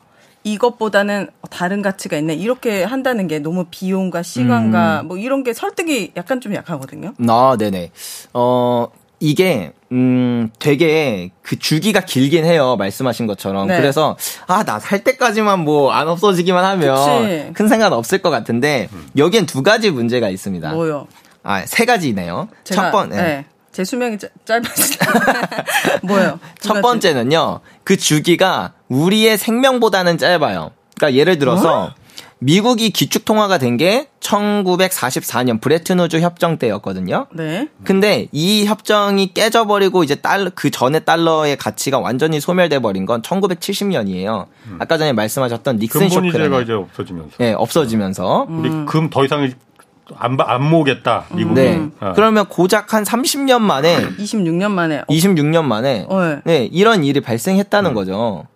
이것보다는 0.44 1.28
다른 1.50 1.82
가치가 1.82 2.16
있네 2.18 2.34
이렇게 2.34 2.84
한다는 2.84 3.26
게 3.26 3.38
너무 3.38 3.64
비용과 3.70 4.22
시간과 4.22 5.00
음. 5.02 5.08
뭐 5.08 5.16
이런 5.16 5.42
게 5.42 5.52
설득이 5.52 6.12
약간 6.16 6.40
좀 6.40 6.54
약하거든요. 6.54 7.14
아, 7.28 7.56
네네. 7.58 7.90
어, 8.34 8.88
이게, 9.20 9.72
음, 9.90 10.50
되게 10.58 11.30
그 11.40 11.58
주기가 11.58 12.00
길긴 12.00 12.44
해요. 12.44 12.76
말씀하신 12.76 13.26
것처럼. 13.26 13.68
네. 13.68 13.76
그래서, 13.78 14.16
아, 14.46 14.64
나 14.64 14.78
살 14.78 15.02
때까지만 15.02 15.60
뭐 15.60 15.92
안 15.92 16.08
없어지기만 16.08 16.62
하면 16.64 17.22
그치. 17.22 17.52
큰 17.54 17.68
상관 17.68 17.92
없을 17.94 18.18
것 18.18 18.28
같은데, 18.28 18.88
여기엔 19.16 19.46
두 19.46 19.62
가지 19.62 19.90
문제가 19.90 20.28
있습니다. 20.28 20.72
뭐요? 20.72 21.06
아, 21.42 21.64
세 21.64 21.86
가지네요. 21.86 22.48
제가 22.64 22.82
첫 22.82 22.90
번, 22.90 23.10
네. 23.10 23.16
네. 23.16 23.44
제 23.74 23.82
수명이 23.84 24.18
짧- 24.18 24.30
짧아지다. 24.46 25.06
뭐요? 26.04 26.38
두 26.60 26.68
첫. 26.68 26.80
번째는요, 26.80 27.60
그 27.82 27.96
주기가 27.96 28.72
우리의 28.88 29.36
생명보다는 29.36 30.16
짧아요. 30.16 30.70
그러니까 30.96 31.18
예를 31.18 31.38
들어서, 31.38 31.92
미국이 32.38 32.90
기축 32.90 33.24
통화가 33.24 33.58
된 33.58 33.76
게 33.76 34.08
1944년 34.20 35.60
브레튼 35.60 35.98
우즈 35.98 36.20
협정 36.20 36.58
때였거든요. 36.58 37.26
네. 37.32 37.68
근데 37.84 38.28
이 38.32 38.64
협정이 38.66 39.32
깨져버리고 39.34 40.04
이제 40.04 40.14
달러 40.14 40.50
그 40.54 40.70
전에 40.70 41.00
달러의 41.00 41.56
가치가 41.56 41.98
완전히 41.98 42.40
소멸돼 42.40 42.78
버린 42.80 43.06
건 43.06 43.22
1970년이에요. 43.22 44.46
아까 44.78 44.98
전에 44.98 45.12
말씀하셨던 45.12 45.78
닉슨 45.78 46.08
쇼크라는 46.08 46.62
이제 46.62 46.72
없어지면서 46.72 47.30
예, 47.40 47.52
없어지면서 47.52 48.46
우리 48.48 48.68
금 48.86 49.10
더 49.10 49.24
이상 49.24 49.50
안, 50.18 50.36
바- 50.36 50.44
안 50.48 50.62
모으겠다 50.68 51.24
미국이. 51.32 51.54
네. 51.60 51.88
어. 52.00 52.12
그러면 52.14 52.46
고작 52.46 52.92
한 52.92 53.04
30년 53.04 53.60
만에 53.60 54.06
26년 54.18 54.70
만에 54.70 54.98
어, 54.98 55.04
26년 55.08 55.64
만에 55.64 56.06
어, 56.08 56.40
네, 56.44 56.68
이런 56.70 57.04
일이 57.04 57.20
발생했다는 57.20 57.94
거죠. 57.94 58.46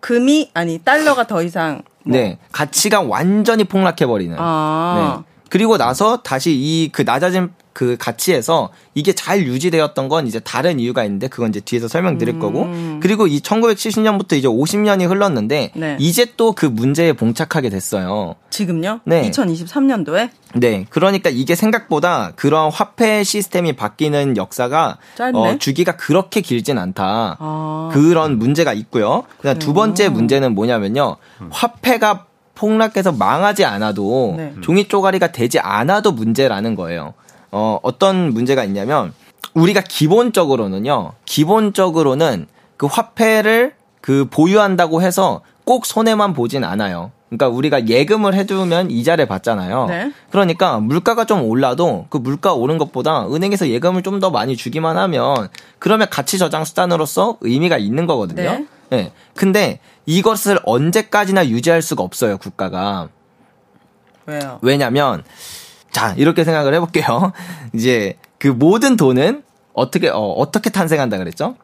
금이 0.00 0.50
아니 0.54 0.78
달러가 0.78 1.26
더 1.26 1.42
이상 1.42 1.82
뭐, 2.04 2.16
네. 2.18 2.38
가치가 2.52 3.00
완전히 3.02 3.64
폭락해 3.64 4.06
버리는. 4.06 4.34
아. 4.38 5.22
네. 5.22 5.24
그리고 5.50 5.76
나서 5.76 6.18
다시 6.22 6.50
이 6.52 6.90
그 6.92 7.02
낮아진 7.02 7.50
그 7.74 7.96
가치에서 7.98 8.70
이게 8.94 9.12
잘 9.12 9.46
유지되었던 9.46 10.08
건 10.08 10.26
이제 10.26 10.40
다른 10.40 10.80
이유가 10.80 11.04
있는데 11.04 11.28
그건 11.28 11.50
이제 11.50 11.60
뒤에서 11.60 11.88
설명드릴 11.88 12.38
거고 12.38 12.66
그리고 13.00 13.26
이 13.26 13.40
1970년부터 13.40 14.32
이제 14.32 14.48
50년이 14.48 15.06
흘렀는데 15.10 15.72
네. 15.74 15.96
이제 16.00 16.24
또 16.36 16.54
그 16.54 16.66
문제에 16.66 17.12
봉착하게 17.12 17.68
됐어요. 17.68 18.36
지금요? 18.50 19.00
네. 19.04 19.28
2023년도에 19.30 20.30
네, 20.54 20.86
그러니까 20.88 21.30
이게 21.30 21.56
생각보다 21.56 22.32
그런 22.36 22.70
화폐 22.70 23.24
시스템이 23.24 23.74
바뀌는 23.74 24.36
역사가 24.36 24.98
짧네. 25.16 25.38
어, 25.38 25.58
주기가 25.58 25.96
그렇게 25.96 26.40
길진 26.40 26.78
않다. 26.78 27.36
아. 27.40 27.90
그런 27.92 28.38
문제가 28.38 28.72
있고요. 28.72 29.24
그다음 29.38 29.58
두 29.58 29.74
번째 29.74 30.08
문제는 30.08 30.54
뭐냐면요. 30.54 31.16
화폐가 31.50 32.26
폭락해서 32.54 33.10
망하지 33.10 33.64
않아도 33.64 34.34
네. 34.36 34.54
종이 34.60 34.86
쪼가리가 34.86 35.32
되지 35.32 35.58
않아도 35.58 36.12
문제라는 36.12 36.76
거예요. 36.76 37.14
어, 37.56 37.78
어떤 37.84 38.34
문제가 38.34 38.64
있냐면 38.64 39.12
우리가 39.54 39.80
기본적으로는요. 39.80 41.12
기본적으로는 41.24 42.48
그 42.76 42.86
화폐를 42.86 43.74
그 44.00 44.26
보유한다고 44.28 45.02
해서 45.02 45.42
꼭 45.64 45.86
손해만 45.86 46.34
보진 46.34 46.64
않아요. 46.64 47.12
그러니까 47.28 47.48
우리가 47.48 47.86
예금을 47.86 48.34
해두면 48.34 48.90
이자를 48.90 49.26
받잖아요. 49.26 49.86
네. 49.86 50.12
그러니까 50.30 50.78
물가가 50.80 51.24
좀 51.24 51.42
올라도 51.42 52.06
그 52.10 52.16
물가 52.18 52.52
오른 52.54 52.76
것보다 52.76 53.26
은행에서 53.28 53.68
예금을 53.68 54.02
좀 54.02 54.18
더 54.20 54.30
많이 54.30 54.56
주기만 54.56 54.96
하면 54.98 55.48
그러면 55.78 56.08
가치 56.10 56.38
저장 56.38 56.64
수단으로서 56.64 57.38
의미가 57.40 57.78
있는 57.78 58.06
거거든요. 58.06 58.42
네. 58.42 58.66
네. 58.90 59.12
근데 59.34 59.78
이것을 60.06 60.58
언제까지나 60.64 61.48
유지할 61.48 61.82
수가 61.82 62.02
없어요, 62.02 62.36
국가가. 62.38 63.08
왜요? 64.26 64.58
왜냐면 64.62 65.22
자, 65.94 66.12
이렇게 66.18 66.42
생각을 66.44 66.74
해 66.74 66.80
볼게요. 66.80 67.32
이제 67.72 68.18
그 68.38 68.48
모든 68.48 68.96
돈은 68.96 69.44
어떻게 69.72 70.08
어, 70.08 70.18
어떻게 70.18 70.68
탄생한다 70.70 71.18
그랬죠? 71.18 71.54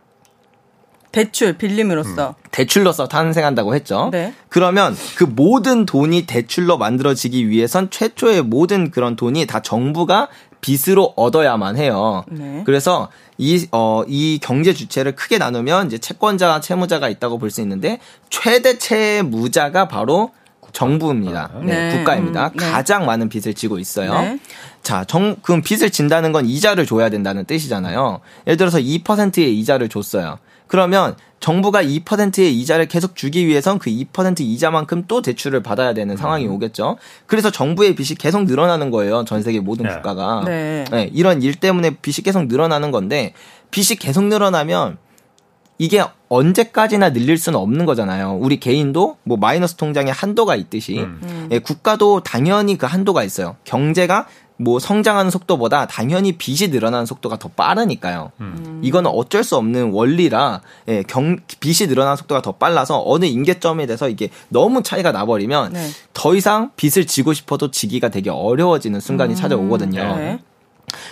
대출 1.12 1.59
빌림으로써 1.59 2.37
대출로서 2.53 3.09
탄생한다고 3.09 3.74
했죠. 3.74 4.11
네. 4.12 4.33
그러면 4.49 4.97
그 5.16 5.24
모든 5.24 5.85
돈이 5.85 6.22
대출로 6.26 6.78
만들어지기 6.78 7.49
위해선 7.49 7.91
최초의 7.91 8.43
모든 8.43 8.93
그런 8.93 9.16
돈이 9.16 9.47
다 9.47 9.61
정부가 9.61 10.28
빚으로 10.61 11.14
얻어야만 11.16 11.76
해요. 11.76 12.24
네. 12.28 12.62
그래서 12.64 13.09
이, 13.39 13.66
어, 13.72 14.05
이 14.07 14.39
경제 14.41 14.72
주체를 14.72 15.16
크게 15.16 15.39
나누면 15.39 15.89
이제 15.89 15.99
채권자, 15.99 16.61
채무자가 16.61 17.09
있다고 17.09 17.39
볼 17.39 17.51
수 17.51 17.61
있는데 17.62 17.99
최대 18.28 18.78
채무자가 18.78 19.89
바로 19.89 20.31
정부입니다. 20.73 21.51
네, 21.62 21.91
네. 21.91 21.97
국가입니다. 21.99 22.49
음, 22.49 22.57
네. 22.57 22.71
가장 22.71 23.07
많은 23.07 23.29
빚을 23.29 23.55
지고 23.55 23.79
있어요. 23.79 24.12
네. 24.21 24.39
자, 24.83 25.05
정, 25.05 25.37
그럼 25.43 25.62
빚을 25.62 25.91
진다는 25.91 26.33
건 26.33 26.47
이자를 26.47 26.87
줘야 26.87 27.09
된다는 27.09 27.45
뜻이잖아요. 27.45 28.21
예를 28.47 28.57
들어서 28.57 28.79
2%의 28.79 29.59
이자를 29.59 29.89
줬어요. 29.89 30.39
그러면 30.66 31.16
정부가 31.41 31.83
2%의 31.83 32.57
이자를 32.61 32.87
계속 32.87 33.16
주기 33.16 33.47
위해선 33.47 33.79
그 33.79 33.91
2% 33.91 34.41
이자만큼 34.41 35.05
또 35.09 35.23
대출을 35.23 35.62
받아야 35.62 35.95
되는 35.95 36.16
상황이 36.16 36.47
음. 36.47 36.53
오겠죠. 36.53 36.97
그래서 37.27 37.51
정부의 37.51 37.95
빚이 37.95 38.14
계속 38.14 38.45
늘어나는 38.45 38.91
거예요. 38.91 39.25
전 39.25 39.43
세계 39.43 39.59
모든 39.59 39.87
네. 39.87 39.95
국가가. 39.95 40.45
네. 40.45 40.85
이런 41.12 41.43
일 41.43 41.55
때문에 41.55 41.97
빚이 42.03 42.23
계속 42.23 42.47
늘어나는 42.47 42.91
건데 42.91 43.33
빚이 43.71 43.97
계속 43.97 44.25
늘어나면 44.25 44.99
이게 45.81 46.05
언제까지나 46.28 47.14
늘릴 47.14 47.39
수는 47.39 47.59
없는 47.59 47.87
거잖아요. 47.87 48.37
우리 48.39 48.61
개인도 48.61 49.16
뭐 49.22 49.39
마이너스 49.39 49.76
통장에 49.76 50.11
한도가 50.11 50.55
있듯이 50.55 51.07
예, 51.51 51.59
국가도 51.59 52.20
당연히 52.20 52.76
그 52.76 52.85
한도가 52.85 53.24
있어요. 53.24 53.57
경제가 53.64 54.26
뭐 54.59 54.78
성장하는 54.78 55.31
속도보다 55.31 55.87
당연히 55.87 56.33
빚이 56.33 56.68
늘어나는 56.68 57.07
속도가 57.07 57.39
더 57.39 57.49
빠르니까요. 57.49 58.31
이거는 58.83 59.11
어쩔 59.11 59.43
수 59.43 59.57
없는 59.57 59.93
원리라 59.93 60.61
예, 60.89 61.03
경, 61.03 61.39
빚이 61.61 61.87
늘어나는 61.87 62.18
속도가 62.18 62.43
더 62.43 62.53
빨라서 62.53 63.03
어느 63.07 63.24
임계점에 63.24 63.87
대해서 63.87 64.11
이게 64.11 64.28
너무 64.51 64.83
차이가 64.83 65.12
나버리면 65.12 65.72
네. 65.72 65.89
더 66.12 66.35
이상 66.35 66.72
빚을 66.76 67.07
지고 67.07 67.33
싶어도 67.33 67.70
지기가 67.70 68.11
되게 68.11 68.28
어려워지는 68.28 69.01
순간이 69.01 69.35
찾아오거든요. 69.35 70.16
네. 70.16 70.41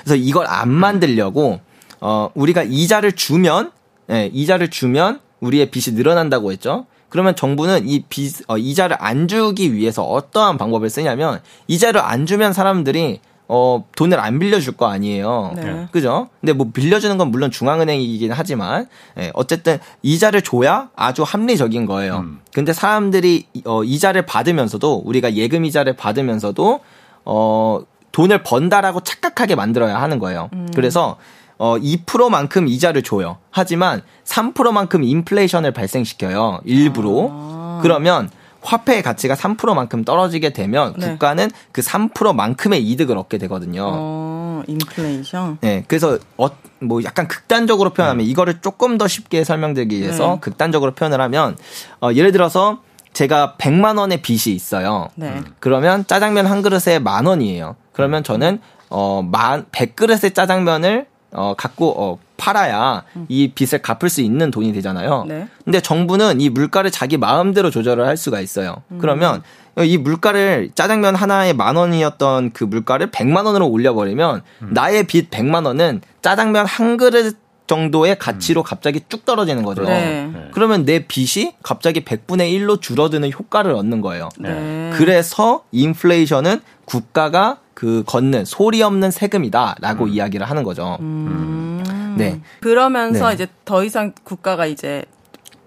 그래서 0.05 0.15
이걸 0.17 0.47
안 0.47 0.69
만들려고 0.69 1.61
어 2.03 2.29
우리가 2.35 2.65
이자를 2.65 3.13
주면 3.13 3.73
예, 4.11 4.31
이자를 4.33 4.71
주면 4.71 5.21
우리의 5.41 5.71
빚이 5.71 5.93
늘어난다고 5.93 6.53
했죠. 6.53 6.87
그러면 7.09 7.35
정부는 7.37 7.89
이 7.89 8.05
빚, 8.09 8.43
어, 8.49 8.59
이자를 8.59 8.97
안 9.01 9.29
주기 9.29 9.75
위해서 9.75 10.03
어떠한 10.03 10.59
방법을 10.59 10.91
쓰냐면 10.91 11.41
이자를 11.67 12.01
안 12.01 12.27
주면 12.27 12.53
사람들이 12.53 13.21
어 13.51 13.83
돈을 13.97 14.21
안 14.21 14.39
빌려줄 14.39 14.77
거 14.77 14.89
아니에요. 14.89 15.53
네. 15.57 15.89
그죠? 15.91 16.29
근데 16.39 16.53
뭐 16.53 16.71
빌려주는 16.71 17.17
건 17.17 17.31
물론 17.31 17.51
중앙은행이긴 17.51 18.31
하지만 18.31 18.87
예, 19.19 19.31
어쨌든 19.33 19.79
이자를 20.03 20.43
줘야 20.43 20.91
아주 20.95 21.23
합리적인 21.23 21.87
거예요. 21.87 22.27
근데 22.53 22.75
사람들이 22.75 23.47
어 23.65 23.85
이자를 23.85 24.27
받으면서도 24.27 24.97
우리가 24.97 25.33
예금 25.33 25.65
이자를 25.65 25.97
받으면서도 25.97 26.81
어 27.25 27.81
돈을 28.13 28.43
번다라고 28.43 29.01
착각하게 29.01 29.55
만들어야 29.55 29.99
하는 29.99 30.19
거예요. 30.19 30.51
그래서 30.75 31.17
어 31.59 31.77
2%만큼 31.77 32.69
이자를 32.69 33.03
줘요. 33.03 33.39
하지만 33.51 34.03
3%만큼 34.25 35.03
인플레이션을 35.03 35.73
발생시켜요. 35.73 36.61
일부러. 36.65 37.79
그러면 37.83 38.31
화폐의 38.61 39.03
가치가 39.03 39.35
3%만큼 39.35 40.05
떨어지게 40.05 40.53
되면 40.53 40.95
네. 40.97 41.09
국가는 41.11 41.49
그 41.73 41.81
3%만큼의 41.81 42.83
이득을 42.89 43.17
얻게 43.17 43.39
되거든요. 43.39 43.85
어, 43.87 44.63
인플레이션. 44.67 45.59
네, 45.61 45.85
그래서 45.87 46.19
어, 46.37 46.49
뭐 46.81 47.03
약간 47.05 47.29
극단적으로 47.29 47.91
표현하면 47.91 48.27
이거를 48.27 48.61
조금 48.61 48.99
더 48.99 49.07
쉽게 49.09 49.45
설명드리기 49.45 50.01
위해서 50.01 50.35
네. 50.35 50.41
극단적으로 50.41 50.93
표현을 50.93 51.21
하면 51.21 51.57
어, 52.01 52.11
예를 52.13 52.33
들어서 52.33 52.81
제가 53.13 53.55
100만 53.59 53.99
원의 53.99 54.23
빚이 54.23 54.53
있어요. 54.55 55.09
네. 55.15 55.41
그러면 55.61 56.05
짜장면 56.07 56.47
한 56.47 56.63
그릇에 56.63 56.99
만 56.99 57.27
원이에요. 57.27 57.77
그러면 57.93 58.23
저는 58.23 58.61
어 58.91 59.23
만 59.23 59.67
100그릇의 59.67 60.35
짜장면을 60.35 61.07
어 61.33 61.55
갖고 61.57 61.95
어 61.97 62.19
팔아야 62.37 63.05
이 63.29 63.53
빚을 63.55 63.83
갚을 63.83 64.09
수 64.09 64.21
있는 64.23 64.51
돈이 64.51 64.73
되잖아요. 64.73 65.25
네. 65.29 65.49
근데 65.65 65.81
정부는 65.81 66.41
이 66.41 66.49
물가를 66.49 66.91
자기 66.91 67.17
마음대로 67.17 67.71
조절을 67.71 68.07
할 68.07 68.17
수가 68.17 68.41
있어요. 68.41 68.83
그러면 68.99 69.43
이 69.85 69.99
물가를 69.99 70.71
짜장면 70.75 71.15
하나에 71.15 71.53
만 71.53 71.77
원이었던 71.77 72.53
그 72.53 72.65
물가를 72.65 73.11
100만 73.11 73.45
원으로 73.45 73.69
올려버리면 73.69 74.43
나의 74.71 75.05
빚 75.05 75.31
100만 75.31 75.67
원은 75.67 76.01
짜장면 76.23 76.67
한 76.67 76.97
그릇 76.97 77.37
정도의 77.69 78.19
가치로 78.19 78.63
갑자기 78.63 79.01
쭉 79.09 79.25
떨어지는 79.25 79.63
거죠. 79.63 79.83
네. 79.83 80.33
그러면 80.53 80.85
내 80.85 81.07
빚이 81.07 81.53
갑자기 81.63 82.01
100분의 82.01 82.51
1로 82.59 82.81
줄어드는 82.81 83.31
효과를 83.31 83.73
얻는 83.73 84.01
거예요. 84.01 84.31
네. 84.39 84.91
그래서 84.95 85.65
인플레이션은 85.71 86.61
국가가 86.87 87.59
그 87.79 88.03
걷는 88.09 88.45
소리 88.45 88.83
없는 88.83 89.13
세금이다라고 89.13 90.09
이야기를 90.09 90.45
하는 90.51 90.65
거죠. 90.65 90.97
음. 90.99 92.15
네. 92.19 92.41
그러면서 92.61 93.29
네. 93.29 93.35
이제 93.35 93.47
더 93.65 93.85
이상 93.85 94.13
국가가 94.25 94.67
이제 94.67 95.05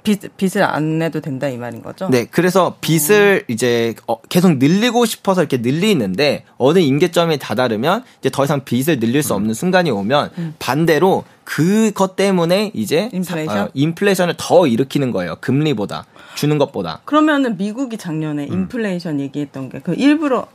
빚, 0.04 0.20
빚을 0.36 0.62
안 0.66 1.00
내도 1.00 1.22
된다 1.22 1.48
이 1.48 1.56
말인 1.56 1.82
거죠? 1.82 2.10
네, 2.10 2.26
그래서 2.30 2.76
빚을 2.82 3.46
이제 3.48 3.94
어, 4.08 4.20
계속 4.24 4.58
늘리고 4.58 5.06
싶어서 5.06 5.40
이렇게 5.42 5.60
늘리는데 5.60 6.44
어느 6.58 6.80
임계점에 6.80 7.38
다다르면 7.38 8.04
이제 8.20 8.30
더 8.30 8.44
이상 8.44 8.66
빚을 8.66 9.00
늘릴 9.00 9.24
수 9.24 9.34
없는 9.34 9.54
순간이 9.54 9.90
오면 9.90 10.32
반대로 10.60 11.24
그것 11.46 12.18
때문에 12.18 12.72
이제 12.74 13.10
인플레이션? 13.14 13.56
사- 13.56 13.64
어, 13.64 13.70
인플레이션을 13.74 14.34
더 14.38 14.68
일으키는 14.68 15.12
거예요. 15.12 15.38
금리보다 15.40 16.06
주는 16.36 16.58
것보다. 16.58 17.00
그러면은 17.06 17.56
미국이 17.56 17.98
작년에 17.98 18.48
인플레이션 18.48 19.22
얘기했던 19.22 19.70
게 19.70 19.80
그 19.80 19.94
일부러 19.94 20.48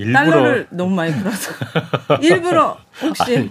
일부러 0.00 0.30
달러를 0.30 0.66
너무 0.70 0.94
많이 0.94 1.14
풀어서. 1.14 1.52
일부러 2.22 2.78
혹시? 3.02 3.50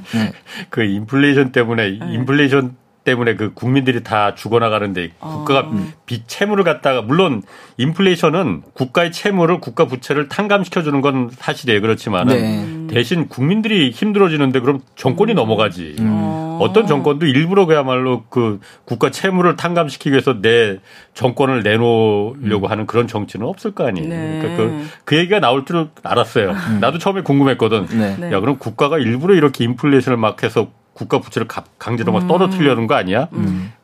그 0.69 0.83
인플레이션 0.83 1.51
때문에 1.51 1.99
네. 1.99 2.13
인플레이션 2.13 2.75
때문에 3.09 3.35
그 3.35 3.53
국민들이 3.55 4.03
다 4.03 4.35
죽어나가는데 4.35 5.13
국가가 5.17 5.61
아. 5.61 5.87
빚 6.05 6.27
채무를 6.27 6.63
갖다가 6.63 7.01
물론 7.01 7.41
인플레이션은 7.77 8.61
국가의 8.73 9.11
채무를 9.11 9.59
국가 9.59 9.85
부채를 9.85 10.29
탕감시켜 10.29 10.83
주는 10.83 11.01
건 11.01 11.31
사실이에요. 11.33 11.81
그렇지만은 11.81 12.87
네. 12.87 12.93
대신 12.93 13.27
국민들이 13.27 13.89
힘들어지는데 13.89 14.59
그럼 14.59 14.81
정권이 14.95 15.33
넘어가지. 15.33 15.95
어. 16.01 16.59
어떤 16.61 16.85
정권도 16.85 17.25
일부러 17.25 17.65
그야말로 17.65 18.25
그 18.29 18.59
국가 18.85 19.09
채무를 19.09 19.55
탕감시키기 19.55 20.11
위해서 20.11 20.41
내 20.41 20.77
정권을 21.13 21.63
내놓으려고 21.63 22.67
하는 22.67 22.85
그런 22.85 23.07
정치는 23.07 23.47
없을 23.47 23.71
거 23.71 23.87
아니에요. 23.87 24.09
네. 24.09 24.39
그러니까 24.41 24.57
그, 24.57 24.87
그 25.05 25.17
얘기가 25.17 25.39
나올 25.39 25.65
줄 25.65 25.87
알았어요. 26.03 26.53
나도 26.79 26.99
처음에 26.99 27.21
궁금했거든. 27.21 27.87
네. 27.87 28.17
네. 28.19 28.31
야, 28.31 28.39
그럼 28.39 28.57
국가가 28.57 28.99
일부러 28.99 29.33
이렇게 29.33 29.63
인플레이션을 29.63 30.17
막 30.17 30.43
해서 30.43 30.67
국가 30.99 31.19
부채를 31.19 31.47
가- 31.47 31.63
강제로 31.77 32.11
막 32.11 32.27
떨어뜨리려는 32.27 32.85
거 32.85 32.95
아니야? 32.95 33.29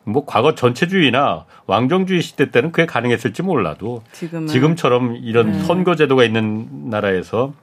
뭐 0.03 0.25
과거 0.25 0.53
전체주의나 0.53 1.45
왕정주의 1.65 2.21
시대 2.21 2.51
때는 2.51 2.73
그게 2.73 2.85
가능했을지 2.85 3.41
몰라도 3.41 4.03
지금은 4.11 4.47
지금처럼 4.47 5.15
이런 5.23 5.53
네. 5.53 5.59
선거 5.63 5.95
제도가 5.95 6.25
있는 6.25 6.89
나라에서 6.89 7.53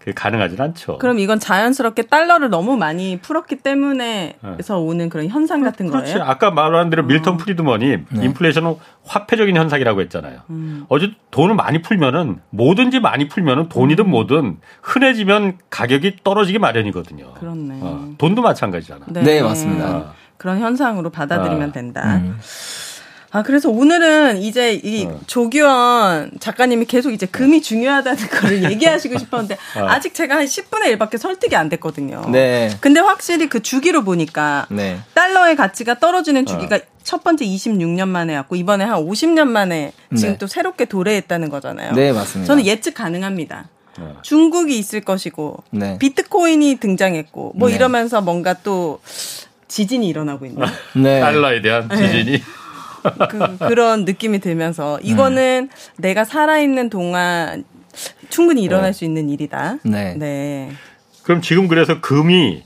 그게 0.00 0.12
가능하진 0.12 0.58
않죠. 0.58 0.96
그럼 0.96 1.18
이건 1.18 1.38
자연스럽게 1.38 2.04
달러를 2.04 2.48
너무 2.48 2.78
많이 2.78 3.18
풀었기 3.20 3.56
때문에에서 3.56 4.78
오는 4.80 5.10
그런 5.10 5.28
현상 5.28 5.62
같은 5.62 5.90
그렇지. 5.90 6.14
거예요. 6.14 6.26
아까 6.26 6.50
말한 6.50 6.88
대로 6.88 7.02
밀턴 7.02 7.34
어. 7.34 7.36
프리드먼이 7.36 7.86
네. 8.08 8.24
인플레이션은 8.24 8.76
화폐적인 9.04 9.54
현상이라고 9.54 10.00
했잖아요. 10.00 10.40
음. 10.48 10.86
어제 10.88 11.12
돈을 11.30 11.54
많이 11.54 11.82
풀면은 11.82 12.40
뭐든지 12.48 13.00
많이 13.00 13.28
풀면은 13.28 13.68
돈이든 13.68 14.06
음. 14.06 14.10
뭐든 14.10 14.56
흔해지면 14.80 15.58
가격이 15.68 16.20
떨어지기 16.24 16.58
마련이거든요. 16.58 17.34
그렇네. 17.34 17.80
어, 17.82 18.14
돈도 18.16 18.40
마찬가지잖아. 18.40 19.04
네, 19.10 19.42
맞습니다. 19.42 19.96
어. 19.96 20.14
그런 20.38 20.60
현상으로 20.60 21.10
받아들이면 21.10 21.68
아. 21.68 21.72
된다. 21.72 22.16
음. 22.16 22.38
아 23.32 23.42
그래서 23.42 23.70
오늘은 23.70 24.42
이제 24.42 24.74
이 24.74 25.06
어. 25.06 25.20
조규원 25.26 26.32
작가님이 26.40 26.86
계속 26.86 27.12
이제 27.12 27.26
금이 27.26 27.62
중요하다는 27.62 28.26
걸 28.28 28.64
얘기하시고 28.70 29.18
싶었는데 29.18 29.54
어. 29.76 29.86
아직 29.86 30.14
제가 30.14 30.36
한 30.36 30.46
10분의 30.46 30.96
1밖에 30.98 31.16
설득이 31.16 31.54
안 31.54 31.68
됐거든요. 31.68 32.24
네. 32.32 32.70
근데 32.80 32.98
확실히 32.98 33.48
그 33.48 33.62
주기로 33.62 34.02
보니까 34.02 34.66
네. 34.70 34.98
달러의 35.14 35.54
가치가 35.54 35.94
떨어지는 35.94 36.44
주기가 36.44 36.76
어. 36.76 36.80
첫 37.04 37.22
번째 37.22 37.44
26년 37.44 38.08
만에 38.08 38.34
왔고 38.36 38.56
이번에 38.56 38.84
한 38.84 39.04
50년 39.04 39.46
만에 39.46 39.92
지금 40.16 40.32
네. 40.32 40.38
또 40.38 40.48
새롭게 40.48 40.86
도래했다는 40.86 41.50
거잖아요. 41.50 41.92
네, 41.92 42.12
맞습니다. 42.12 42.46
저는 42.48 42.66
예측 42.66 42.94
가능합니다. 42.94 43.68
어. 43.98 44.16
중국이 44.22 44.76
있을 44.76 45.02
것이고 45.02 45.62
네. 45.70 45.98
비트코인이 45.98 46.76
등장했고 46.80 47.52
뭐 47.54 47.68
네. 47.68 47.76
이러면서 47.76 48.20
뭔가 48.20 48.54
또 48.54 49.00
지진이 49.68 50.08
일어나고 50.08 50.46
있는 50.46 50.66
네. 50.96 51.20
달러에 51.20 51.62
대한 51.62 51.88
지진이 51.88 52.42
그, 53.30 53.58
그런 53.58 54.04
느낌이 54.04 54.40
들면서 54.40 54.98
이거는 55.00 55.68
내가 55.96 56.24
살아있는 56.24 56.90
동안 56.90 57.64
충분히 58.28 58.62
일어날 58.62 58.94
수 58.94 59.04
있는 59.04 59.28
일이다. 59.28 59.76
네. 59.84 60.14
네. 60.16 60.70
그럼 61.22 61.42
지금 61.42 61.68
그래서 61.68 62.00
금이 62.00 62.62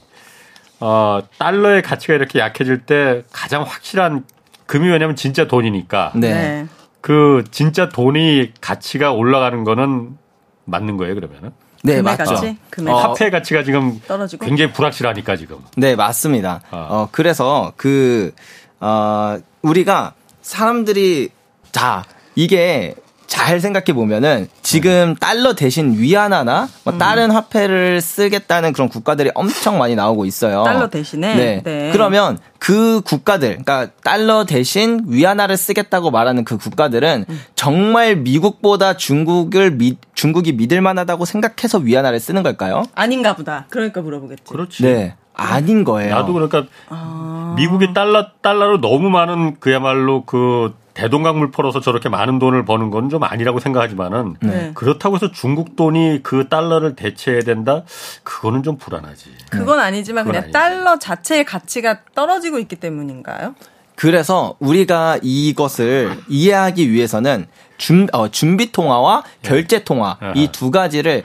어, 0.80 1.20
달러의 1.39 1.82
가치가 1.82 2.14
이렇게 2.14 2.39
약해질 2.39 2.87
때 2.87 3.22
가장 3.32 3.62
확실한 3.62 4.24
금이 4.66 4.89
왜냐면 4.89 5.16
진짜 5.16 5.47
돈이니까 5.47 6.12
네. 6.16 6.66
그 7.01 7.45
진짜 7.51 7.89
돈이 7.89 8.53
가치가 8.61 9.12
올라가는 9.12 9.62
거는 9.64 10.16
맞는 10.64 10.97
거예요 10.97 11.14
그러면은 11.14 11.53
네, 11.82 12.01
맞죠. 12.01 12.24
가치? 12.24 12.57
어, 12.87 12.95
화폐 12.95 13.28
가치가 13.28 13.62
지금 13.62 14.01
떨어지고. 14.09 14.47
굉장히 14.47 14.72
불확실하니까 14.72 15.37
지금 15.37 15.59
네, 15.76 15.95
맞습니다. 15.95 16.62
아. 16.70 16.76
어, 16.89 17.09
그래서 17.12 17.74
그, 17.76 18.32
어, 18.80 19.39
우리가 19.61 20.14
사람들이, 20.45 21.30
자, 21.72 22.05
이게 22.36 22.95
잘 23.26 23.59
생각해 23.59 23.95
보면은 23.95 24.47
지금 24.62 25.16
달러 25.16 25.55
대신 25.55 25.99
위안화나 25.99 26.68
뭐 26.84 26.99
다른 26.99 27.30
화폐를 27.30 28.01
쓰겠다는 28.01 28.72
그런 28.74 28.88
국가들이 28.88 29.30
엄청 29.34 29.78
많이 29.78 29.97
나오고 29.97 30.26
있어요. 30.26 30.62
달러 30.62 30.88
대신에? 30.88 31.34
네. 31.34 31.62
네. 31.64 31.90
그러면 31.92 32.38
그 32.59 33.01
국가들, 33.01 33.59
그러니까 33.64 33.88
달러 34.05 34.45
대신 34.45 35.01
위안화를 35.07 35.57
쓰겠다고 35.57 36.11
말하는 36.11 36.45
그 36.45 36.59
국가들은 36.59 37.24
정말 37.57 38.16
미국보다 38.16 38.97
중국을 38.97 39.72
미, 39.72 39.97
중국이 40.14 40.53
믿을 40.53 40.80
만하다고 40.82 41.24
생각해서 41.24 41.78
위안화를 41.78 42.20
쓰는 42.20 42.42
걸까요? 42.42 42.84
아닌가 42.95 43.34
보다. 43.34 43.66
그러니까 43.70 44.03
물어보겠지. 44.03 44.45
그렇지. 44.45 44.82
네. 44.82 45.16
아닌 45.35 45.85
거예요. 45.85 46.14
나도 46.14 46.32
그러니까 46.32 46.64
아. 46.89 47.55
미국이 47.57 47.93
달러 47.93 48.28
달러로 48.41 48.80
너무 48.80 49.11
많은 49.11 49.59
그야말로 49.61 50.24
그 50.24 50.74
대동강물 50.95 51.51
풀어서 51.51 51.80
저렇게 51.80 52.09
많은 52.09 52.39
돈을 52.39 52.64
버는 52.64 52.91
건 52.91 53.11
좀 53.11 53.22
아니라고 53.24 53.59
생각하지만은 53.59 54.37
네. 54.41 54.70
그렇다고 54.74 55.16
해서 55.16 55.32
중국 55.32 55.74
돈이 55.76 56.20
그 56.22 56.49
달러를 56.49 56.95
대체해야 56.95 57.43
된다? 57.43 57.82
그거는 58.22 58.62
좀 58.62 58.76
불안하지. 58.78 59.30
그건 59.51 59.80
아니지만 59.80 60.24
그건 60.24 60.32
그냥 60.32 60.43
아니지. 60.45 60.53
달러 60.53 60.99
자체의 60.99 61.45
가치가 61.45 61.99
떨어지고 62.14 62.59
있기 62.61 62.76
때문인가요? 62.76 63.55
그래서 63.97 64.55
우리가 64.61 65.18
이것을 65.22 66.16
이해하기 66.28 66.91
위해서는 66.91 67.47
준, 67.76 68.09
어, 68.12 68.28
준비 68.28 68.70
통화와 68.72 69.24
결제 69.43 69.82
통화 69.85 70.16
네. 70.20 70.32
이두 70.37 70.70
가지를 70.70 71.24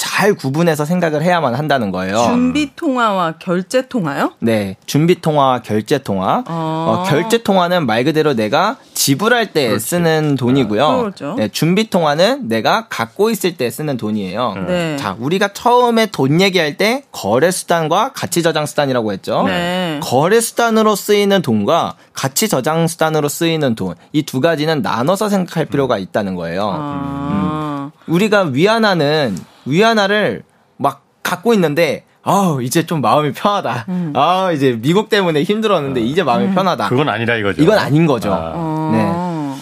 잘 0.00 0.32
구분해서 0.32 0.86
생각을 0.86 1.22
해야만 1.22 1.54
한다는 1.54 1.90
거예요. 1.90 2.16
준비 2.22 2.74
통화와 2.74 3.34
결제 3.38 3.86
통화요? 3.86 4.32
네, 4.38 4.76
준비 4.86 5.20
통화, 5.20 5.60
결제 5.60 5.98
통화. 5.98 6.42
어, 6.48 7.04
결제 7.06 7.42
통화는 7.42 7.84
말 7.84 8.04
그대로 8.04 8.32
내가 8.34 8.76
지불할 8.94 9.52
때 9.52 9.68
그렇지. 9.68 9.86
쓰는 9.86 10.36
돈이고요. 10.36 10.98
그렇죠. 11.00 11.34
네, 11.36 11.48
준비 11.48 11.90
통화는 11.90 12.48
내가 12.48 12.86
갖고 12.88 13.28
있을 13.28 13.58
때 13.58 13.68
쓰는 13.68 13.98
돈이에요. 13.98 14.54
네. 14.66 14.96
자, 14.96 15.16
우리가 15.20 15.48
처음에 15.52 16.06
돈 16.06 16.40
얘기할 16.40 16.78
때 16.78 17.02
거래 17.12 17.50
수단과 17.50 18.12
가치 18.14 18.42
저장 18.42 18.64
수단이라고 18.64 19.12
했죠. 19.12 19.42
네. 19.46 20.00
거래 20.02 20.40
수단으로 20.40 20.96
쓰이는 20.96 21.42
돈과 21.42 21.96
가치 22.14 22.48
저장 22.48 22.86
수단으로 22.88 23.28
쓰이는 23.28 23.74
돈 23.74 23.94
이 24.14 24.22
두 24.22 24.40
가지는 24.40 24.80
나눠서 24.80 25.28
생각할 25.28 25.66
필요가 25.66 25.98
있다는 25.98 26.36
거예요. 26.36 26.72
아. 26.74 27.90
우리가 28.06 28.44
위안화는 28.44 29.36
위안화를 29.66 30.42
막 30.76 31.02
갖고 31.22 31.52
있는데 31.54 32.04
아우 32.22 32.62
이제 32.62 32.84
좀 32.86 33.00
마음이 33.00 33.32
편하다. 33.32 33.86
음. 33.88 34.12
아 34.14 34.52
이제 34.52 34.78
미국 34.80 35.08
때문에 35.08 35.42
힘들었는데 35.42 36.00
이제 36.00 36.22
마음이 36.22 36.54
편하다. 36.54 36.88
그건 36.88 37.08
아니라 37.08 37.36
이거죠. 37.36 37.62
이건 37.62 37.78
아닌 37.78 38.06
거죠. 38.06 38.32
아, 38.32 38.52
어. 38.54 39.56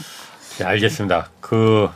네, 0.59 0.65
알겠습니다. 0.65 1.29
그, 1.41 1.89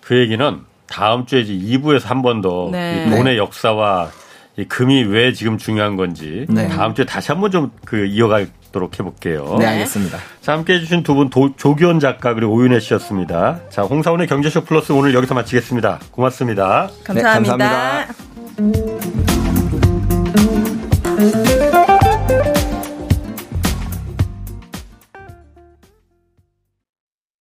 그 0.00 0.18
얘기는 0.18 0.60
다음 0.88 1.26
주에 1.26 1.40
이제 1.42 1.52
2부에서 1.52 2.06
한 2.06 2.22
번 2.22 2.42
더 2.42 2.68
네. 2.72 3.06
이 3.06 3.10
돈의 3.10 3.36
역사와 3.38 4.10
이 4.56 4.64
금이 4.64 5.04
왜 5.04 5.32
지금 5.32 5.56
중요한 5.56 5.96
건지 5.96 6.46
네. 6.48 6.66
다음 6.68 6.94
주에 6.94 7.04
다시 7.04 7.30
한번 7.30 7.50
좀 7.52 7.70
그 7.84 8.06
이어가 8.06 8.44
도록 8.72 8.98
해볼게요. 8.98 9.56
네, 9.58 9.66
알겠습니다. 9.66 10.18
자, 10.40 10.52
함께 10.52 10.74
해주신 10.74 11.02
두 11.02 11.14
분 11.14 11.30
조기현 11.56 12.00
작가 12.00 12.34
그리고 12.34 12.52
오윤혜 12.54 12.80
씨였습니다. 12.80 13.60
자, 13.70 13.82
홍사원의 13.82 14.26
경제쇼 14.26 14.64
플러스 14.64 14.92
오늘 14.92 15.14
여기서 15.14 15.34
마치겠습니다. 15.34 15.98
고맙습니다. 16.12 16.88
감사합니다. 17.04 17.56
네, 17.56 18.06
감사합니다. 18.52 19.28